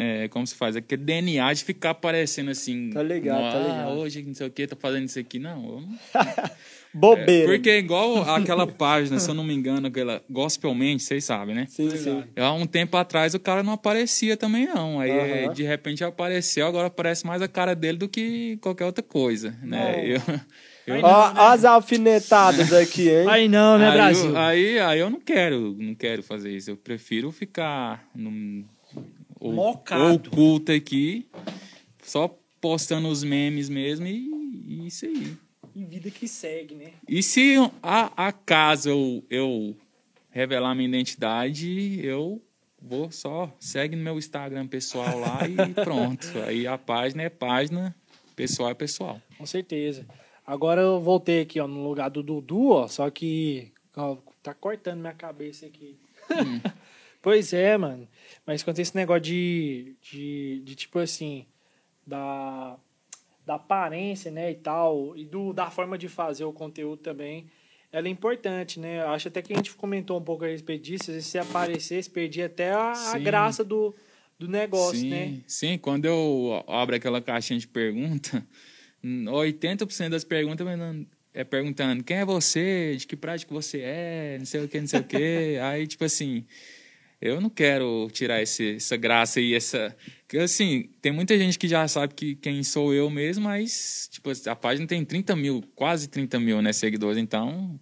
[0.00, 0.76] é, como se faz?
[0.76, 2.90] Aquele DNA de ficar aparecendo assim.
[2.90, 3.90] Tá ligado, tá ah, ligado.
[3.98, 5.40] hoje não sei o que, tô fazendo isso aqui.
[5.40, 5.98] Não, eu não
[6.94, 7.52] Bobeira.
[7.52, 11.66] porque é igual aquela página, se eu não me engano, aquela Gospelmente, vocês sabem, né?
[11.68, 12.24] Sim, sim.
[12.36, 15.00] Há um tempo atrás o cara não aparecia também, não.
[15.00, 15.52] Aí Aham.
[15.52, 20.00] de repente apareceu, agora aparece mais a cara dele do que qualquer outra coisa, né?
[20.04, 20.22] Eu,
[20.86, 23.28] eu- Ó, ó as alfinetadas aqui, hein?
[23.28, 24.30] Aí não, né, aí, Brasil?
[24.30, 26.70] eu- aí, aí eu não quero, não quero fazer isso.
[26.70, 28.64] Eu prefiro ficar num,
[29.38, 30.28] ou- Mocado.
[30.28, 31.28] oculto aqui,
[32.02, 32.28] só
[32.60, 34.28] postando os memes mesmo e,
[34.66, 35.36] e isso aí.
[35.74, 36.92] E vida que segue, né?
[37.08, 39.76] E se a, acaso eu, eu
[40.30, 42.42] revelar minha identidade, eu
[42.80, 46.26] vou só segue no meu Instagram pessoal lá e pronto.
[46.46, 47.94] Aí a página é página,
[48.34, 49.20] pessoal é pessoal.
[49.36, 50.06] Com certeza.
[50.46, 54.98] Agora eu voltei aqui, ó, no lugar do Dudu, ó, só que ó, tá cortando
[55.00, 55.96] minha cabeça aqui.
[57.22, 58.08] pois é, mano.
[58.48, 61.44] Mas quanto a esse negócio de, de, de tipo assim,
[62.06, 62.78] da,
[63.44, 67.44] da aparência, né, e tal, e do, da forma de fazer o conteúdo também,
[67.92, 69.02] ela é importante, né?
[69.02, 72.08] Eu Acho até que a gente comentou um pouco a respeito disso, às se aparecesse,
[72.08, 73.94] perdia até a, a graça do,
[74.38, 75.40] do negócio, sim, né?
[75.46, 78.46] sim, quando eu abro aquela caixinha de pergunta,
[79.04, 80.66] 80% das perguntas
[81.34, 84.88] é perguntando quem é você, de que prática você é, não sei o que, não
[84.88, 85.58] sei o que.
[85.62, 86.46] Aí, tipo assim,
[87.20, 89.96] eu não quero tirar esse, essa graça e essa.
[90.20, 94.30] Porque, assim, tem muita gente que já sabe que quem sou eu mesmo, mas, tipo,
[94.46, 97.18] a página tem 30 mil, quase 30 mil, né, seguidores.
[97.18, 97.78] Então,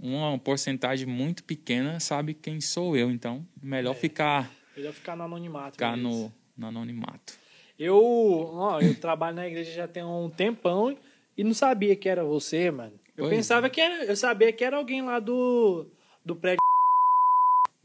[0.00, 3.10] uma porcentagem muito pequena sabe quem sou eu.
[3.10, 5.72] Então, melhor ficar, Melhor ficar no anonimato.
[5.72, 6.32] ficar mesmo.
[6.56, 7.34] no, no anonimato.
[7.78, 10.96] Eu, ó, eu trabalho na igreja já tem um tempão
[11.36, 12.92] e não sabia que era você, mano.
[13.16, 15.86] Eu Pois pensava que era, eu sabia que era alguém lá do
[16.22, 16.58] do prédio,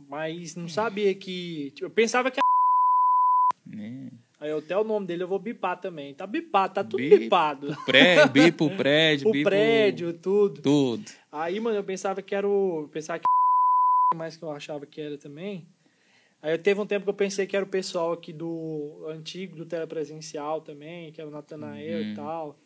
[0.09, 2.39] mas não sabia que, tipo, eu pensava que
[3.65, 4.11] Né?
[4.39, 6.13] aí até o nome dele eu vou bipar também.
[6.13, 7.19] Tá bipado, tá tudo Bip.
[7.19, 7.75] bipado.
[7.85, 10.61] Pré, bipo, prédio, O bipo, prédio, tudo.
[10.61, 11.11] Tudo.
[11.31, 13.25] Aí, mano, eu pensava que era o, eu pensava que
[14.15, 15.67] mais que eu achava que era também.
[16.41, 19.55] Aí eu teve um tempo que eu pensei que era o pessoal aqui do antigo,
[19.55, 22.11] do telepresencial também, que era o Natanael Uhum.
[22.11, 22.59] e tal.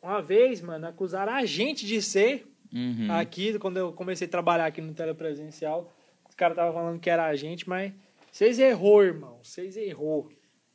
[0.00, 3.08] Uma vez, mano, acusaram a gente de ser Uhum.
[3.10, 5.94] aqui, quando eu comecei a trabalhar aqui no telepresencial.
[6.38, 7.92] Os caras estavam falando que era a gente, mas
[8.30, 9.40] vocês errou, irmão.
[9.42, 10.28] Vocês errou,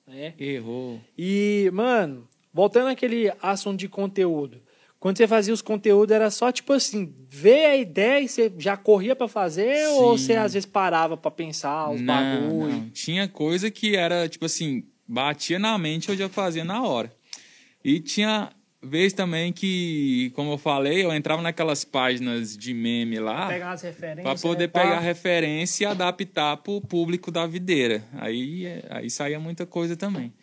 [0.06, 0.34] né?
[0.38, 1.00] Errou.
[1.18, 4.62] E, mano, voltando àquele assunto de conteúdo.
[5.00, 8.76] Quando você fazia os conteúdos, era só tipo assim, ver a ideia e você já
[8.76, 10.26] corria pra fazer ou Sim.
[10.26, 12.68] você às vezes parava pra pensar os não, bagulho?
[12.68, 12.90] não.
[12.90, 17.10] Tinha coisa que era, tipo assim, batia na mente, eu já fazia na hora.
[17.82, 18.52] E tinha
[18.84, 23.82] vez também que, como eu falei, eu entrava naquelas páginas de meme lá Pegar umas
[23.82, 24.24] referências.
[24.24, 28.04] para poder né, pegar referência e adaptar pro público da videira.
[28.14, 30.34] Aí, aí saía muita coisa também.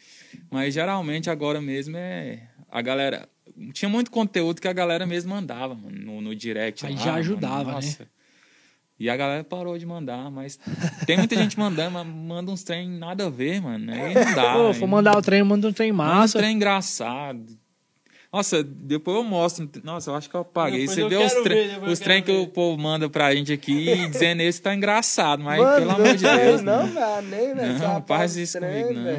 [0.51, 3.29] Mas geralmente agora mesmo é a galera
[3.73, 6.87] tinha muito conteúdo que a galera mesmo mandava mano, no, no direct.
[6.87, 7.19] Aí lá, já mano.
[7.19, 7.73] ajudava, né?
[7.75, 8.09] Nossa.
[8.99, 10.59] E a galera parou de mandar, mas
[11.07, 13.91] tem muita gente mandando, mas manda uns trem nada a ver, mano.
[13.91, 14.53] Aí não dá.
[14.53, 16.37] Pô, aí for mandar o trem, manda um trem Manda massa.
[16.37, 17.59] um trem engraçado.
[18.33, 19.69] Nossa, depois eu mostro.
[19.83, 20.81] Nossa, eu acho que eu apaguei.
[20.81, 23.53] Depois Você eu vê os, tre ver, os trem que o povo manda pra gente
[23.53, 26.63] aqui dizendo esse tá engraçado, mas Mano, pelo amor de não, Deus.
[26.63, 26.93] Não, né?
[26.93, 27.79] velho, nem, velho.
[27.79, 29.19] Não, faz isso trem, comigo, não.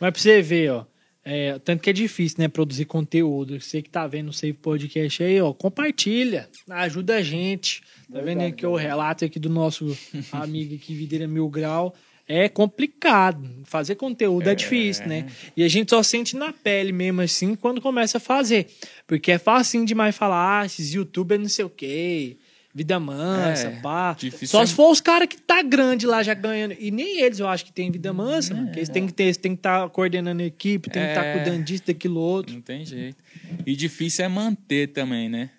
[0.00, 0.84] Mas pra você ver, ó.
[1.24, 2.48] é, tanto que é difícil, né?
[2.48, 3.60] Produzir conteúdo.
[3.60, 6.48] Você que tá vendo o Save Podcast aí, ó, compartilha.
[6.68, 7.82] Ajuda a gente.
[8.12, 9.96] Tá vendo Verdade, aqui o relato aqui do nosso
[10.32, 11.94] amigo aqui, Videira Mil Grau.
[12.32, 13.44] É complicado.
[13.64, 14.54] Fazer conteúdo é.
[14.54, 15.26] difícil, né?
[15.56, 18.68] E a gente só sente na pele mesmo assim quando começa a fazer.
[19.06, 22.36] Porque é fácil demais falar, ah, esses youtubers não sei o quê.
[22.72, 24.12] Vida mansa, É, pá.
[24.16, 26.76] difícil Só é- se for os caras que tá grande lá já ganhando.
[26.78, 28.66] E nem eles eu acho que tem vida mansa, mano.
[28.66, 31.24] Porque eles têm que ter, eles têm que estar coordenando a equipe, tem que estar
[31.24, 31.32] É.
[31.36, 32.54] cuidando disso, daquilo outro.
[32.54, 33.16] Não tem jeito.
[33.66, 35.50] E difícil é manter também, né?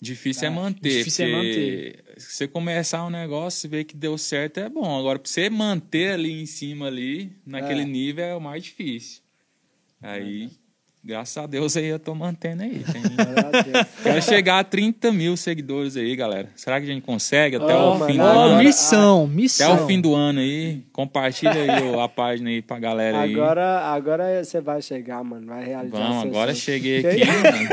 [0.00, 0.98] Difícil é manter.
[0.98, 4.98] difícil é porque Se você começar um negócio e ver que deu certo, é bom.
[4.98, 7.84] Agora, pra você manter ali em cima, ali, naquele É.
[7.84, 9.22] nível, é o mais difícil.
[10.00, 10.50] Aí,
[11.04, 12.84] graças a Deus, aí eu tô mantendo aí.
[12.84, 13.02] Tem-.
[14.02, 16.48] Quero chegar a 30 mil seguidores aí, galera.
[16.56, 18.58] Será que a gente consegue até Ó, o mano, fim do ano?
[18.58, 19.84] missão, Até missão.
[19.84, 20.82] o fim do ano aí.
[20.92, 23.32] Compartilha aí a página aí pra galera aí.
[23.32, 25.46] Agora, agora você vai chegar, mano.
[25.46, 26.64] Vai realizar Vamos, agora sonho.
[26.64, 27.68] cheguei aqui, mano.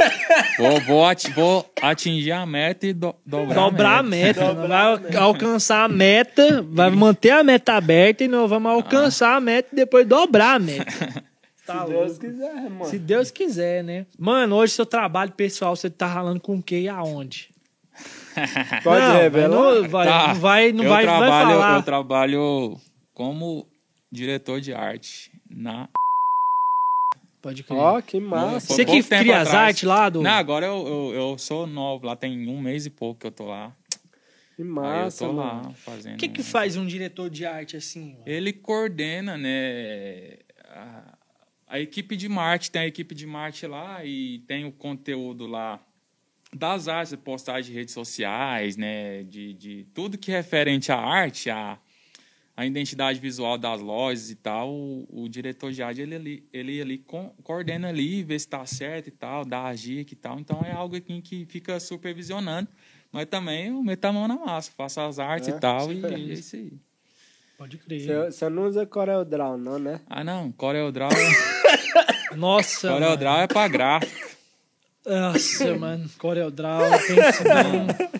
[0.58, 4.54] Vou, vou, ati- vou atingir a meta e do, dobrar, Dobrar a meta.
[4.54, 4.68] nós
[5.02, 9.70] vai alcançar a meta, vai manter a meta aberta e nós vamos alcançar a meta
[9.74, 10.86] e depois dobrar a meta.
[11.66, 12.20] Tá Se Deus louco.
[12.20, 12.86] quiser, mano.
[12.86, 14.06] Se Deus quiser, né?
[14.18, 17.50] Mano, hoje seu trabalho pessoal, você tá ralando com o quê e aonde?
[18.84, 19.50] Pode não, revelar?
[19.50, 21.76] Não vai, Tá, não vai, não eu vai, vai trabalho, falar.
[21.78, 22.78] Eu trabalho
[23.14, 23.66] como
[24.12, 25.90] diretor de arte na.
[27.42, 27.78] Pode crer.
[27.78, 28.68] Ó, que massa.
[28.68, 30.22] Foi Você que cria as artes lá do.
[30.22, 33.32] Não, agora eu, eu, eu sou novo, lá tem um mês e pouco que eu
[33.32, 33.72] tô lá.
[34.56, 35.64] Que Aí eu massa, tô mano.
[35.68, 36.16] lá fazendo.
[36.16, 38.14] O que, que faz um diretor de arte assim?
[38.14, 38.24] mano?
[38.26, 40.38] Ele coordena, né?
[40.70, 41.15] A,
[41.68, 45.80] a equipe de marketing, tem a equipe de marketing lá e tem o conteúdo lá
[46.54, 49.24] das artes, postagem de redes sociais, né?
[49.24, 51.78] De, de tudo que é referente à arte, à,
[52.56, 54.72] à identidade visual das lojas e tal.
[54.72, 59.08] O, o diretor de arte, ele, ali- ele co- coordena ali, vê se tá certo
[59.08, 60.40] e tal, dá a dica e tal.
[60.40, 62.70] Então é algo aqui que fica supervisionando.
[63.12, 66.06] Mas também eu meto a mão na massa, faço as artes É, e tal, e
[66.06, 66.72] é isso aí.
[67.58, 68.02] Pode crer.
[68.02, 70.02] Você você não usa CorelDRAW, não, né?
[70.10, 71.10] Ah, não, CorelDRAW,
[72.36, 72.88] Nossa.
[72.92, 73.00] mano.
[73.06, 74.30] CorelDRAW é pra gráfico.
[75.06, 76.10] Nossa, mano.
[76.18, 77.88] CorelDRAW, pense bem.
[77.90, 78.20] Ah,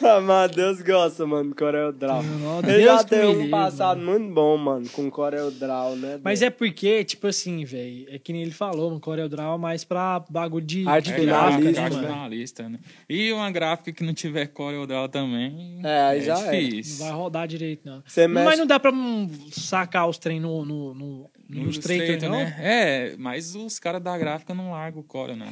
[0.24, 2.22] mas Deus gosta, mano, do CorelDRAW.
[2.22, 6.20] Não, Ele Deus já tem um livre, passado muito bom, mano, com CorelDRAW, né?
[6.22, 9.84] Mas é porque, tipo assim, velho, é que nem ele falou, no CorelDRAW é mais
[9.84, 12.02] pra bagulho de, Arte É finalista, né, mano?
[12.02, 12.78] finalista, né?
[13.08, 16.44] E uma gráfica que não tiver CorelDRAW também É, aí já é.
[16.62, 17.04] Não difícil.
[17.04, 18.02] vai rodar direito, não.
[18.04, 22.56] Mexe- Mas não dá pra hum, sacar os trem no, no, no, no Illustrator, né?
[22.60, 25.46] É, mas os caras da gráfica não largam o Corel, não.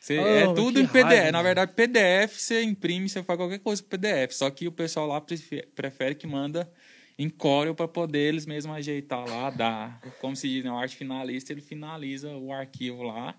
[0.00, 1.04] Você- Oh, é tudo em PDF.
[1.04, 4.32] raiva, Na verdade, PDF você imprime, você faz qualquer coisa com PDF.
[4.32, 6.70] Só que o pessoal lá prefe- prefere que manda
[7.18, 10.00] em Corel para poder eles mesmos ajeitar lá, dar.
[10.20, 10.70] Como se diz, né?
[10.72, 13.34] O arte finalista, ele finaliza o arquivo lá.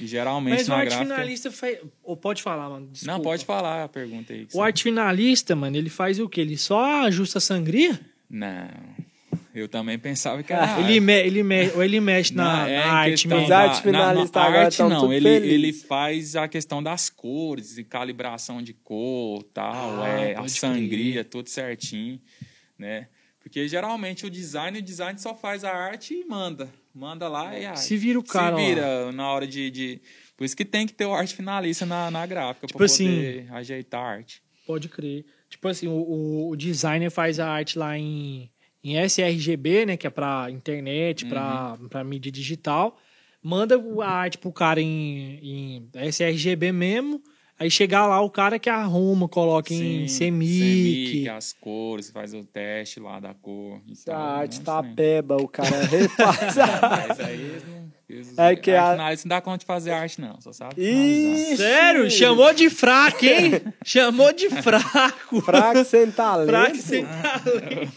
[0.00, 1.12] E geralmente Mas o arte gráfica...
[1.14, 1.78] finalista faz...
[2.04, 3.12] Ou pode falar, mano, desculpa.
[3.12, 4.46] Não, pode falar a pergunta aí.
[4.54, 6.42] O arte finalista, mano, ele faz o quê?
[6.42, 7.98] Ele só ajusta a sangria?
[8.30, 8.68] Não.
[9.58, 10.80] Eu também pensava que era.
[10.80, 13.48] Ele, me, ele, me, ou ele mexe na, Não, é na arte mesmo?
[13.48, 15.52] da- arte finalista na, na arte não, ele, feliz.
[15.52, 21.24] ele faz a questão das cores e calibração de cor, tal, Ah, é, a sangria,
[21.24, 22.20] tudo certinho,
[22.78, 23.08] né?
[23.40, 27.64] Porque geralmente o design, o design só faz a arte e manda, manda lá e
[27.64, 28.58] ai, Se vira o cara lá.
[28.58, 30.00] Se vira na hora de, de
[30.36, 33.06] por isso que tem que ter o arte finalista na, na gráfica Tipo para assim,
[33.06, 34.42] poder ajeitar a arte.
[34.66, 35.24] Pode crer.
[35.48, 38.50] Tipo assim, o, o, o designer faz a arte lá em,
[38.82, 39.96] em sRGB, né?
[39.96, 41.30] Que é pra internet, Uhum.
[41.88, 42.96] pra mídia digital.
[43.42, 47.22] Manda o- a arte pro cara em, em sRGB mesmo.
[47.60, 51.28] Aí chegar lá, o cara que arruma, coloca em Sim, CMYK.
[51.30, 53.80] as cores, faz o teste lá da cor.
[54.04, 54.94] tal, arte tá Sim.
[54.94, 56.54] peba, o cara refaz.
[57.08, 57.88] Mas aí eles não.
[58.08, 60.40] Eles, É que a- finalista não dá conta de fazer arte, não.
[60.40, 60.80] Só sabe.
[60.80, 61.56] Ixi!
[61.58, 62.10] Sério?
[62.10, 63.60] Chamou de fraco, hein?
[63.84, 65.40] Chamou de fraco.
[65.42, 66.48] Fraco sem talento.
[66.48, 67.92] Fraco sem talento.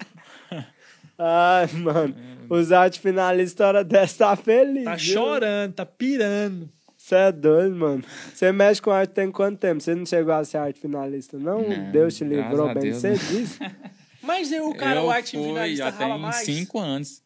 [1.18, 2.14] Ai, mano.
[2.48, 4.84] Os arte finalistas, hora dessa, tá feliz.
[4.84, 5.12] Tá viu?
[5.14, 6.68] chorando, tá pirando.
[7.10, 8.04] Você é doido, mano.
[8.32, 9.80] Você mexe com arte tem quanto tempo?
[9.80, 11.60] Você não chegou a ser arte finalista, não?
[11.60, 13.28] Não, Deus te livrou bem Deus, cedo né?
[13.28, 13.58] disso?
[14.22, 16.36] Mas eu, o cara, eu o arte fui, finalista já rala tem mais.
[16.36, 17.20] cinco anos.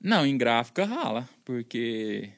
[0.00, 2.30] Não, em gráfica rala, porque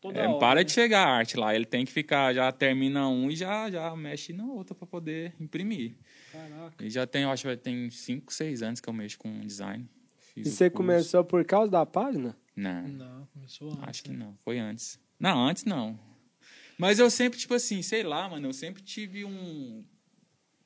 [0.00, 1.52] Toda é, hora, para de chegar a arte lá.
[1.52, 5.34] Ele tem que ficar, já termina um e já, já mexe na outra para poder
[5.40, 5.96] imprimir.
[6.30, 6.84] Caraca.
[6.84, 9.40] E já tem, eu acho que vai tem cinco, seis anos que eu mexo com
[9.40, 9.84] design.
[10.32, 10.76] Fiz E você curso.
[10.76, 12.36] começou por causa da página?
[12.54, 12.86] Não.
[12.86, 13.82] Não, começou antes.
[13.82, 14.96] Acho que não, foi antes.
[15.18, 15.98] Não, antes não.
[16.78, 19.84] Mas eu sempre, tipo assim, sei lá, mano, eu sempre tive um.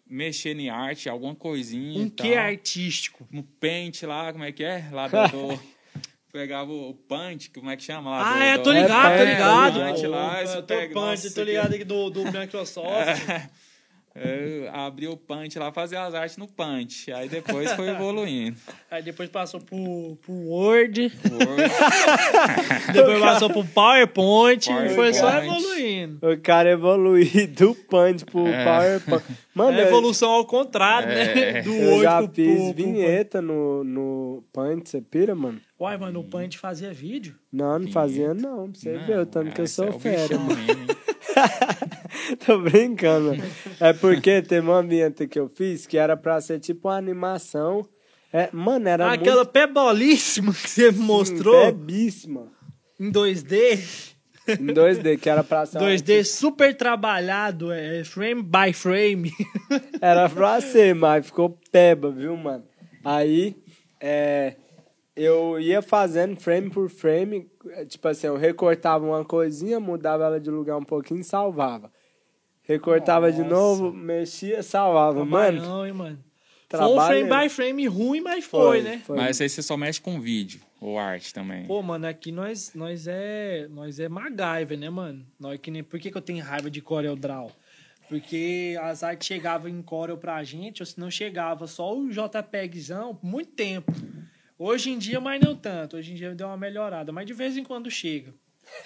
[0.07, 2.01] Mexer em arte, alguma coisinha.
[2.01, 2.39] Um e que tal.
[2.45, 3.29] artístico.
[3.33, 4.89] Um pente lá, como é que é?
[4.91, 5.17] Lá do.
[5.57, 5.61] do-
[6.33, 8.31] pegava o punch, como é que chama lá?
[8.31, 9.81] Ah, do- é, do- tô ligado, É, tô é, ligado.
[9.81, 12.25] é, punch lá, Ô, você tô pega, punch, nossa, tô que- ligado aqui do, do
[12.33, 13.23] Microsoft.
[14.23, 17.11] Eu abri o punch lá, fazia as artes no punch.
[17.13, 18.57] Aí depois foi evoluindo.
[18.91, 25.61] Aí depois passou pro, pro Word, Word, depois passou pro PowerPoint, e foi só PowerPoint.
[25.65, 26.31] evoluindo.
[26.33, 28.65] O cara evoluiu do Punch pro É.
[28.65, 29.25] PowerPoint.
[29.55, 31.59] Mano, É eu- evolução ao contrário, né?
[31.59, 31.63] É.
[31.63, 35.61] Do eu Word já pro, fiz pro, pro vinheta no, no Punch, você pira, mano?
[35.79, 37.35] Uai, mano, o Punch fazia vídeo.
[37.53, 40.37] Não, não fazia não, pra você Não, ver o tanto que eu sou é fera?
[42.45, 43.33] Tô brincando.
[43.81, 47.87] É porque teve uma vinheta que eu fiz que era pra ser tipo uma animação.
[48.33, 49.51] É, mano, era Aquela muito...
[49.51, 52.47] pé bolíssima que você mostrou Bebíssima.
[52.99, 54.10] em 2D.
[54.49, 55.79] Em 2D, que era pra ser...
[55.79, 59.33] uma- 2D super trabalhado, é frame by frame.
[60.01, 62.65] Era pra ser, mas ficou peba, viu, mano?
[63.05, 63.57] Aí,
[64.01, 64.57] é,
[65.15, 70.41] eu ia fazendo frame por frame, é, tipo assim, eu recortava uma coisinha, mudava ela
[70.41, 71.93] de lugar um pouquinho e salvava.
[72.63, 73.55] Recortava de Nossa.
[73.55, 75.25] novo, mexia, salvava.
[75.25, 76.19] Mano, não, hein, mano.
[76.69, 77.27] Foi um trabalho...
[77.27, 79.03] frame by frame ruim, mas foi, né?
[79.05, 79.17] foi.
[79.17, 81.67] Mas aí você só mexe com vídeo ou arte também.
[81.67, 85.27] Pô, mano, aqui nós, nós é nós é MacGyver, né, mano?
[85.39, 87.51] Nós que nem, por que, que eu tenho raiva de Corel Draw?
[88.09, 93.15] Porque as artes chegavam em Corel pra gente, ou se não chegava só o JPEGzão,
[93.15, 93.93] por muito tempo.
[94.59, 95.97] Hoje em dia, mas não tanto.
[95.97, 98.35] Hoje em dia deu uma melhorada, mas de vez em quando chega.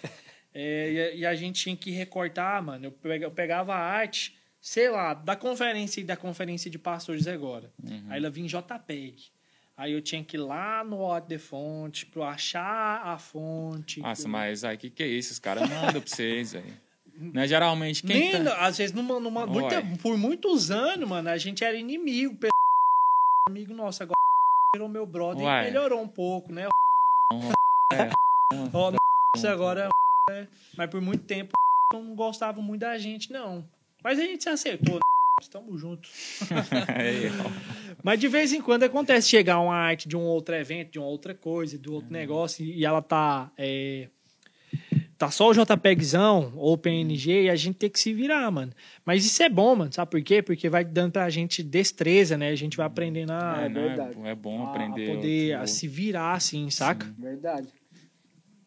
[0.57, 2.85] É, e, a, e a gente tinha que recortar, mano.
[2.85, 7.27] Eu pega- eu pegava a arte, sei lá, da conferência e da conferência de pastores
[7.27, 7.73] agora.
[8.09, 9.33] Aí ela vinha em JPEG.
[9.76, 14.01] Aí eu tinha que ir lá no Hot de Fonte pra eu achar a fonte.
[14.01, 15.32] Nossa, mas aí, que que é isso?
[15.32, 16.72] Os caras mandam pra vocês, aí.
[17.16, 18.66] Não é geralmente quem Nem, tá...
[18.66, 22.36] às vezes, numa, numa, muita- por muitos anos, mano, a gente era inimigo.
[22.36, 22.48] pe-
[23.48, 24.18] Amigo nosso, agora
[24.74, 25.64] virou meu brother e Uai.
[25.64, 26.68] melhorou um pouco, né?
[27.92, 28.10] É.
[28.72, 28.92] Ó,
[29.48, 29.88] agora
[30.30, 30.46] é,
[30.76, 31.52] Mas por muito tempo
[31.92, 33.68] não gostava muito da gente, não.
[34.02, 35.01] Mas a gente se acertou, né?
[35.45, 36.11] Estamos juntos.
[38.03, 41.07] Mas de vez em quando acontece chegar uma arte de um outro evento, de uma
[41.07, 43.51] outra coisa, de outro negócio, e ela tá.
[43.59, 44.09] é,
[45.19, 48.73] tá só o JPEGzão ou PNG e a gente tem que se virar, mano.
[49.05, 49.93] Mas isso é bom, mano.
[49.93, 50.43] Sabe por quê?
[50.43, 52.49] Porque vai dando pra gente destreza, né?
[52.49, 54.16] A gente vai aprendendo a, É, é verdade.
[54.16, 55.15] bom- é bom a aprender.
[55.15, 57.07] poder outro- a se virar, assim, saca?
[57.19, 57.69] Verdade.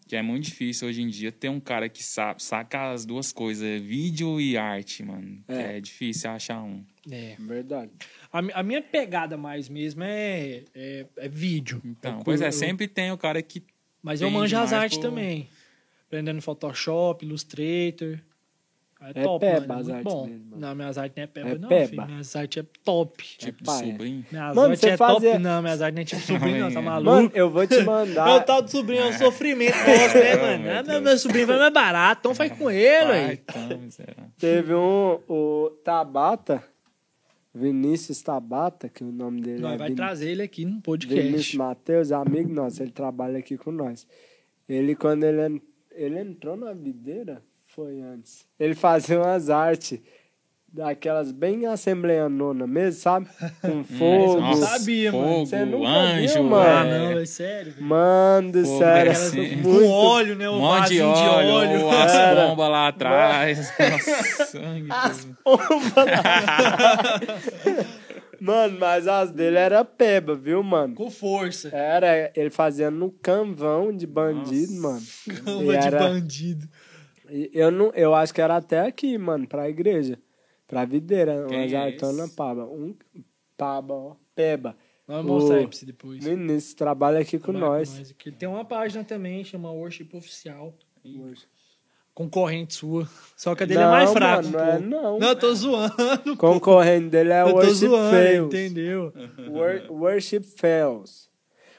[0.07, 3.33] Que é muito difícil hoje em dia ter um cara que sabe, saca as duas
[3.33, 5.43] coisas, vídeo e arte, mano.
[5.47, 5.77] É.
[5.77, 6.81] É, difícil achar um.
[7.11, 7.35] É.
[7.37, 7.91] Verdade.
[8.31, 11.81] A, a minha pegada mais mesmo é, é, é vídeo.
[11.83, 13.61] Então, Eu pois é, curto- sempre tem o cara que.
[14.01, 15.49] Mas eu manjo as artes pro- também.
[16.07, 18.17] Aprendendo Photoshop, Illustrator.
[18.99, 19.79] É, É top, peba mano.
[19.79, 20.25] as Muito artes bom.
[20.25, 20.61] dele, mano.
[20.61, 21.87] não, minhas artes não é peba, É não, peba.
[21.87, 22.05] filho.
[22.07, 23.23] Minhas artes é top.
[23.37, 23.73] Tipo é.
[23.77, 24.25] sobrinho.
[24.31, 25.61] Minhas Mano, artes é top, fazia- não.
[25.61, 26.71] Minhas artes não é tipo sobrinho, não.
[26.71, 27.11] Tá Mano, maluco?
[27.11, 28.43] Mano, eu vou te É o mandar.
[28.45, 30.63] tal do sobrinho, é um sofrimento nosso, né, É, mano?
[30.63, 33.33] meu Ah, meu, meu sobrinho vai mais barato, então faz com ele, aí.
[33.47, 34.23] então, miserável.
[34.39, 36.63] Teve um, o Tabata,
[37.53, 40.83] Vinícius Tabata, que o nome dele Nós é vai Vin- trazer ele aqui no Vinícius
[40.85, 41.57] podcast.
[41.57, 44.05] Matheus, amigo nosso, ele trabalha aqui com nós.
[44.67, 45.61] Ele, quando ele,
[45.91, 47.41] ele entrou na videira,
[47.77, 48.43] foi antes.
[48.59, 49.99] Ele fazia umas artes
[50.73, 53.27] daquelas bem assembleanona mesmo, sabe?
[53.61, 54.41] Com fogo.
[54.41, 54.65] Nossa.
[54.79, 55.23] sabia, mano.
[55.27, 56.65] fogo, Você nunca anjo, viu, mano?
[56.67, 57.71] Ah, é, não, é sério.
[57.73, 57.85] velho.
[57.85, 59.61] Mano do Fogo, céu, era assim.
[59.61, 59.89] Com muito...
[59.91, 60.49] óleo, né?
[60.49, 62.47] O Um monte de óleo, ou as Era.
[62.47, 63.73] bombas lá atrás.
[63.79, 64.89] Nossa, sangue.
[65.43, 65.61] tudo.
[68.39, 70.93] Mano, mas as dele era peba, viu, mano?
[70.93, 71.69] Com força.
[71.75, 75.01] Era, ele fazia no canvão de bandido, mano.
[75.43, 76.67] Cama E de era- bandido.
[77.53, 80.17] Eu, não, eu acho que era até aqui, mano, pra igreja.
[80.67, 82.35] Pra videira, Quem umas é artonas esse?
[82.35, 82.65] paba.
[82.65, 82.93] Um
[83.55, 84.15] paba, ó.
[84.35, 84.75] Peba.
[85.07, 86.23] Vamos mostrar O aí pra você depois.
[86.23, 88.11] Vinícius trabalha aqui com Trabalha nós.
[88.11, 88.31] aqui.
[88.31, 90.73] Tem uma página também, chama Worship Oficial.
[92.13, 93.07] Concorrente sua.
[93.35, 94.47] Só que a dele é Não, mais fraco.
[94.49, 95.19] mano, não é não.
[95.19, 96.35] Não, eu tô zoando.
[96.37, 98.45] Concorrente dele é eu Worship zoando, Fails.
[98.47, 99.13] entendeu?
[99.49, 101.29] Wor- Worship Fails.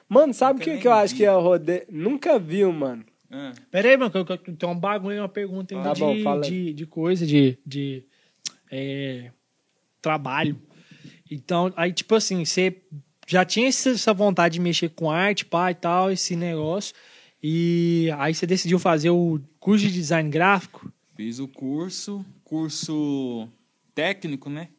[0.08, 1.18] Mano, sabe o que, que eu acho vi.
[1.18, 1.84] que é o rodeio?
[1.90, 3.04] Nunca viu, mano.
[3.30, 5.92] Ah, Pera aí, mano, que eu, que eu tenho um bagulho, uma pergunta ainda Tá
[5.94, 8.04] de, bom, de, de coisa, de, de
[8.70, 9.30] é,
[10.00, 10.60] trabalho.
[11.30, 12.82] Então, aí, tipo assim, você
[13.26, 16.94] já tinha essa essa vontade de mexer com arte, pá, e tal, esse negócio.
[17.42, 20.90] E aí você decidiu fazer o curso de design gráfico.
[21.14, 23.48] Fiz o curso, curso
[23.94, 24.70] técnico, né?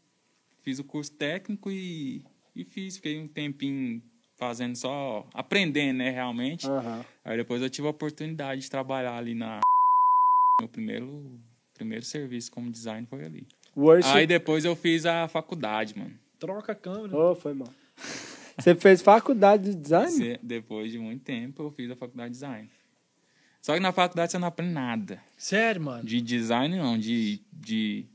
[0.61, 2.23] Fiz o curso técnico e,
[2.55, 4.01] e fiz, fiquei um tempinho
[4.39, 6.65] fazendo só, aprendendo, né, realmente.
[6.67, 7.05] Aham.
[7.25, 9.59] Aí depois eu tive a oportunidade de trabalhar ali na...
[10.61, 11.39] Meu primeiro,
[11.75, 13.47] primeiro serviço como design foi ali.
[13.75, 14.09] Worship.
[14.11, 16.17] Aí depois eu fiz a faculdade, mano.
[16.39, 17.15] Troca a câmera.
[17.15, 17.67] Ô, foi mal.
[18.57, 20.11] Você fez faculdade de design?
[20.11, 22.69] Se- Depois de muito tempo eu fiz a faculdade de design.
[23.61, 25.21] Só que na faculdade você não aprende nada.
[25.37, 26.03] Sério, mano.
[26.03, 28.05] De design não, de, de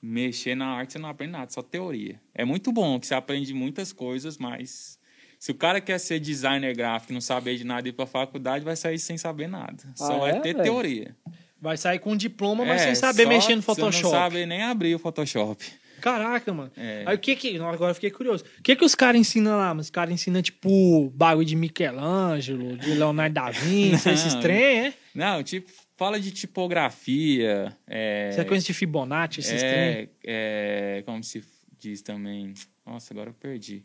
[0.00, 2.20] mexer na arte você não aprende nada, só teoria.
[2.34, 4.98] É muito bom que você aprende muitas coisas, mas
[5.42, 8.06] se o cara quer ser designer gráfico e não saber de nada e ir pra
[8.06, 9.82] faculdade, vai sair sem saber nada.
[9.96, 10.62] Só Ah, vai é, ter velho?
[10.62, 11.16] teoria.
[11.60, 14.04] Vai sair com um diploma, mas É, sem saber só mexer no Photoshop.
[14.04, 15.64] não sabe nem abrir o Photoshop.
[16.00, 16.70] Caraca, mano.
[16.76, 17.02] É.
[17.04, 17.56] Aí o que que.
[17.56, 18.44] Agora eu fiquei curioso.
[18.56, 19.72] O que que os caras ensinam lá?
[19.74, 24.94] Os caras ensinam, tipo, bagulho de Michelangelo, de Leonardo da Vinci, esses trem, é?
[25.12, 27.76] Não, tipo, fala de tipografia.
[27.84, 29.72] É, Sequência de Fibonacci, esses trem.
[29.72, 31.42] é, é, como se
[31.80, 32.54] diz também.
[32.86, 33.82] Nossa, agora eu perdi.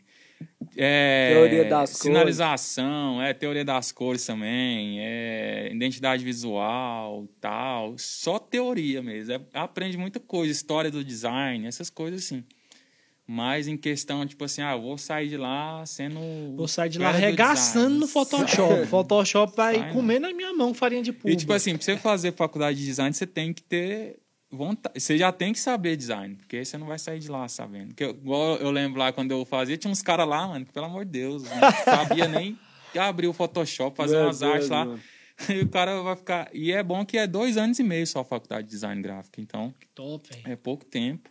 [0.76, 2.02] É, Teoria das cores.
[2.02, 7.94] Sinalização, é teoria das cores também, é identidade visual, tal.
[7.98, 9.32] Só teoria mesmo.
[9.32, 12.44] É, aprende muita coisa, história do design, essas coisas assim.
[13.30, 16.18] Mas em questão, tipo assim, ah, vou sair de lá sendo.
[16.56, 18.86] Vou sair de lá arregaçando no Photoshop.
[18.88, 21.34] Photoshop vai Sai, comer na minha mão farinha de pulga.
[21.34, 24.16] E tipo assim, pra você fazer faculdade de design, você tem que ter
[24.50, 25.00] vontade.
[25.00, 27.88] Você já tem que saber design, porque você não vai sair de lá sabendo.
[27.88, 30.72] Porque, eu- igual eu lembro lá quando eu fazia, tinha uns caras lá, mano, que
[30.72, 31.50] pelo amor de Deus, não
[31.84, 32.58] sabia nem
[32.98, 34.84] abrir o Photoshop, fazer Meu umas Deus, artes lá.
[34.84, 35.00] mano.
[35.48, 36.50] E o cara vai ficar.
[36.52, 39.40] E é bom que é dois anos e meio só a faculdade de design gráfico,
[39.40, 40.42] então Top, velho.
[40.52, 41.30] é pouco tempo.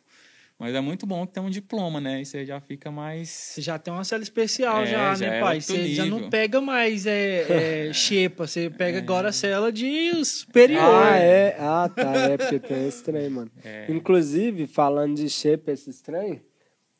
[0.59, 2.21] Mas é muito bom que tem um diploma, né?
[2.21, 3.29] E você já fica mais.
[3.29, 5.55] Você já tem uma cela especial É, já, já né, é pai?
[5.57, 6.29] outro Você já não nível.
[6.31, 10.81] pega mais é, é, xepa, você pega agora a cela de superior.
[10.81, 11.55] Ah, é?
[11.59, 12.11] Ah, tá.
[12.31, 13.51] É porque tem esse trem, mano.
[13.63, 13.85] É.
[13.87, 16.41] Inclusive, falando de shape, esses trem,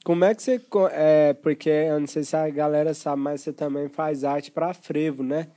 [0.03, 0.61] como é que você.
[0.91, 4.71] É, porque eu não sei se a galera sabe, mas você também faz arte pra
[4.73, 5.47] frevo, né?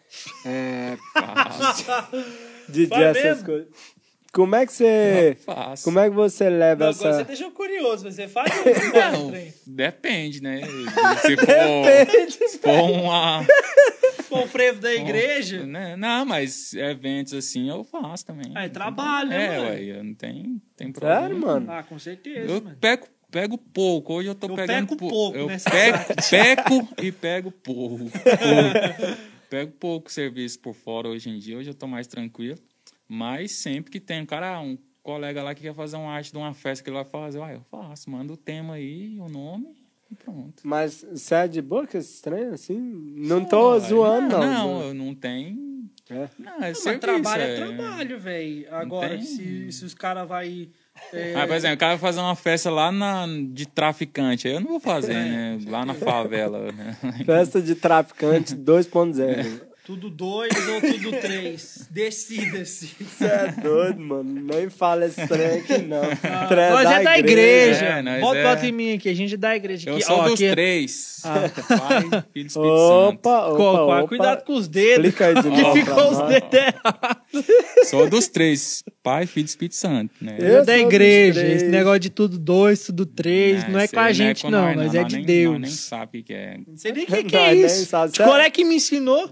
[0.46, 0.96] É.
[2.66, 3.68] de Faz essas coisas.
[4.32, 5.36] Como é que você.
[5.44, 5.84] Fácil.
[5.84, 7.24] Como é que você leva Não, agora você essa.
[7.24, 8.48] deixou curioso, você faz
[9.12, 9.52] Não, um trem.
[9.66, 10.60] depende, né?
[11.20, 13.44] Se for, se for uma.
[14.28, 15.66] Com o frevo da igreja.
[15.66, 15.96] né?
[15.96, 18.52] Não, mas eventos assim eu faço também.
[18.54, 19.70] Ah, é trabalho, né, É, mano?
[19.70, 21.20] ué, eu não tenho, tem problema.
[21.22, 21.66] Sério, mano?
[21.72, 22.76] Ah, com certeza, Eu mano.
[22.80, 24.14] pego, pego pouco.
[24.14, 25.98] Hoje eu tô Eu pegando peco pou- pouco Eu nessa pego,
[26.30, 27.98] peco e pego pouco.
[27.98, 29.18] pouco.
[29.50, 31.58] pego pouco serviço por fora hoje em dia.
[31.58, 32.56] Hoje eu tô mais tranquilo.
[33.12, 36.38] Mas sempre que tem um cara, um colega lá que quer fazer uma arte de
[36.38, 38.08] uma festa que ele vai fazer, ah, eu faço.
[38.08, 39.66] Manda o tema aí, o nome
[40.08, 40.62] e pronto.
[40.62, 41.60] Mas você é de
[41.92, 42.78] esses trem assim?
[43.16, 44.40] Não tô Olha, zoando, não.
[44.46, 45.58] Não, eu não tenho.
[46.08, 46.28] É.
[46.38, 48.66] Não, é Mas serviço, trabalho é, é trabalho, velho.
[48.76, 50.68] Agora, tem- se, se os caras vai...
[51.12, 54.46] é, Ah, por exemplo, o cara vai fazer uma festa lá na, de traficante.
[54.46, 55.58] Aí eu não vou fazer, né?
[55.66, 56.70] Lá na favela.
[56.70, 56.96] Né?
[57.26, 59.69] Festa de traficante 2.0.
[59.86, 61.88] Tudo dois ou tudo três?
[61.90, 62.90] Decida-se.
[63.00, 64.40] Você é doido, mano.
[64.52, 66.02] Nem fala esse trem aqui, não.
[66.48, 67.84] Trem Nós é da igreja.
[67.86, 68.42] É, nós Bota, é.
[68.44, 69.90] bota em mim aqui, a gente é da igreja.
[69.90, 70.04] Eu aqui.
[70.04, 71.20] sou Ó, dos aqui é- três.
[71.24, 71.48] Ah.
[71.78, 72.66] Pai, Filho Espírito Santo.
[72.68, 74.08] Opa, opa, opa.
[74.08, 74.92] Cuidado com os dedos.
[75.06, 77.88] Explica aí de que novo ficou os dedos errados.
[77.90, 78.84] Sou dos três.
[79.02, 80.12] Pai, Filho e Espírito Santo.
[80.20, 80.36] Né?
[80.38, 81.44] Eu Eu da igreja.
[81.44, 84.50] Esse negócio de tudo dois, tudo três, não é esse com a aí gente, com
[84.50, 85.52] não, nós, mas é nós de nem- Deus.
[85.52, 86.58] Nós nem sabe o que é.
[86.66, 87.90] Não sei nem o que, é nem isso.
[88.18, 89.28] qual é que me ensinou?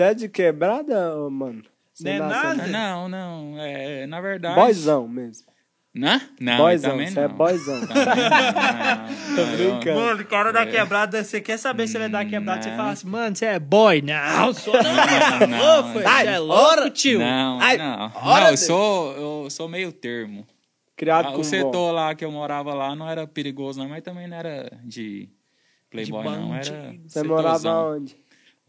[0.00, 1.62] Você é de quebrada, mano?
[1.92, 2.66] Você Não é nada.
[2.68, 3.54] Não, não.
[3.58, 4.54] É, na verdade.
[4.54, 5.46] Boyzão mesmo.
[5.92, 6.18] Não?
[6.40, 7.22] Não, Boyzão, também você não.
[7.24, 7.80] é boyzão.
[7.86, 9.36] Também não.
[9.36, 10.00] Tô Não, brincando.
[10.00, 12.76] Mano, o cara da quebrada, você quer saber se ele é da quebrada, você Não.
[12.78, 14.00] fala assim, mano, você é boy?
[14.00, 14.82] Não, sou não.
[14.82, 16.02] Não, não.
[16.08, 17.18] Ai, você é louco, tio?
[17.18, 18.08] Não, Ai, não.
[18.08, 19.12] Não, eu sou,
[19.44, 20.46] eu sou meio termo.
[20.96, 21.44] Criado Ah, com o bom.
[21.44, 25.28] setor lá que eu morava lá não era perigoso, não, mas também não era de
[25.90, 26.54] playboy, De não.
[26.54, 26.94] Era.
[27.06, 28.16] Você morava onde?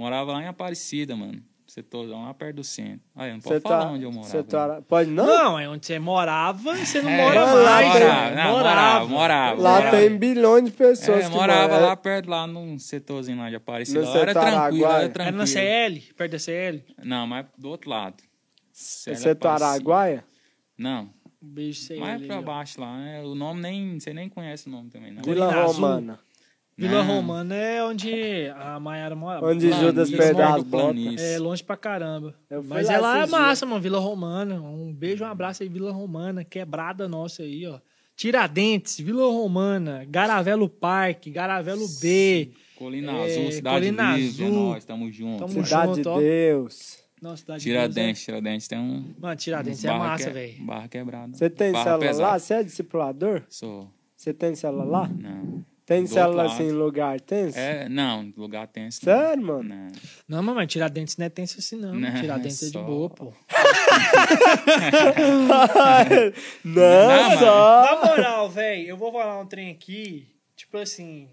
[0.02, 1.42] Morava lá em Aparecida, mano.
[1.68, 3.00] Setorzão, lá perto do centro.
[3.16, 4.44] Eu não posso Você falar tá- onde eu morava.
[4.44, 5.26] tá- Pode não?
[5.26, 8.00] Não, é onde você morava e você não É, mora lá morava,
[8.32, 8.44] né?
[8.44, 9.62] não, morava, morava.
[9.62, 9.98] Lá morava.
[9.98, 14.02] tem bilhões de pessoas É, que morava lá perto, lá num setorzinho lá de Aparecida.
[14.02, 14.94] No Lá era setor tranquilo, Araguaia?
[14.96, 15.38] era Era tranquilo.
[15.38, 16.84] na CL, perto da CL.
[17.04, 18.16] Não, mas do outro lado.
[19.08, 19.54] Era Você tá.
[19.54, 20.26] Araguaia?
[20.78, 21.04] Não,
[21.42, 22.00] Um beijo CL.
[22.02, 22.44] mais pra aí, ó.
[22.44, 22.98] baixo lá.
[22.98, 23.22] né?
[23.22, 25.22] O nome nem, você nem conhece o nome também, não.
[25.22, 26.18] Vila Colina Azul.
[26.78, 27.16] Vila Não.
[27.16, 29.46] Romana é onde a Maiara mora.
[29.46, 30.70] Onde Lá, Judas perdeu as botas.
[30.94, 31.26] Planície.
[31.36, 32.34] É longe pra caramba.
[32.66, 33.82] Mas lá é lá é massa, mano.
[33.82, 34.56] Vila Romana.
[34.62, 36.44] Um beijo, um abraço aí, Vila Romana.
[36.44, 37.80] Quebrada nossa aí, ó.
[38.16, 42.52] Tiradentes, Vila Romana, Garavelo Parque, Garavelo B.
[42.76, 44.60] Colina É, Azul, Cidade Colina Livre, é Azul.
[44.70, 45.40] nós, tamo junto.
[45.40, 46.18] Tamo Cidade junto, ó.
[46.18, 46.98] de Deus.
[47.22, 49.02] Nossa, cidade de Tiradentes, Tiradentes tem um.
[49.02, 50.66] Deus, é- Mano, Tiradentes é massa, que- velho.
[50.66, 51.34] Barra quebrada.
[51.38, 52.28] Você tem barra pesada.
[52.32, 52.40] lá?
[52.40, 53.44] Você é discipulador?
[53.50, 53.88] Sou.
[54.16, 55.08] Você tem célula lá?
[55.08, 55.64] Não.
[55.92, 57.60] Tem Do célula outro assim em lugar tenso?
[57.60, 59.02] É, não, lugar tenso.
[59.04, 59.92] Sério, mano?
[60.30, 60.42] Não.
[60.42, 61.94] Não, mas Tiradentes não é tenso assim, não.
[61.94, 63.34] Não, Tiradentes é de só- boa, pô.
[66.64, 67.82] não, Não, só.
[67.84, 71.28] Na moral, velho, eu vou falar um trem aqui, tipo assim,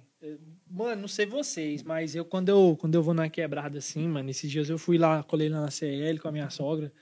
[0.68, 4.28] mano, não sei vocês, mas eu quando eu quando eu vou na quebrada assim, mano,
[4.28, 6.92] esses dias eu fui lá, colei lá na CL com a minha sogra.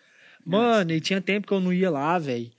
[0.44, 2.50] Mano, e tinha tempo que eu não ia lá, velho.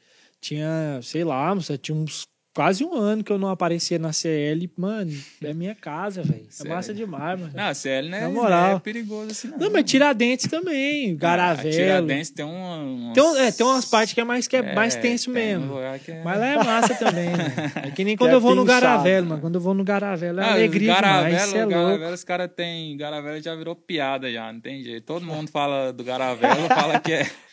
[0.42, 2.24] Tinha, sei lá, moça, tinha uns
[2.58, 4.68] quase um ano que eu não aparecia na CL.
[4.76, 5.14] Mano,
[5.44, 6.48] é minha casa, velho.
[6.60, 7.52] É massa demais, mano.
[7.54, 8.78] Não, CL não é, Na não moral.
[8.78, 9.60] é perigoso assim, não.
[9.60, 11.70] Não, mas Tiradentes também, A Garavelo.
[11.72, 12.78] Tiradentes tem uma.
[12.78, 15.26] umas- Tem, um- é, tem umas partes que é mais, que é É, mais tenso
[15.26, 15.76] tem mesmo.
[15.76, 17.46] um é- Mas lá é massa também, né?
[17.90, 19.30] É que nem quando eu vou no pinchado, Garavelo, né?
[19.30, 19.42] mano.
[19.42, 21.70] Quando eu vou no Garavelo é Ah, alegria Garavelo, demais, é louco.
[21.70, 22.98] Garavelo, os caras têm.
[22.98, 25.04] Garavelo já virou piada, já, não tem jeito.
[25.04, 27.30] Todo mundo fala do Garavelo, fala que é.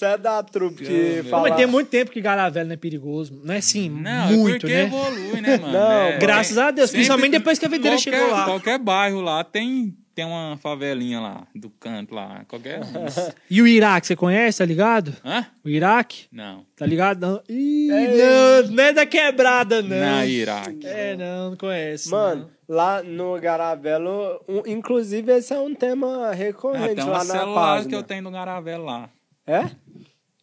[0.00, 1.48] Você é da trupe que fala...
[1.50, 3.38] Mas tem muito tempo que Garavelo não é perigoso.
[3.44, 4.82] Não é assim, Não, muito, é porque né?
[4.84, 5.72] evolui, né, mano?
[5.76, 8.44] Não, É, Graças a Deus, sempre- principalmente depois que a videira qualquer- chegou lá.
[8.46, 12.46] Qualquer bairro lá tem, tem uma favelinha lá, do canto lá.
[12.48, 12.80] Qualquer.
[12.80, 12.84] um.
[13.50, 15.14] E o Iraque, você conhece, tá ligado?
[15.22, 15.46] Hã?
[15.62, 16.26] O Iraque?
[16.32, 16.64] Não.
[16.78, 17.20] Tá ligado?
[17.20, 17.42] Não.
[17.46, 19.98] Ih, não, não é da quebrada, não.
[20.00, 20.80] Na Iraque.
[20.86, 22.08] É, não, não conhece.
[22.10, 27.24] Mano, lá no Garavelo, um- inclusive esse é um tema Ah, recorrente tem lá uma
[27.24, 27.88] na celular página.
[27.90, 29.10] que eu tenho no Garavelo lá.
[29.46, 29.68] É?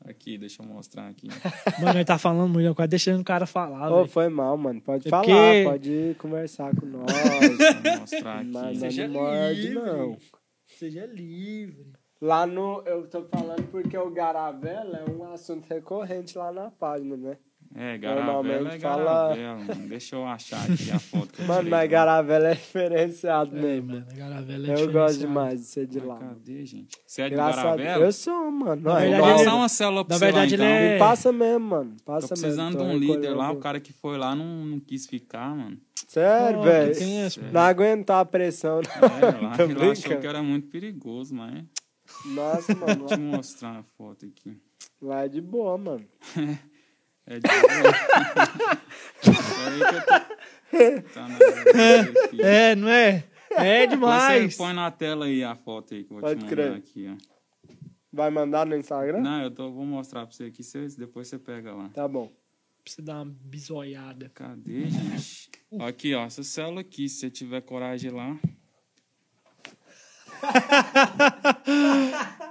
[0.08, 1.28] Aqui, deixa eu mostrar aqui.
[1.82, 4.08] Mano, ele tá falando muito, quase deixando o cara falar, Ô, velho.
[4.08, 4.82] foi mal, mano.
[4.82, 7.06] Pode É falar, porque- pode conversar com nós.
[8.00, 8.52] Mostrar aqui.
[8.52, 9.74] Mas Seja não morde, livre.
[9.84, 10.18] não.
[10.66, 11.92] Seja livre.
[12.22, 12.82] Lá no.
[12.86, 17.38] Eu tô falando porque o Garavelo é um assunto recorrente lá na página, né?
[17.76, 19.76] É, Garavela é fala- Garavela.
[19.88, 21.88] Deixa eu achar aqui a foto que eu Mano, tirei mas de.
[21.90, 23.92] Garavela é diferenciado É, mesmo.
[23.92, 26.18] mano, Garavela é Eu gosto demais de ser de Mas lá.
[26.18, 26.98] Cadê, gente?
[27.06, 28.06] Você é de Graças a Garavela?
[28.06, 28.82] Eu sou, mano.
[28.82, 30.74] Na Não, verdade, Vou igual- ele- passar uma célula pra na você verdade, lá, ele
[30.74, 30.86] então.
[30.88, 31.96] é- Me passa mesmo, mano.
[32.06, 32.90] Passa Tô precisando mesmo.
[32.90, 35.78] de um líder lá, o cara que foi lá não, não quis ficar, mano.
[36.08, 36.92] Sério, velho.
[36.92, 38.80] essa, Não aguentar a pressão.
[38.82, 41.64] É, lá Tô ele achou que era muito perigoso, mas...
[42.26, 42.96] Nossa, mano.
[43.08, 44.58] Deixa eu mostrar a foto aqui.
[45.02, 46.06] Lá é de boa, mano.
[47.28, 47.62] É de boa.
[49.56, 50.08] Peraí que eu tô...
[51.14, 52.42] Tá na verdade aqui.
[52.42, 53.24] É, não é?
[53.52, 54.54] É demais.
[54.54, 56.66] Você põe na tela aí a foto aí que eu vou Pode te crer.
[56.68, 57.16] mandar aqui, ó.
[58.14, 59.22] Vai mandar no Instagram?
[59.22, 61.90] Não, eu tô, vou mostrar pra você aqui, você, depois você pega lá.
[61.90, 62.28] Tá bom.
[62.28, 62.36] Pra
[62.94, 64.32] você dar uma bisoiada.
[64.34, 65.52] Cadê, gente?
[65.82, 68.38] Aqui, ó, essa célula aqui, se você tiver coragem lá.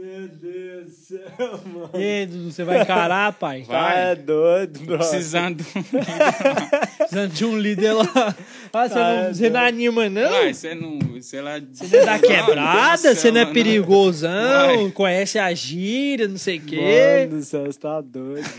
[0.00, 1.20] Meu Deus do céu,
[1.66, 1.90] mano.
[1.92, 3.62] E aí, Dudu, você vai encarar, pai?
[3.64, 3.92] Vai.
[3.92, 4.96] Tá é doido, bro.
[4.96, 5.62] Precisando.
[6.96, 8.34] Precisando de um líder lá.
[8.72, 10.30] Ah, você, Ah, não, é você não anima, não?
[10.30, 10.98] Vai, você não.
[11.20, 11.60] Você lá.
[11.60, 14.90] Você não é da quebrada, você não é perigosão, Vai.
[14.92, 17.26] conhece a gíria, não sei o quê.
[17.26, 18.46] Mano do céu, você tá doido.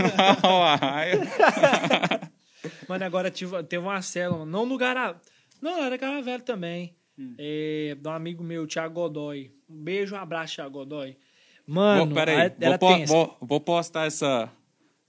[2.88, 5.16] Mano, agora tive, teve uma célula, não no Gara...
[5.62, 6.96] Não, era Garavela também.
[7.38, 9.52] É, de um amigo meu, Thiago Godoy.
[9.70, 11.16] Um beijo, um abraço, Thiago Godoy.
[11.74, 14.50] Mano, Vou, peraí, a- era vou, vou, vou postar essa,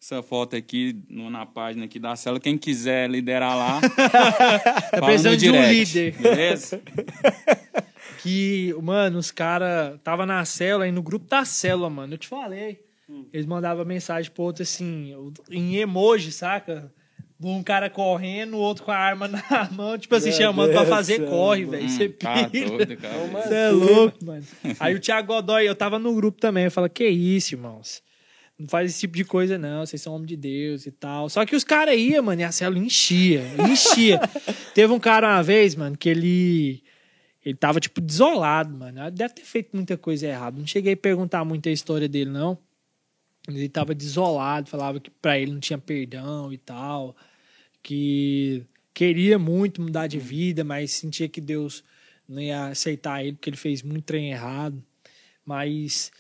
[0.01, 2.39] essa foto aqui no- na página aqui da célula.
[2.41, 3.81] Quem quiser liderar lá.
[4.93, 6.13] Tá precisando de um líder.
[6.19, 6.81] Beleza?
[8.23, 12.29] Que, mano, os caras tava na célula, aí no grupo da célula, mano, eu te
[12.29, 12.81] falei.
[13.33, 15.13] Eles mandavam mensagem pro outro assim,
[15.51, 16.93] em emoji, saca?
[17.43, 20.81] Um cara correndo, o outro com a arma na mão, tipo assim, Meu chamando pra
[20.81, 21.85] Deus fazer do céu, corre, velho.
[21.85, 22.69] Hum, Você tá pira.
[22.69, 23.15] doido, cara.
[23.19, 23.77] Como Você é assim?
[23.77, 24.45] louco, mano.
[24.81, 28.03] Aí o Thiago Godoy, eu tava no grupo também, eu falo, que isso, irmãos?
[28.59, 29.85] Não faz esse tipo de coisa, não.
[29.85, 31.29] Vocês são homem de Deus e tal.
[31.29, 33.43] Só que os caras iam, mano, e a célula enchia.
[33.69, 34.21] Enchia.
[34.73, 36.83] Teve um cara uma vez, mano, que ele.
[37.45, 39.11] Ele tava, tipo, desolado, mano.
[39.11, 40.57] Deve ter feito muita coisa errada.
[40.61, 42.57] Não cheguei a perguntar muito a história dele, não.
[43.49, 47.17] Ele tava desolado, falava que pra ele não tinha perdão e tal.
[47.83, 48.63] Que
[48.95, 51.83] queria muito mudar de vida, mas sentia que Deus
[52.29, 54.83] não ia aceitar ele porque ele fez muito trem errado.
[55.45, 56.11] Mas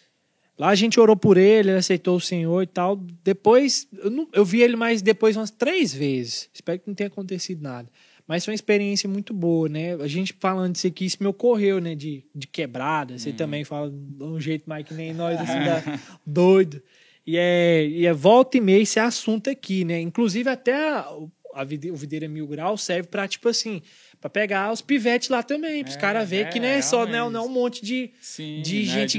[0.59, 2.97] lá a gente orou por ele, ele aceitou o Senhor e tal.
[3.22, 6.48] Depois, eu, não- eu vi ele mais depois umas três vezes.
[6.52, 7.89] Espero que não tenha acontecido nada.
[8.26, 9.94] Mas foi uma experiência muito boa, né?
[9.94, 11.94] A gente falando disso aqui, isso me ocorreu, né?
[11.94, 13.18] De, de quebrada.
[13.18, 16.80] Você também fala de um jeito mais que nem nós, assim, da- doido.
[17.26, 20.01] E é, e é volta e meia esse assunto aqui, né?
[20.01, 21.09] Inclusive até a,
[21.54, 23.82] a vide- o Videira Mil Grau serve pra, tipo assim,
[24.20, 27.04] pra pegar os pivetes lá também, pros É, caras verem que não é é, só,
[27.04, 27.32] né, realmente.
[27.34, 29.18] não é um monte de, Sim, de né, gente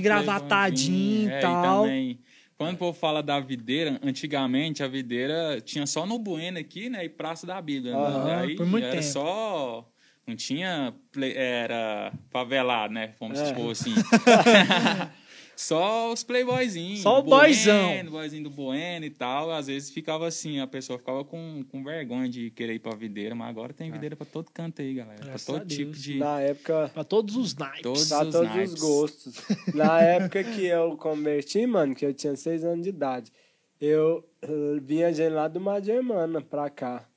[0.72, 1.84] de e É, tal.
[1.84, 2.20] também,
[2.58, 7.04] quando o povo fala da videira, antigamente a videira tinha só no Bueno aqui, né?
[7.04, 7.96] E Praça da Bíblia.
[7.96, 8.36] Aham, né?
[8.42, 9.04] Aí por muito era tempo.
[9.12, 9.90] só.
[10.26, 10.94] Não tinha.
[11.12, 13.14] play- era favelado, né?
[13.20, 13.46] Vamos É.
[13.48, 13.94] supor assim.
[15.56, 17.02] Só os playboyzinhos.
[17.02, 18.06] Só o Bueno, boyzão.
[18.10, 19.52] boyzinho do Bueno e tal.
[19.52, 23.36] Às vezes ficava assim, a pessoa ficava com, com vergonha de querer ir pra videira,
[23.36, 25.20] mas agora tem videira pra todo canto aí, galera.
[25.24, 26.18] Graças pra todo tipo de.
[26.18, 27.82] Na época, Pra todos os naipes.
[27.84, 28.74] Todos pra os todos naipes.
[28.74, 29.36] os gostos.
[29.76, 33.32] Na época que eu converti, mano, que eu tinha seis anos de idade,
[33.80, 37.08] eu eh, vinha gente lá do Magermana pra cá.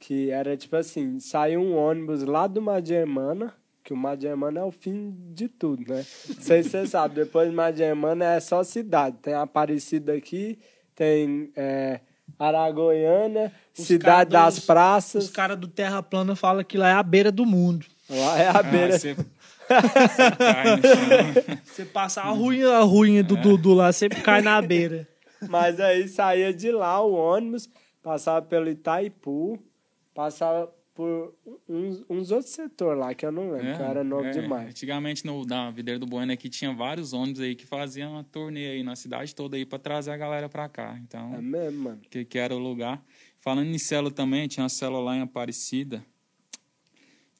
[0.00, 3.54] Que era tipo assim, saiu um ônibus lá do Magermana,
[3.84, 6.04] que o Magermana é o fim de tudo, né?
[6.28, 9.18] Não sei se você sabe, depois do Magermana é só cidade.
[9.22, 10.58] Tem Aparecida aqui,
[10.94, 12.00] tem é,
[12.38, 15.24] Aragoiânia, Os Cidade cara das dos- Praças.
[15.24, 17.84] Os caras do Terra Plana falam que lá é a beira do mundo.
[18.08, 18.98] Lá é a Ah, beira.
[18.98, 21.58] você, você cai no chão.
[21.64, 25.06] Você passa a ruinha, a ruinha do Dudu lá, sempre cai na beira.
[25.48, 27.68] Mas aí saía de lá o ônibus,
[28.02, 29.58] passava pelo Itaipu,
[30.14, 31.34] passava por
[31.68, 34.68] uns, uns outros setores lá, que eu não lembro, que era novo é, demais.
[34.68, 38.68] Antigamente, no, na Videira do Bueno aqui, tinha vários ônibus aí que faziam uma turnê
[38.68, 40.96] aí na cidade toda aí pra trazer a galera pra cá.
[41.02, 42.00] Então, É mesmo, mano.
[42.08, 43.04] que, que era o lugar.
[43.40, 46.04] Falando em célula também, tinha uma célula lá em Aparecida.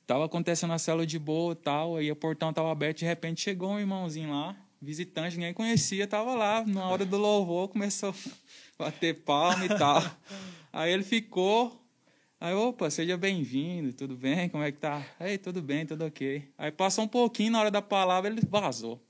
[0.07, 3.41] Tava acontecendo a célula de boa e tal, aí o portão tava aberto, de repente
[3.41, 8.11] chegou um irmãozinho lá, visitante, ninguém conhecia, tava lá, na hora do louvor, começou
[8.79, 10.03] a bater palma e tal.
[10.71, 11.84] Aí ele ficou,
[12.45, 15.03] aí, opa, seja bem-vindo, tudo bem, como é que tá?
[15.19, 16.43] Ei, tudo bem, tudo ok.
[16.59, 19.01] Aí passou um pouquinho, na hora da palavra, ele vazou.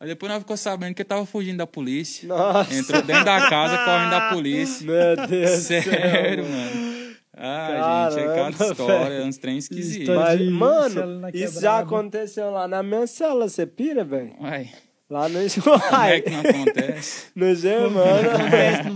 [0.00, 2.26] Aí depois nós ficou sabendo que ele tava fugindo da polícia.
[2.26, 4.84] Nossa, Entrou dentro da casa correndo da polícia.
[4.84, 5.82] meu Deus do céu.
[5.82, 6.92] Sério, mano.
[7.34, 9.26] Ah, gente, é Caramba, cada história, velho.
[9.26, 10.14] uns trem esquisitos.
[10.14, 14.34] Mas, mano, isso já aconteceu lá na minha cela, você pira, velho?
[14.40, 14.70] Uai,
[15.08, 17.26] Lá no Como é que não acontece?
[17.36, 18.90] no Germana, Acontece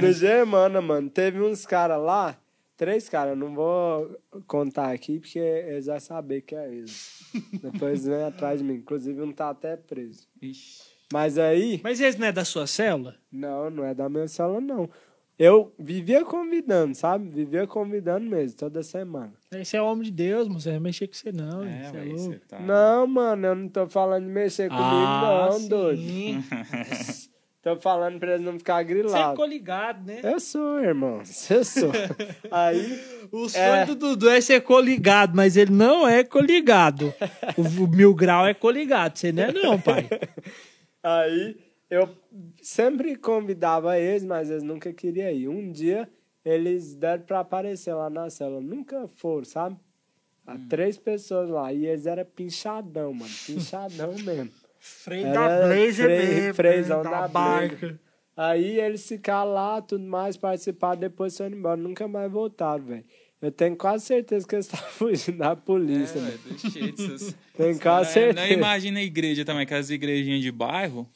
[0.00, 1.10] no Germana, mano.
[1.10, 2.36] Teve uns caras lá,
[2.76, 7.20] três caras, não vou contar aqui porque eles vão saber que é eles.
[7.62, 8.74] Depois vem atrás de mim.
[8.74, 10.26] Inclusive, um tá até preso.
[10.40, 10.94] Ixi.
[11.12, 13.14] Mas aí, Mas esse não é da sua célula?
[13.30, 14.88] não, não é da minha célula, não.
[15.36, 17.28] Eu vivia convidando, sabe?
[17.28, 19.32] Vivia convidando mesmo, toda semana.
[19.52, 20.68] Esse é homem de Deus, moço.
[20.68, 21.64] Não vai mexer com você, não.
[21.64, 22.18] É, você é louco.
[22.20, 22.60] você tá...
[22.60, 25.68] Não, mano, eu não tô falando de mexer comigo, Ah, não, sim.
[25.68, 26.02] doido.
[27.64, 29.30] Tô falando pra eles não ficar Você é grilados.
[29.30, 30.20] ficou ligado, né?
[30.22, 31.22] Eu sou, irmão.
[31.50, 31.90] Eu sou.
[32.52, 33.00] Aí,
[33.32, 33.86] O sonho É.
[33.86, 37.12] do Dudu é ser coligado, mas ele não é coligado.
[37.56, 39.18] o, o mil grau é coligado.
[39.18, 40.06] Você não é, não, pai.
[41.02, 41.56] aí
[41.90, 42.08] eu
[42.60, 45.48] sempre convidava eles, mas eles nunca queriam ir.
[45.48, 46.06] Um dia
[46.44, 48.60] eles deram pra aparecer lá na célula.
[48.60, 49.76] Nunca foram, sabe?
[50.46, 51.72] Há três pessoas lá.
[51.72, 53.32] E eles eram pinchadão, mano.
[53.46, 54.50] Pinchadão mesmo.
[54.86, 57.10] Freio Era da Blazer freio- mesmo, freizão né?
[57.10, 57.98] da barca.
[58.36, 61.76] Aí eles ficaram lá, tudo mais, participaram, depois foram embora.
[61.76, 63.04] Nunca mais voltaram, velho.
[63.40, 68.46] Eu tenho quase certeza que eles estavam fugindo da polícia, É, essas- Tenho quase certeza.
[68.46, 71.08] Não, imagina a igreja também, aquelas igrejinhas de bairro.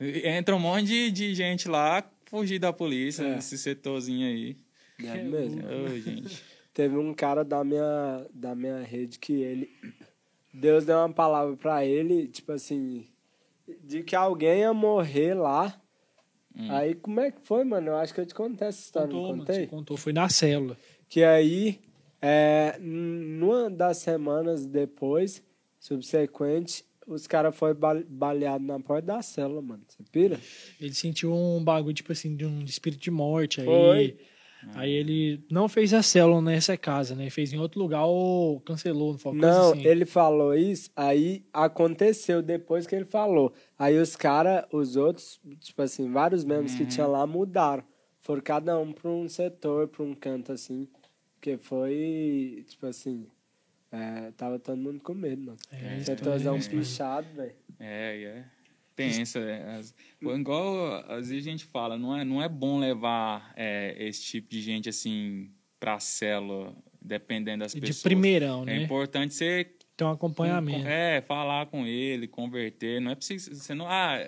[0.00, 3.34] Entra um monte de, de gente lá fugir da polícia, É.
[3.34, 4.56] nesse setorzinho aí.
[5.04, 5.60] É mesmo.
[5.66, 6.40] Ô, gente.
[6.72, 9.70] Teve um cara da minha, da minha rede que ele.
[10.52, 13.06] Deus deu uma palavra pra ele, tipo assim,
[13.82, 15.80] de que alguém ia morrer lá.
[16.54, 16.70] Hum.
[16.70, 17.88] Aí como é que foi, mano?
[17.88, 19.60] Eu acho que eu te contei essa história, Contou, não mano, contei?
[19.62, 20.76] você contou, foi na célula.
[21.08, 21.80] Que aí,
[22.20, 25.42] é, numa das semanas depois,
[25.80, 29.82] subsequente, os caras foram ba- baleados na porta da célula, mano.
[29.88, 30.38] Você pira?
[30.80, 33.60] Ele sentiu um bagulho, tipo assim, de um espírito de morte.
[33.60, 34.18] Aí, Foi.
[34.74, 37.28] Aí ele não fez a célula nessa casa, né?
[37.30, 39.86] Fez em outro lugar ou cancelou, não foi Não, assim.
[39.86, 43.52] ele falou isso, aí aconteceu depois que ele falou.
[43.78, 47.84] Aí os caras, os outros, tipo assim, vários membros que tinha lá mudaram.
[48.20, 50.86] Foram cada um pra um setor, pra um canto assim.
[51.34, 53.26] Porque foi, tipo assim,
[53.90, 55.58] é, tava todo mundo com medo, mano.
[55.72, 56.78] É, Setorzão também.
[56.78, 57.52] pichado, velho.
[57.80, 58.44] É, é.
[58.94, 63.52] Pensa, é, as- igual às vezes a gente fala, não é, não é bom levar
[63.56, 65.50] é, esse tipo de gente assim
[65.80, 68.02] pra célula, dependendo das De pessoas.
[68.02, 68.82] primeirão, É né?
[68.82, 70.86] importante você Tem um acompanhamento.
[70.86, 73.00] É, falar com ele, converter.
[73.00, 73.54] Não é preciso.
[73.54, 73.86] Você não.
[73.88, 74.18] Ah,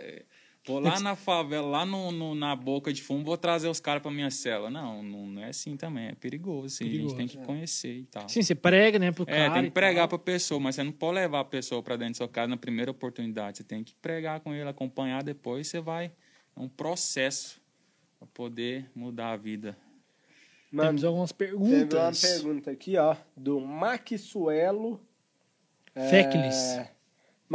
[0.67, 4.03] vou lá na favela, lá no, no- na boca de fumo, vou trazer os caras
[4.03, 4.71] pra minha cela.
[4.71, 6.09] Não, não, não é assim também.
[6.09, 6.67] É perigoso.
[6.67, 8.29] Assim, A Perigoso, gente tem que conhecer e tal.
[8.29, 9.55] Sim, você prega, né, pro É, cara.
[9.55, 10.19] tem que pregar tal.
[10.19, 12.57] pra pessoa, mas você não pode levar a pessoa pra dentro da sua casa na
[12.57, 13.59] primeira oportunidade.
[13.59, 16.07] Você tem que pregar com ele, acompanhar depois, você vai.
[16.57, 17.61] É um processo
[18.19, 19.77] pra poder mudar a vida.
[20.73, 22.21] Mano, Temos algumas teve uma perguntas.
[22.21, 25.01] pergunta aqui, ó, do Maxuelo.
[25.95, 26.81] é, Feclis.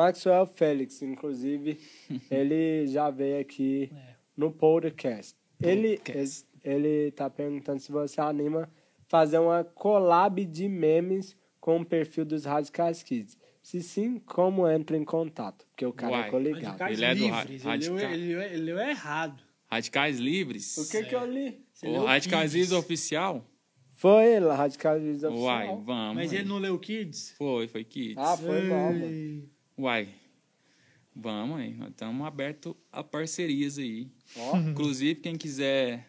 [0.04, 1.78] Maxwell Félix, inclusive,
[2.32, 3.92] ele já veio aqui
[4.38, 5.36] no podcast.
[5.62, 6.46] Ele, Podcast.
[6.64, 8.70] ele, ele tá perguntando se você anima
[9.10, 13.38] fazer uma collab de memes com o perfil dos Radicais Kids.
[13.62, 15.66] Se sim, como entra em contato?
[15.68, 16.28] Porque o cara Uai.
[16.28, 16.64] é coligado.
[16.80, 17.64] Radicais Ele é do livres.
[17.64, 18.14] ra- ele, leu- radical.
[18.14, 19.44] ele, leu- ele leu errado.
[19.68, 20.78] Radicais Livres.
[20.78, 21.60] O que que eu li?
[21.74, 22.54] Você O Radicais Kids.
[22.54, 23.46] Livres Oficial?
[23.90, 25.44] Foi ele, Radicais Kids oficial.
[25.46, 26.16] Uai, vamos.
[26.16, 26.40] Mas aí.
[26.40, 27.36] ele não leu Kids?
[27.38, 28.18] Foi, foi Kids.
[28.18, 29.50] Ah, foi mal, mano.
[29.80, 30.10] Uai,
[31.16, 31.74] vamos aí.
[31.74, 34.12] Nós estamos abertos a parcerias aí.
[34.36, 34.58] Ó.
[34.58, 36.06] Inclusive, quem quiser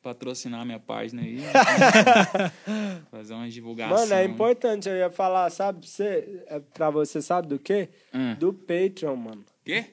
[0.00, 1.36] patrocinar minha página aí,
[3.12, 3.98] fazer uma divulgação.
[3.98, 7.90] Mano, é importante, eu ia falar, sabe, você, é pra você, sabe do quê?
[8.10, 8.32] Ah.
[8.38, 9.44] Do Patreon, mano.
[9.62, 9.84] Quê?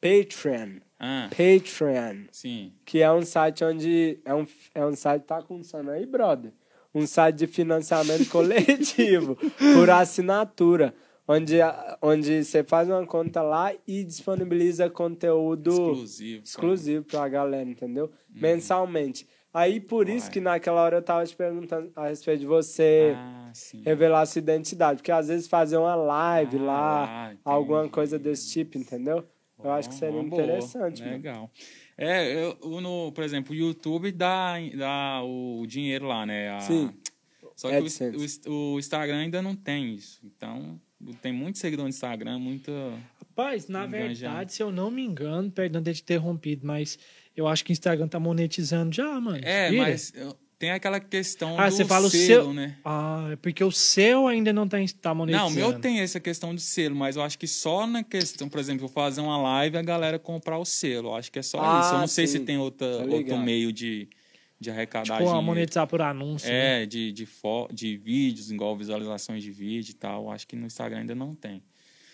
[0.00, 0.78] Patreon.
[0.96, 2.26] Ah, Patreon.
[2.30, 2.72] sim.
[2.84, 4.20] Que é um site onde.
[4.24, 4.46] É um,
[4.76, 6.52] é um site, tá com sono aí, brother?
[6.94, 9.36] Um site de financiamento coletivo,
[9.74, 10.94] por assinatura.
[11.28, 16.42] Onde, a- onde você faz uma conta lá e disponibiliza conteúdo Exclusivo.
[16.44, 18.10] exclusivo pra galera, entendeu?
[18.30, 19.26] Mensalmente.
[19.52, 20.32] Aí, por isso Uai.
[20.34, 23.50] que naquela hora eu tava te perguntando a respeito de você Ah,
[23.84, 24.98] revelar sua identidade.
[24.98, 27.40] Porque às vezes fazer uma live Ah, lá, entendi.
[27.44, 29.24] alguma coisa desse tipo, entendeu?
[29.64, 30.42] Eu acho que seria Uma boa.
[30.42, 31.12] interessante, mano.
[31.14, 31.50] Legal.
[31.96, 36.50] É, eu, no, por exemplo, o YouTube dá, dá o dinheiro lá, né?
[36.50, 36.92] A- Sim.
[37.56, 40.20] Só que o, o, o Instagram ainda não tem isso.
[40.22, 40.78] Então,
[41.14, 42.72] tem muito seguidor no Instagram, muita.
[43.20, 44.14] Rapaz, na Enganjando.
[44.14, 46.98] verdade, se eu não me engano, perdão de ter interrompido, mas
[47.36, 49.38] eu acho que o Instagram tá monetizando já, mano.
[49.42, 49.82] É, Vira?
[49.82, 50.12] mas
[50.58, 52.54] tem aquela questão Ah, do você fala o selo, seu.
[52.54, 52.78] né?
[52.82, 55.50] Ah, é porque o seu ainda não tá, tá Não, monetizando.
[55.50, 58.58] o meu tem essa questão do selo, mas eu acho que só na questão, por
[58.58, 61.08] exemplo, eu fazer uma live e a galera comprar o selo.
[61.10, 61.94] Eu acho que é só Ah, isso.
[61.94, 62.38] Eu não sei sim.
[62.38, 64.08] se tem outra, Tô outro meio de,
[64.58, 65.42] de arrecadar Tipo, dinheiro.
[65.42, 66.48] monetizar por anúncio.
[66.48, 66.82] né?
[66.82, 70.30] É, de, de, fo de vídeos, igual visualizações de vídeo e tal.
[70.30, 71.62] Acho que no Instagram ainda não tem.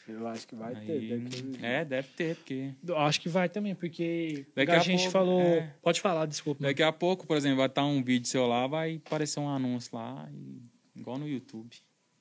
[0.08, 1.18] Eu acho que vai Aí, ter.
[1.20, 2.70] Uns é, deve ter, porque.
[2.96, 5.40] Acho que vai também, porque Daqui a, a gente pouco, falou.
[5.40, 5.72] é.
[5.80, 6.64] Pode falar, desculpa.
[6.64, 9.96] Daqui a pouco, por exemplo, vai estar um vídeo seu lá, vai aparecer um anúncio
[9.96, 10.60] lá, e-
[11.00, 11.70] igual no YouTube.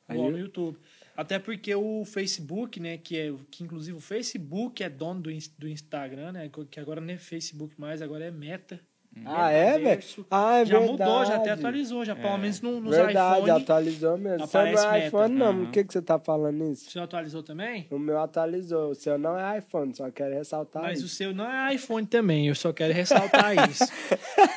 [0.08, 0.78] Igual Aí- no YouTube.
[1.18, 5.68] Até porque o Facebook, né, que é que inclusive o Facebook é dono do, do
[5.68, 8.80] Instagram, né, que agora não é Facebook mais, agora é Meta.
[9.26, 10.02] Ah, é, velho?
[10.32, 10.92] Ah, é já verdade.
[11.04, 13.62] mudou, já até atualizou, já pelo menos no, nos Verdade, iPhone.
[13.62, 14.48] atualizou mesmo.
[14.48, 15.08] Seu não é meta.
[15.08, 15.46] iPhone, não.
[15.48, 15.64] Aham.
[15.66, 16.90] Por que, que você tá falando isso?
[16.90, 17.88] Você atualizou também?
[17.92, 18.92] O meu atualizou.
[18.92, 21.16] O seu não é iPhone, só quero ressaltar Mas o isso.
[21.16, 23.84] seu não é iPhone também, eu só quero ressaltar isso.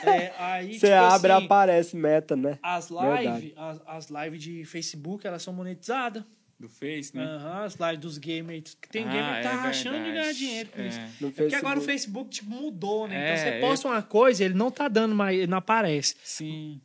[0.07, 2.59] É, aí, Você tipo abre, assim, aparece meta, né?
[2.63, 3.27] as Verdade.
[3.27, 6.23] lives, as, as lives de Facebook, elas são monetizadas.
[6.59, 7.25] Do Face, né?
[7.25, 8.75] Aham, as lives dos gamers.
[8.81, 10.21] Que tem Ah, gamer que tá é rachando de verdade.
[10.21, 10.87] ganhar dinheiro com É.
[10.89, 11.01] isso.
[11.21, 12.31] No É porque agora o Facebook.
[12.31, 13.17] Tipo, mudou, né?
[13.17, 16.15] É, então você eu- posta uma coisa, ele não tá dando mais, ele não aparece.
[16.23, 16.81] Sim.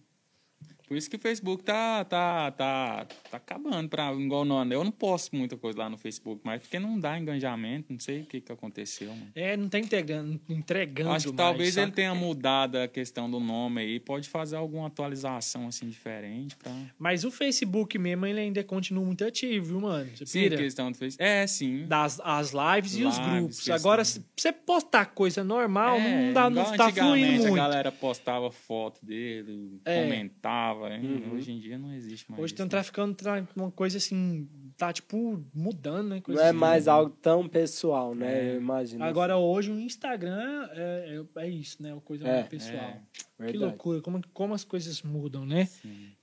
[0.89, 3.87] Por isso que o Facebook tá, tá, tá, tá acabando.
[3.87, 7.17] Pra, igual no, eu não posto muita coisa lá no Facebook, mas porque não dá
[7.17, 9.09] engajamento, não sei o que, que aconteceu.
[9.09, 9.27] Mano.
[9.35, 11.85] É, não tá entregando, entregando Acho que mais, talvez saca?
[11.85, 16.71] ele tenha mudado a questão do nome aí, pode fazer alguma atualização assim diferente pra.
[16.97, 20.09] Mas o Facebook mesmo, ele ainda continua muito ativo, viu, mano?
[20.15, 20.57] Você Sim, pira?
[20.57, 21.23] questão do Facebook.
[21.23, 21.85] É, sim.
[21.87, 23.57] Das as lives e os Lives, grupos.
[23.57, 23.75] questão.
[23.75, 27.53] Agora, se você postar coisa normal, É, não, dá, não tá fluindo A muito.
[27.55, 30.03] galera postava foto dele, É.
[30.03, 30.78] comentava.
[30.87, 31.23] Hein?
[31.33, 32.43] Hoje em dia não existe mais.
[32.43, 32.69] Hoje um né?
[32.69, 34.47] traficando tra- uma coisa assim,
[34.77, 36.21] tá tipo mudando, né?
[36.27, 36.57] Não é assim.
[36.57, 38.47] mais algo tão pessoal, né?
[38.49, 38.55] É.
[38.55, 39.03] Eu imagino.
[39.03, 41.91] Agora hoje o Instagram é, é, é isso, né?
[41.93, 42.93] Uma coisa É, mais pessoal.
[43.39, 45.67] é, que loucura, como, como as coisas mudam, né?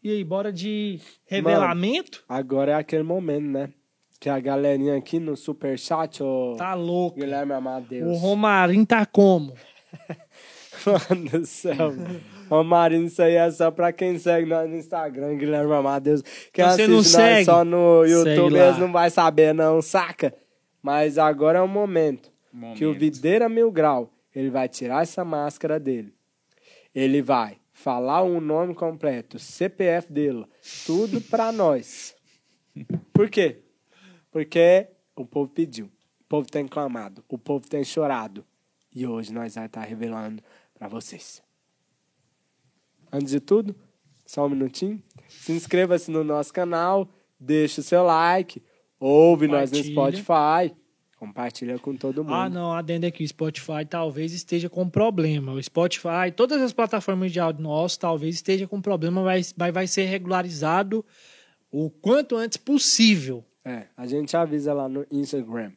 [0.02, 2.24] E aí, bora de revelamento?
[2.28, 3.72] Agora é aquele momento, né?
[4.18, 7.18] Que a galerinha aqui no superchat, ô Tá louco.
[7.20, 8.18] Guilherme O Amadeus.
[8.20, 9.52] Romarinho tá como?
[10.86, 11.92] Mano do céu.
[12.48, 16.23] Romarinho, isso aí é só pra quem segue nós no Instagram, Guilherme Amadeus.
[16.52, 17.44] Quem Então você assiste não nós segue?
[17.44, 18.66] só no Segue YouTube, lá.
[18.66, 20.35] eles não vai saber não, saca?
[20.82, 22.78] Mas agora é o momento, Momento.
[22.78, 26.14] que o Videira Mil Grau, ele vai tirar essa máscara dele.
[26.94, 30.44] Ele vai falar o nome completo, CPF dele,
[30.86, 32.14] tudo pra nós.
[33.12, 33.59] Por quê?
[34.31, 34.86] Porque
[35.16, 38.44] o povo pediu, o povo tem clamado, o povo tem chorado.
[38.94, 40.43] E hoje nós vamos estar revelando
[40.78, 41.43] pra vocês.
[43.16, 43.74] Antes de tudo,
[44.26, 45.02] só um minutinho.
[45.26, 47.09] Se inscreva-se no nosso canal,
[47.40, 48.62] deixa o seu like,
[49.01, 49.82] ouve nós no.
[49.82, 50.76] Spotify,
[51.16, 52.34] compartilha com todo mundo.
[52.34, 55.55] Ah, não, adendo aqui, o Spotify talvez esteja com problema.
[55.55, 59.86] O Spotify, todas as plataformas de áudio nosso, talvez esteja com problema, mas vai, vai
[59.86, 61.02] ser regularizado
[61.70, 63.43] o quanto antes possível.
[63.64, 65.72] É, a gente avisa lá no Instagram.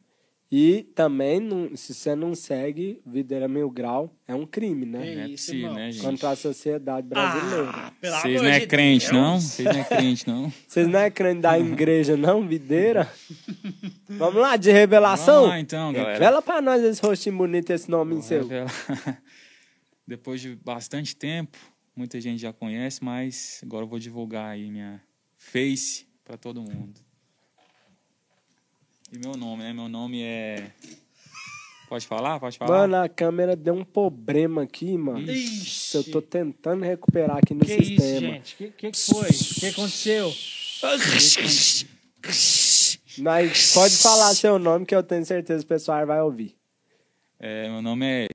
[0.52, 4.98] E também, não- se você não segue Videira Mil Grau, é um crime, né?
[4.98, 5.74] Não é isso, possível, irmão.
[5.76, 6.02] né, gente?
[6.04, 7.70] Contra a sociedade brasileira.
[7.72, 9.12] Ah, Vocês amor não é de crente, Deus.
[9.12, 9.40] não?
[9.40, 10.52] Vocês não é crente, não?
[10.66, 13.08] Vocês não é crente da igreja, não, Videira?
[14.08, 15.34] Vamos lá, de revelação?
[15.42, 16.12] Vamos lá, então, galera.
[16.14, 18.42] Revela pra nós esse rostinho bonito, esse nome Vou seu.
[18.42, 18.72] revelar.
[20.04, 21.56] Depois de bastante tempo,
[21.94, 25.00] muita gente já conhece, mas agora eu vou divulgar aí minha
[25.36, 27.00] face para todo mundo.
[29.12, 29.72] E meu nome, né?
[29.72, 30.70] Meu nome é.
[31.88, 32.38] Pode falar?
[32.38, 32.78] Pode falar?
[32.88, 35.28] Mano, a câmera deu um problema aqui, mano.
[35.30, 35.96] Ixi.
[35.96, 38.20] Eu tô tentando recuperar aqui no Que isso, sistema.
[38.20, 38.54] gente?
[38.54, 39.28] O que, que, que foi?
[39.28, 40.32] O que aconteceu?
[43.18, 46.54] Mas pode falar seu nome que eu tenho certeza que o pessoal vai ouvir.
[47.40, 48.28] É, meu nome é